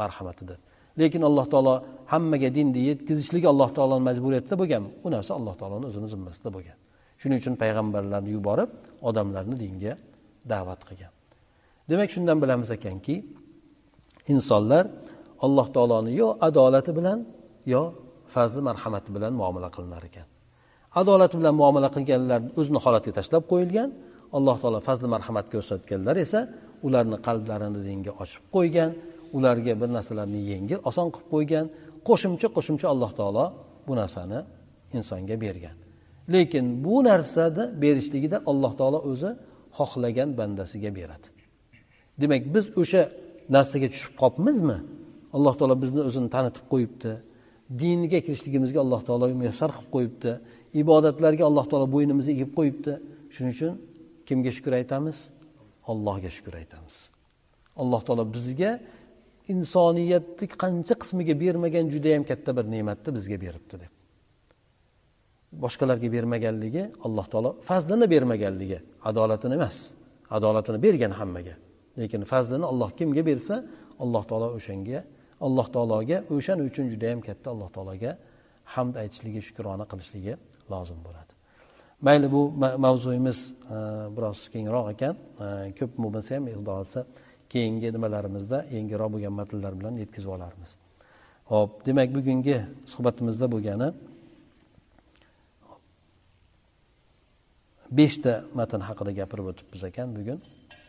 marhamatidir. 0.00 0.58
Lekin 1.00 1.22
alloh 1.28 1.46
taolo 1.52 1.74
hammaga 2.12 2.48
dinni 2.56 2.80
yetkazishligi 2.90 3.46
alloh 3.52 3.70
taoloni 3.76 4.04
majburiyatida 4.10 4.56
bo'lganmi 4.62 4.90
u 5.06 5.08
narsa 5.14 5.32
alloh 5.38 5.54
taoloni 5.60 5.84
o'zini 5.90 6.08
zimmasida 6.14 6.50
bo'lgan. 6.56 6.76
Shuning 7.20 7.38
uchun 7.42 7.54
payg'ambarlarni 7.62 8.30
yuborib 8.36 8.70
odamlarni 9.08 9.56
dinga 9.64 9.92
da'vat 10.52 10.80
qilgan. 10.88 11.13
Demak 11.90 12.08
shundan 12.14 12.38
bilamiz 12.42 12.70
ekanki 12.76 13.16
insonlar 14.32 14.84
alloh 15.44 15.66
taoloni 15.76 16.10
yo 16.20 16.28
adolati 16.48 16.92
bilan 16.98 17.18
yo 17.72 17.82
fazli 18.34 18.60
marhamati 18.68 19.10
bilan 19.16 19.32
muomala 19.40 19.68
qilinar 19.76 20.02
ekan. 20.10 20.26
Adolati 21.00 21.34
bilan 21.40 21.54
muomala 21.60 21.88
qilganlar 21.96 22.40
o'zini 22.60 22.80
holatiga 22.84 23.14
tashlab 23.18 23.42
qo'yilgan 23.52 23.88
alloh 24.36 24.56
taolo 24.62 24.78
fazli 24.88 25.06
marhamat 25.14 25.46
ko'rsatganlar 25.52 26.16
esa 26.24 26.40
ularni 26.86 27.16
qalblarini 27.26 27.80
dinga 27.88 28.12
ochib 28.22 28.42
qo'ygan 28.56 28.90
ularga 29.36 29.72
bir 29.80 29.88
narsalarni 29.96 30.40
yengil 30.52 30.78
oson 30.90 31.08
qilib 31.14 31.28
qo'ygan 31.34 31.66
qo'shimcha 32.08 32.48
qo'shimcha 32.56 32.86
alloh 32.94 33.10
taolo 33.18 33.44
bu 33.86 33.92
narsani 34.00 34.38
insonga 34.96 35.36
bergan. 35.44 35.76
Lekin 36.34 36.64
bu 36.84 36.96
narsani 37.08 37.64
berishligida 37.82 38.38
alloh 38.50 38.72
taolo 38.80 38.98
o'zi 39.10 39.30
xohlagan 39.78 40.28
bandasiga 40.38 40.90
beradi. 40.98 41.33
Demak 42.20 42.42
biz 42.54 42.64
o'sha 42.82 43.02
narsaga 43.54 43.88
tushib 43.94 44.12
qolibmizmi 44.22 44.78
alloh 45.36 45.54
taolo 45.58 45.74
bizni 45.84 46.00
o'zini 46.08 46.28
tanitib 46.36 46.66
qo'yibdi. 46.72 47.12
Diniga 47.80 48.18
kirishligimizga 48.26 48.78
alloh 48.84 49.00
taolo 49.08 49.26
muyassar 49.40 49.70
qilib 49.76 49.90
qo'yibdi. 49.96 50.32
Ibodatlarga 50.82 51.44
alloh 51.50 51.66
taolo 51.70 51.86
bo'ynimizni 51.94 52.30
egib 52.36 52.50
qo'yibdi. 52.58 52.92
Shuning 53.34 53.52
uchun 53.56 53.72
kimga 54.28 54.50
shukur 54.56 54.72
aytamiz? 54.80 55.18
Allohga 55.92 56.30
shukur 56.36 56.54
aytamiz. 56.60 56.96
Alloh 57.82 58.00
taolo 58.06 58.24
bizga 58.36 58.70
insoniyatni 59.54 60.46
qancha 60.62 60.94
qismiga 61.02 61.34
bermagan 61.44 61.86
judayam 61.94 62.24
katta 62.30 62.50
bir 62.56 62.64
ne'matni 62.74 63.10
bizga 63.18 63.36
beribdi 63.44 63.74
deb. 63.82 63.92
Boshqalarga 65.64 66.08
bermaganligi 66.16 66.82
alloh 67.06 67.26
taolo 67.32 67.50
fazlini 67.68 68.06
bermaganligi 68.14 68.78
adolatini 69.08 69.54
emas 69.60 69.76
adolatini 70.36 70.78
bergan 70.86 71.12
hammaga. 71.20 71.54
Lekin 71.98 72.22
fazlini 72.32 72.64
olloh 72.72 72.90
kimga 72.98 73.22
bersa 73.30 73.64
alloh 74.02 74.24
taolo 74.30 74.48
o'shanga 74.58 75.00
alloh 75.46 75.66
taologa 75.74 76.16
o'shaning 76.34 76.66
uchun 76.70 76.86
judayam 76.92 77.20
katta 77.28 77.46
alloh 77.54 77.68
taologa 77.76 78.10
hamd 78.74 78.94
aytishligi 79.02 79.40
shukrona 79.48 79.84
qilishligi 79.90 80.34
lozim 80.72 81.00
bo'ladi. 81.06 81.32
Mayli 82.06 82.32
bu 82.32 82.42
mavzuyimiz 82.86 83.38
e, 83.76 83.76
biroz 84.16 84.48
kengroq 84.54 84.86
ekan. 84.94 85.14
E, 85.44 85.46
ko'p 85.78 85.92
bo'lmasa 86.02 86.30
ham 86.36 86.44
xudo 86.56 87.04
keyingi 87.52 87.88
nimalarimizda 87.96 88.58
yangiroq 88.76 89.10
bo'lgan 89.14 89.34
matnlar 89.40 89.72
bilan 89.80 89.94
yetkazib 90.02 90.30
olarmiz. 90.36 90.70
Ho'p 91.52 91.70
demak 91.86 92.10
bugungi 92.16 92.56
suhbatimizda 92.92 93.46
bo'lgani 93.54 93.88
beshta 97.98 98.32
matn 98.58 98.80
haqida 98.88 99.12
gapirib 99.20 99.46
o'tibmiz 99.52 99.82
ekan 99.90 100.08
bugun. 100.18 100.38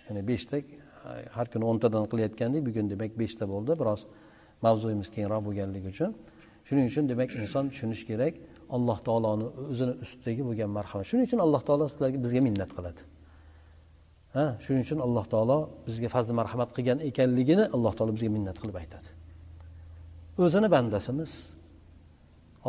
Ya'ni 0.08 0.22
beshta 0.32 0.56
har 1.36 1.48
kuni 1.54 1.66
o'ntadan 1.72 2.06
qilayotgandik 2.12 2.62
bugun 2.68 2.86
demak 2.94 3.12
beshta 3.22 3.46
bo'ldi. 3.54 3.72
Biroz 3.82 4.02
mavzuyimiz 4.66 5.10
kengroq 5.16 5.42
bo'lganligi 5.48 5.88
uchun. 5.94 6.12
Shuning 6.68 6.86
uchun 6.92 7.04
demak 7.12 7.30
inson 7.42 7.66
tushunishi 7.72 8.06
kerak. 8.12 8.34
Alloh 8.76 8.98
taoloni 9.08 9.46
o'zini 9.72 9.94
ustidagi 10.04 10.44
bo'lgan 10.50 10.70
marhamat 10.78 11.06
shuning 11.10 11.26
uchun 11.30 11.40
alloh 11.46 11.62
taolo 11.68 11.86
sizlarga 11.92 12.20
bizga 12.26 12.42
minnat 12.48 12.72
qiladi. 12.78 13.02
Ha 14.36 14.46
shuning 14.66 14.84
uchun 14.88 15.00
alloh 15.06 15.26
taolo 15.34 15.58
bizga 15.88 16.08
fazli 16.16 16.34
marhamat 16.42 16.70
qilgan 16.76 16.98
ekanligini 17.10 17.66
alloh 17.76 17.94
taolo 17.98 18.12
bizga 18.18 18.32
minnat 18.38 18.58
qilib 18.62 18.76
aytadi. 18.82 19.10
O'zini 20.46 20.68
bandasimiz. 20.76 21.32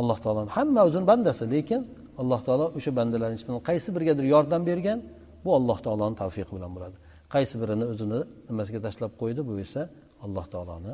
Alloh 0.01 0.19
taoloni 0.25 0.51
hamma 0.57 0.81
o'zini 0.89 1.07
bandasi 1.13 1.45
lekin 1.55 1.81
alloh 2.23 2.41
taolo 2.47 2.67
o'sha 2.79 2.91
bandalarni 2.99 3.37
ichidan 3.39 3.57
qaysi 3.69 3.89
birigadir 3.97 4.25
yordam 4.35 4.63
bergan 4.71 4.99
bu 5.45 5.51
alloh 5.59 5.79
taoloni 5.87 6.17
tavfiqi 6.23 6.53
bilan 6.57 6.71
bo'ladi. 6.77 6.97
Qaysi 7.35 7.55
birini 7.63 7.85
o'zini 7.93 8.21
nimasiga 8.51 8.81
tashlab 8.87 9.13
qo'ydi? 9.21 9.41
Bu 9.49 9.53
esa 9.65 9.83
alloh 10.25 10.47
taoloni 10.55 10.93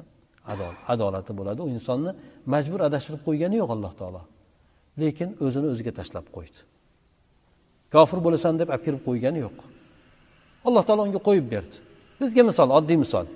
adolati 0.93 1.33
bo'ladi. 1.39 1.61
U 1.67 1.69
insonni 1.77 2.11
majbur 2.55 2.81
adashtirib 2.89 3.23
qo'ygani 3.29 3.57
yo'q 3.63 3.71
alloh 3.77 3.93
taolo. 4.01 4.23
Lekin 5.01 5.29
o'zini 5.45 5.67
o'ziga 5.73 5.93
tashlab 5.99 6.27
qo'ydi. 6.37 6.59
Kofir 7.95 8.19
bo'lasan 8.27 8.55
deb 8.61 8.69
olib 8.75 8.83
kirib 8.87 9.03
qo'ygani 9.09 9.39
yo'q. 9.47 9.59
Alloh 10.69 10.83
taolo 10.89 11.03
unga 11.09 11.21
qo'yib 11.29 11.47
berdi. 11.55 11.77
Bizga 12.21 12.43
misol 12.51 12.69
oddiy 12.79 12.99
misol. 13.05 13.27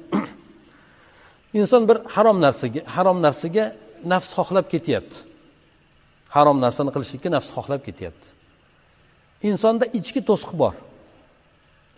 Inson 1.60 1.82
bir 1.88 1.98
harom 2.14 2.38
narsaga 2.46 2.80
harom 2.96 3.18
narsaga 3.26 3.64
nafs 4.12 4.30
xohlab 4.38 4.66
ketyapti. 4.72 5.16
Harom 6.36 6.58
narsani 6.64 6.90
qilishlikka 6.94 7.28
nafs 7.36 7.48
xohlab 7.56 7.80
ketyapti. 7.86 8.26
Insonda 9.50 9.84
ichki 9.98 10.20
to'siq 10.28 10.52
bor. 10.62 10.74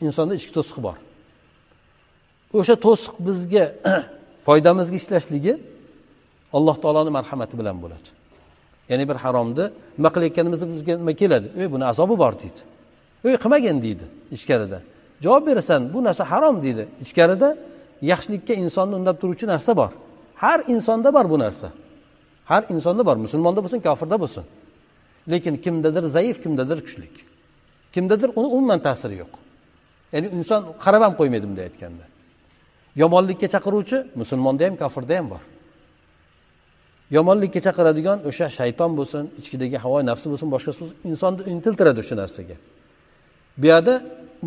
Insonda 0.07 0.35
ichki 0.39 0.53
to'siq 0.59 0.79
bor. 0.87 0.97
O'sha 2.59 2.75
to'siq 2.87 3.15
bizga 3.27 3.65
foydamizga 4.47 4.97
ishlashligi 5.03 5.55
alloh 6.57 6.77
taoloni 6.83 7.11
marhamati 7.19 7.55
bilan 7.61 7.77
bo'ladi. 7.85 8.09
Ya'ni 8.91 9.05
bir 9.11 9.17
haromni 9.25 9.65
nima 9.99 10.09
qilayotganimizda 10.15 10.67
bizga 10.73 10.95
nima 11.01 11.13
keladi? 11.21 11.47
Ey 11.61 11.67
buni 11.75 11.85
azobi 11.93 12.17
bor 12.23 12.33
deydi. 12.43 12.61
Ey 13.25 13.37
qilmagin 13.43 13.79
deydi 13.87 14.05
ichkarida. 14.37 14.79
Javob 15.25 15.47
berasan 15.47 15.81
bu 15.95 15.99
narsa 16.05 16.25
harom 16.33 16.57
deydi 16.65 16.85
ichkarida. 17.05 17.49
Yaxshilikka 18.11 18.55
insonni 18.65 18.95
undab 19.01 19.17
turuvchi 19.21 19.47
narsa 19.47 19.77
bor. 19.81 19.91
Har 20.43 20.61
insonda 20.75 21.15
bor 21.17 21.27
bu 21.31 21.39
narsa. 21.45 21.69
Har 22.51 22.63
insonda 22.75 23.03
bor. 23.09 23.17
Musulmonda 23.25 23.61
bo'lsin 23.65 23.81
kofirda 23.87 24.17
bo'lsin. 24.23 24.45
Lekin 25.31 25.57
kimdadir 25.65 26.05
zaif 26.17 26.37
kimdadir 26.43 26.79
kuchlik. 26.87 27.15
Kimdadir 27.95 28.31
uni 28.39 28.49
umuman 28.57 28.81
ta'siri 28.87 29.17
yo'q. 29.23 29.33
Ya'ni 30.13 30.29
inson 30.39 30.61
qarab 30.85 31.03
ham 31.07 31.15
qo'ymaydi 31.21 31.47
bunday 31.51 31.65
aytganda. 31.71 32.05
Yomonlikka 33.03 33.49
chaqiruvchi 33.55 33.99
musulmonda 34.21 34.63
ham 34.67 34.75
kofirda 34.83 35.15
ham 35.19 35.27
bor. 35.33 35.43
Yomonlikka 37.17 37.61
chaqiradigan 37.67 38.19
o'sha 38.29 38.47
shayton 38.59 38.91
bo'lsin 38.99 39.25
ichkidagi 39.41 39.77
havo 39.85 39.99
nafsi 40.11 40.27
bo'lsin 40.33 40.49
boshqasi 40.55 40.79
bo'lsin 40.83 40.97
insonni 41.11 41.43
intiltiradi 41.53 41.99
o'sha 42.05 42.15
narsaga. 42.23 42.57
Bu 43.61 43.67
yoqda 43.73 43.95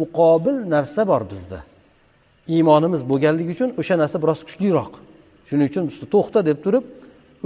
muqobil 0.01 0.55
narsa 0.75 1.01
bor 1.11 1.23
bizda. 1.31 1.59
Iymonimiz 2.55 3.01
bo'lganligi 3.11 3.51
uchun 3.55 3.69
o'sha 3.81 3.95
narsa 4.01 4.17
biroz 4.23 4.39
kuchliroq. 4.47 4.93
Shuning 5.49 5.67
uchun 5.71 5.83
to'xta 6.13 6.39
deb 6.49 6.57
turib 6.65 6.85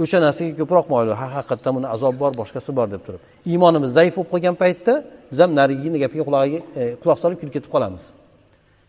o'sha 0.02 0.18
narsaga 0.26 0.52
ko'proq 0.60 0.86
moyil. 0.92 1.10
Ha 1.20 1.26
haqiqatdan 1.36 1.72
buni 1.76 1.88
azob 1.94 2.14
bor 2.22 2.32
boshqasi 2.40 2.70
bor 2.78 2.88
deb 2.94 3.02
turib. 3.06 3.22
Iymonimiz 3.52 3.90
zaif 3.98 4.14
bo'lib 4.16 4.30
qolgan 4.32 4.56
paytda 4.62 4.94
biz 5.30 5.38
ham 5.42 5.50
narigini 5.60 5.98
gapiga 6.04 6.24
e, 6.80 6.82
quloq 7.02 7.18
solib 7.22 7.38
kulib 7.40 7.52
ketib 7.56 7.70
qolamiz. 7.74 8.04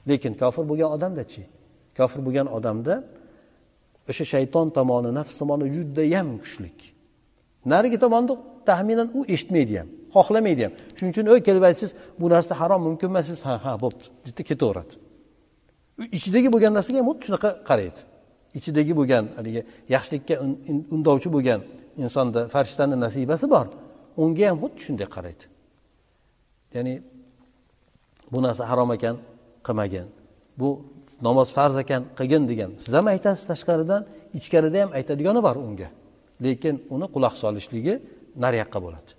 Lekin 0.10 0.34
kofir 0.42 0.64
bo'lgan 0.70 0.90
odamdachi 0.96 1.44
kofir 1.98 2.20
bo'lgan 2.26 2.48
odamda 2.58 2.96
o'sha 4.10 4.26
shayton 4.34 4.68
tomoni 4.78 5.10
nafs 5.20 5.34
tomoni 5.42 5.66
judayam 5.76 6.28
kuchlik. 6.44 6.78
Narigi 7.74 7.98
tomonni 8.04 8.34
taxminan 8.70 9.08
u 9.18 9.20
eshitmaydi 9.34 9.76
ham 9.80 9.90
xohlamaydi 10.16 10.62
ham. 10.66 10.74
Shuning 10.98 11.12
uchun 11.14 11.26
o'y 11.34 11.42
kelib 11.48 11.64
aytsangiz 11.70 11.94
bu 12.20 12.26
narsa 12.34 12.54
harom 12.62 12.82
mumkin 12.88 13.08
emas 13.12 13.26
siz. 13.30 13.40
Ha 13.48 13.54
ha 13.66 13.72
bo'pti 13.84 14.06
bitta 14.26 14.44
ketaveradi. 14.50 14.94
Ichidagi 16.18 16.48
bo'lgan 16.54 16.74
narsaga 16.78 16.98
ham 17.02 17.08
xuddi 17.10 17.24
shunaqa 17.28 17.50
qaraydi. 17.70 18.00
Ichidagi 18.60 18.94
bo'lgan 19.00 19.24
haligi 19.38 19.62
yaxshilikka 19.96 20.36
undovchi 20.96 21.30
bo'lgan 21.36 21.60
insonda 22.04 22.42
farishtani 22.54 22.96
nasibasi 23.06 23.46
bor. 23.56 23.68
Unga 24.24 24.46
ham 24.50 24.58
xuddi 24.64 24.80
shunday 24.86 25.08
qaraydi. 25.16 25.44
Ya'ni 26.76 26.94
bu 28.32 28.38
narsa 28.46 28.64
harom 28.70 28.92
ekan 28.98 29.16
qilmagin 29.68 30.08
bu 30.60 30.70
namoz 31.28 31.50
farz 31.58 31.76
ekan 31.84 32.02
qilgin 32.18 32.44
degan. 32.52 32.72
Siz 32.84 32.94
ham 32.98 33.08
aytasiz 33.14 33.46
tashqaridan 33.52 34.02
ichkarida 34.40 34.78
ham 34.84 34.90
aytadigani 34.98 35.42
bor 35.48 35.56
unga. 35.68 35.90
Lekin 36.46 36.76
uni 36.96 37.08
quloq 37.14 37.36
solishligi 37.44 37.94
naryoqqa 38.44 38.80
bo'ladi. 38.86 39.10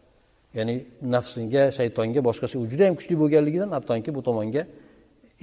Ya'ni 0.59 0.75
nafsinga 1.15 1.63
shaytonga 1.79 2.21
boshqasi 2.29 2.55
u 2.63 2.65
juda 2.71 2.85
yam 2.89 2.95
kuchli 2.99 3.15
bo'lganligidan 3.23 3.71
hattoki 3.77 4.11
bu 4.17 4.21
tomonga 4.29 4.63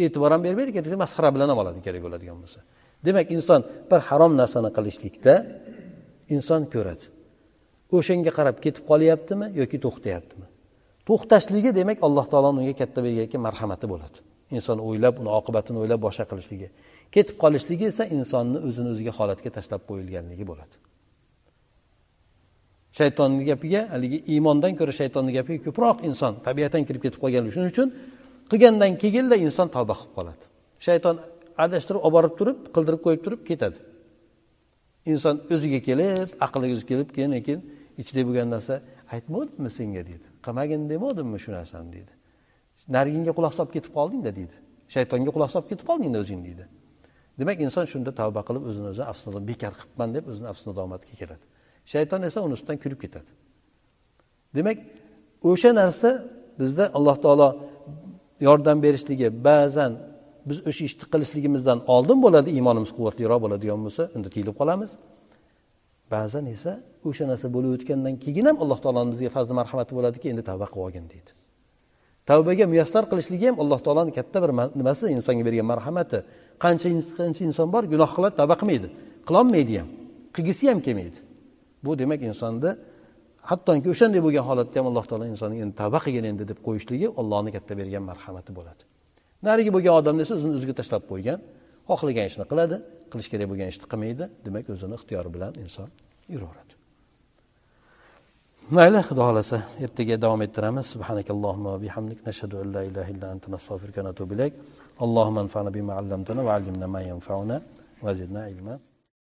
e'tibor 0.03 0.31
ham 0.33 0.41
bermaydi 0.47 0.71
kerak 0.75 0.97
masxara 1.03 1.29
bilan 1.35 1.47
ham 1.51 1.57
oladi 1.63 1.79
kerak 1.87 2.01
bo'ladigan 2.05 2.37
bo'lsa. 2.43 2.59
Demak 3.07 3.27
inson 3.37 3.61
bir 3.89 3.99
harom 4.09 4.33
narsani 4.41 4.69
qilishlikda 4.77 5.33
inson 6.35 6.61
ko'radi. 6.73 7.05
O'shanga 7.95 8.31
qarab 8.37 8.57
ketib 8.65 8.83
qolyaptimi 8.91 9.47
yoki 9.61 9.77
to'xtayaptimi? 9.85 10.47
To'xtashligi 11.07 11.71
demak 11.79 11.97
alloh 12.07 12.25
taoloni 12.31 12.57
unga 12.63 12.75
katta 12.81 12.99
bergan 13.05 13.41
marhamati 13.47 13.85
bo'ladi. 13.93 14.17
Inson 14.57 14.77
o'ylab 14.87 15.15
uni 15.21 15.31
oqibatini 15.39 15.77
o'ylab 15.83 15.99
boshqa 16.07 16.25
qilishligi 16.31 16.67
ketib 17.15 17.35
qolishligi 17.43 17.85
esa 17.91 18.03
insonni 18.17 18.59
o'zini 18.67 18.89
o'ziga 18.93 19.13
holatga 19.19 19.49
tashlab 19.57 19.81
qo'yilganligi 19.89 20.45
bo'ladi. 20.51 20.75
Shaytonni 22.97 23.43
gapiga 23.51 23.81
haligi 23.93 24.17
iymondan 24.33 24.73
ko'ra 24.79 24.93
shaytonni 24.99 25.31
gapiga 25.37 25.59
ko'proq 25.67 25.97
inson 26.09 26.33
tabiatan 26.47 26.81
kirib 26.87 27.01
ketib 27.05 27.19
qolganligi 27.23 27.53
shuning 27.55 27.71
uchun 27.75 27.87
qilgandan 28.51 28.91
keyinda 29.01 29.35
inson 29.45 29.67
tavba 29.75 29.93
qilib 29.99 30.13
qoladi. 30.17 30.43
Shayton 30.87 31.15
adashtirib 31.63 32.01
olib 32.07 32.15
borib 32.15 32.33
turib 32.39 32.57
qildirib 32.75 33.01
qo'yib 33.05 33.21
turib 33.25 33.41
ketadi. 33.49 33.79
Inson 35.11 35.35
o'ziga 35.53 35.79
kelib 35.87 36.29
aqliga 36.45 36.73
o'zi 36.77 36.85
kelib 36.91 37.09
keyin 37.15 37.31
keyin 37.47 37.61
ichida 38.01 38.21
bo'lgan 38.27 38.47
narsa 38.55 38.73
aytmadimmi 39.15 39.69
senga 39.77 40.03
deydi 40.09 40.27
qilmagin 40.45 40.81
demadimmi 40.91 41.39
shu 41.43 41.49
narsani 41.57 41.89
deydi 41.95 42.13
narginga 42.95 43.31
quloq 43.37 43.53
solib 43.57 43.71
ketib 43.75 43.91
qoldingda 43.97 44.31
deydi 44.39 44.55
shaytonga 44.95 45.31
quloq 45.35 45.49
solib 45.53 45.67
ketib 45.71 45.85
qoldingda 45.89 46.19
o'zing 46.23 46.41
deydi 46.47 46.65
demak 47.39 47.57
inson 47.65 47.85
shunda 47.93 48.11
tavba 48.21 48.41
qilib 48.47 48.63
o'zini 48.69 48.87
o'zi 48.93 49.03
afsona 49.11 49.39
bekor 49.49 49.73
qilibman 49.79 50.09
deb 50.15 50.25
o'zini 50.31 50.47
afsona 50.53 50.97
keladi. 51.21 51.43
Shayton 51.93 52.21
esa 52.29 52.39
uni 52.45 52.53
ustidan 52.57 52.77
kulib 52.83 52.99
ketadi. 53.03 53.29
Demak 54.55 54.77
o'sha 55.49 55.71
narsa 55.81 56.09
bizda 56.59 56.85
alloh 56.97 57.17
taolo 57.25 57.49
yordam 58.47 58.77
berishligi 58.85 59.27
ba'zan 59.47 59.91
biz 60.49 60.57
o'sha 60.69 60.83
ishni 60.89 61.05
qilishligimizdan 61.13 61.79
oldin 61.95 62.17
bo'ladi 62.25 62.49
iymonimiz 62.57 62.91
quvvatliroq 62.97 63.39
bo'ladigan 63.45 63.79
bo'lsa 63.85 64.03
unda 64.15 64.29
tiyilib 64.33 64.55
qolamiz. 64.61 64.91
Ba'zan 66.13 66.45
esa 66.55 66.71
o'sha 67.07 67.25
narsa 67.31 67.47
bo'lib 67.55 67.71
o'tgandan 67.77 68.15
keyin 68.23 68.45
ham 68.49 68.57
alloh 68.63 68.79
taoloni 68.83 69.09
bizga 69.13 69.29
fazli 69.37 69.53
marhamati 69.59 69.91
bo'ladiki 69.97 70.25
endi 70.31 70.43
tavba 70.49 70.65
qilib 70.71 70.85
olgin 70.87 71.05
deydi. 71.13 71.31
Tavbaga 72.29 72.65
muyassar 72.71 73.03
qilishligi 73.11 73.45
ham 73.49 73.57
alloh 73.63 73.79
taoloni 73.85 74.11
katta 74.17 74.37
bir 74.43 74.51
nimasi 74.79 75.03
insonga 75.17 75.43
bergan 75.47 75.67
marhamati. 75.73 76.19
Qancha 76.63 76.87
qancha 77.19 77.41
inson 77.49 77.67
bor 77.75 77.83
gunoh 77.93 78.11
qiladi 78.17 78.35
tavba 78.41 78.55
qilmaydi. 78.61 78.87
Qilolmaydi 79.27 79.73
ham 79.79 79.89
qilgisi 80.35 80.63
ham 80.71 80.79
kelmaydi. 80.85 81.19
Bu 81.85 81.91
demak 82.01 82.21
insonni 82.29 82.71
hattoki 83.49 83.87
o'shanday 83.93 84.21
bo'lgan 84.25 84.43
holatda 84.49 84.75
ham 84.79 84.87
alloh 84.91 85.05
taolo 85.09 85.25
insonni 85.33 85.57
endi 85.63 85.75
tavba 85.81 85.99
qilgin 86.05 86.25
endi 86.31 86.43
deb 86.51 86.59
qo'yishligi 86.67 87.07
ollohni 87.21 87.49
katta 87.55 87.73
bergan 87.79 88.03
marhamati 88.11 88.51
bo'ladi. 88.59 88.83
narigi 89.48 89.70
bo'lgan 89.76 89.94
odamni 90.00 90.22
esa 90.26 90.32
o'zini 90.38 90.52
o'ziga 90.58 90.74
tashlab 90.80 91.02
qo'ygan 91.10 91.38
xohlagan 91.90 92.24
ishni 92.30 92.44
qiladi 92.50 92.76
qilish 93.12 93.28
kerak 93.32 93.46
bo'lgan 93.50 93.68
ishni 93.72 93.86
qilmaydi 93.92 94.24
demak 94.46 94.64
o'zini 94.74 94.94
ixtiyori 94.98 95.30
bilan 95.36 95.52
inson 95.64 95.88
yuraveradi 96.34 96.74
mayli 98.76 99.00
xudo 99.08 99.22
xohlasa 99.28 99.58
ertaga 99.84 100.16
davom 100.24 100.40
ettiramiz 100.46 100.86
subhanakallohumma 100.94 101.68
va 101.74 101.78
bihamdik 101.86 102.18
nashhadu 102.28 102.54
an 102.62 102.68
la 102.76 102.82
ilaha 102.90 103.08
illa 103.14 103.26
anta 103.34 103.46
nastag'firuka 103.54 103.98
va 104.02 104.06
natubu 104.10 104.32
ilayk 104.38 104.54
اللهم 105.06 105.36
انفعنا 105.44 105.70
بما 105.76 105.92
علمتنا 105.98 106.40
وعلمنا 106.46 106.86
ما 106.94 107.00
ينفعنا 107.10 107.56
وزدنا 108.04 108.40
علما 108.48 108.74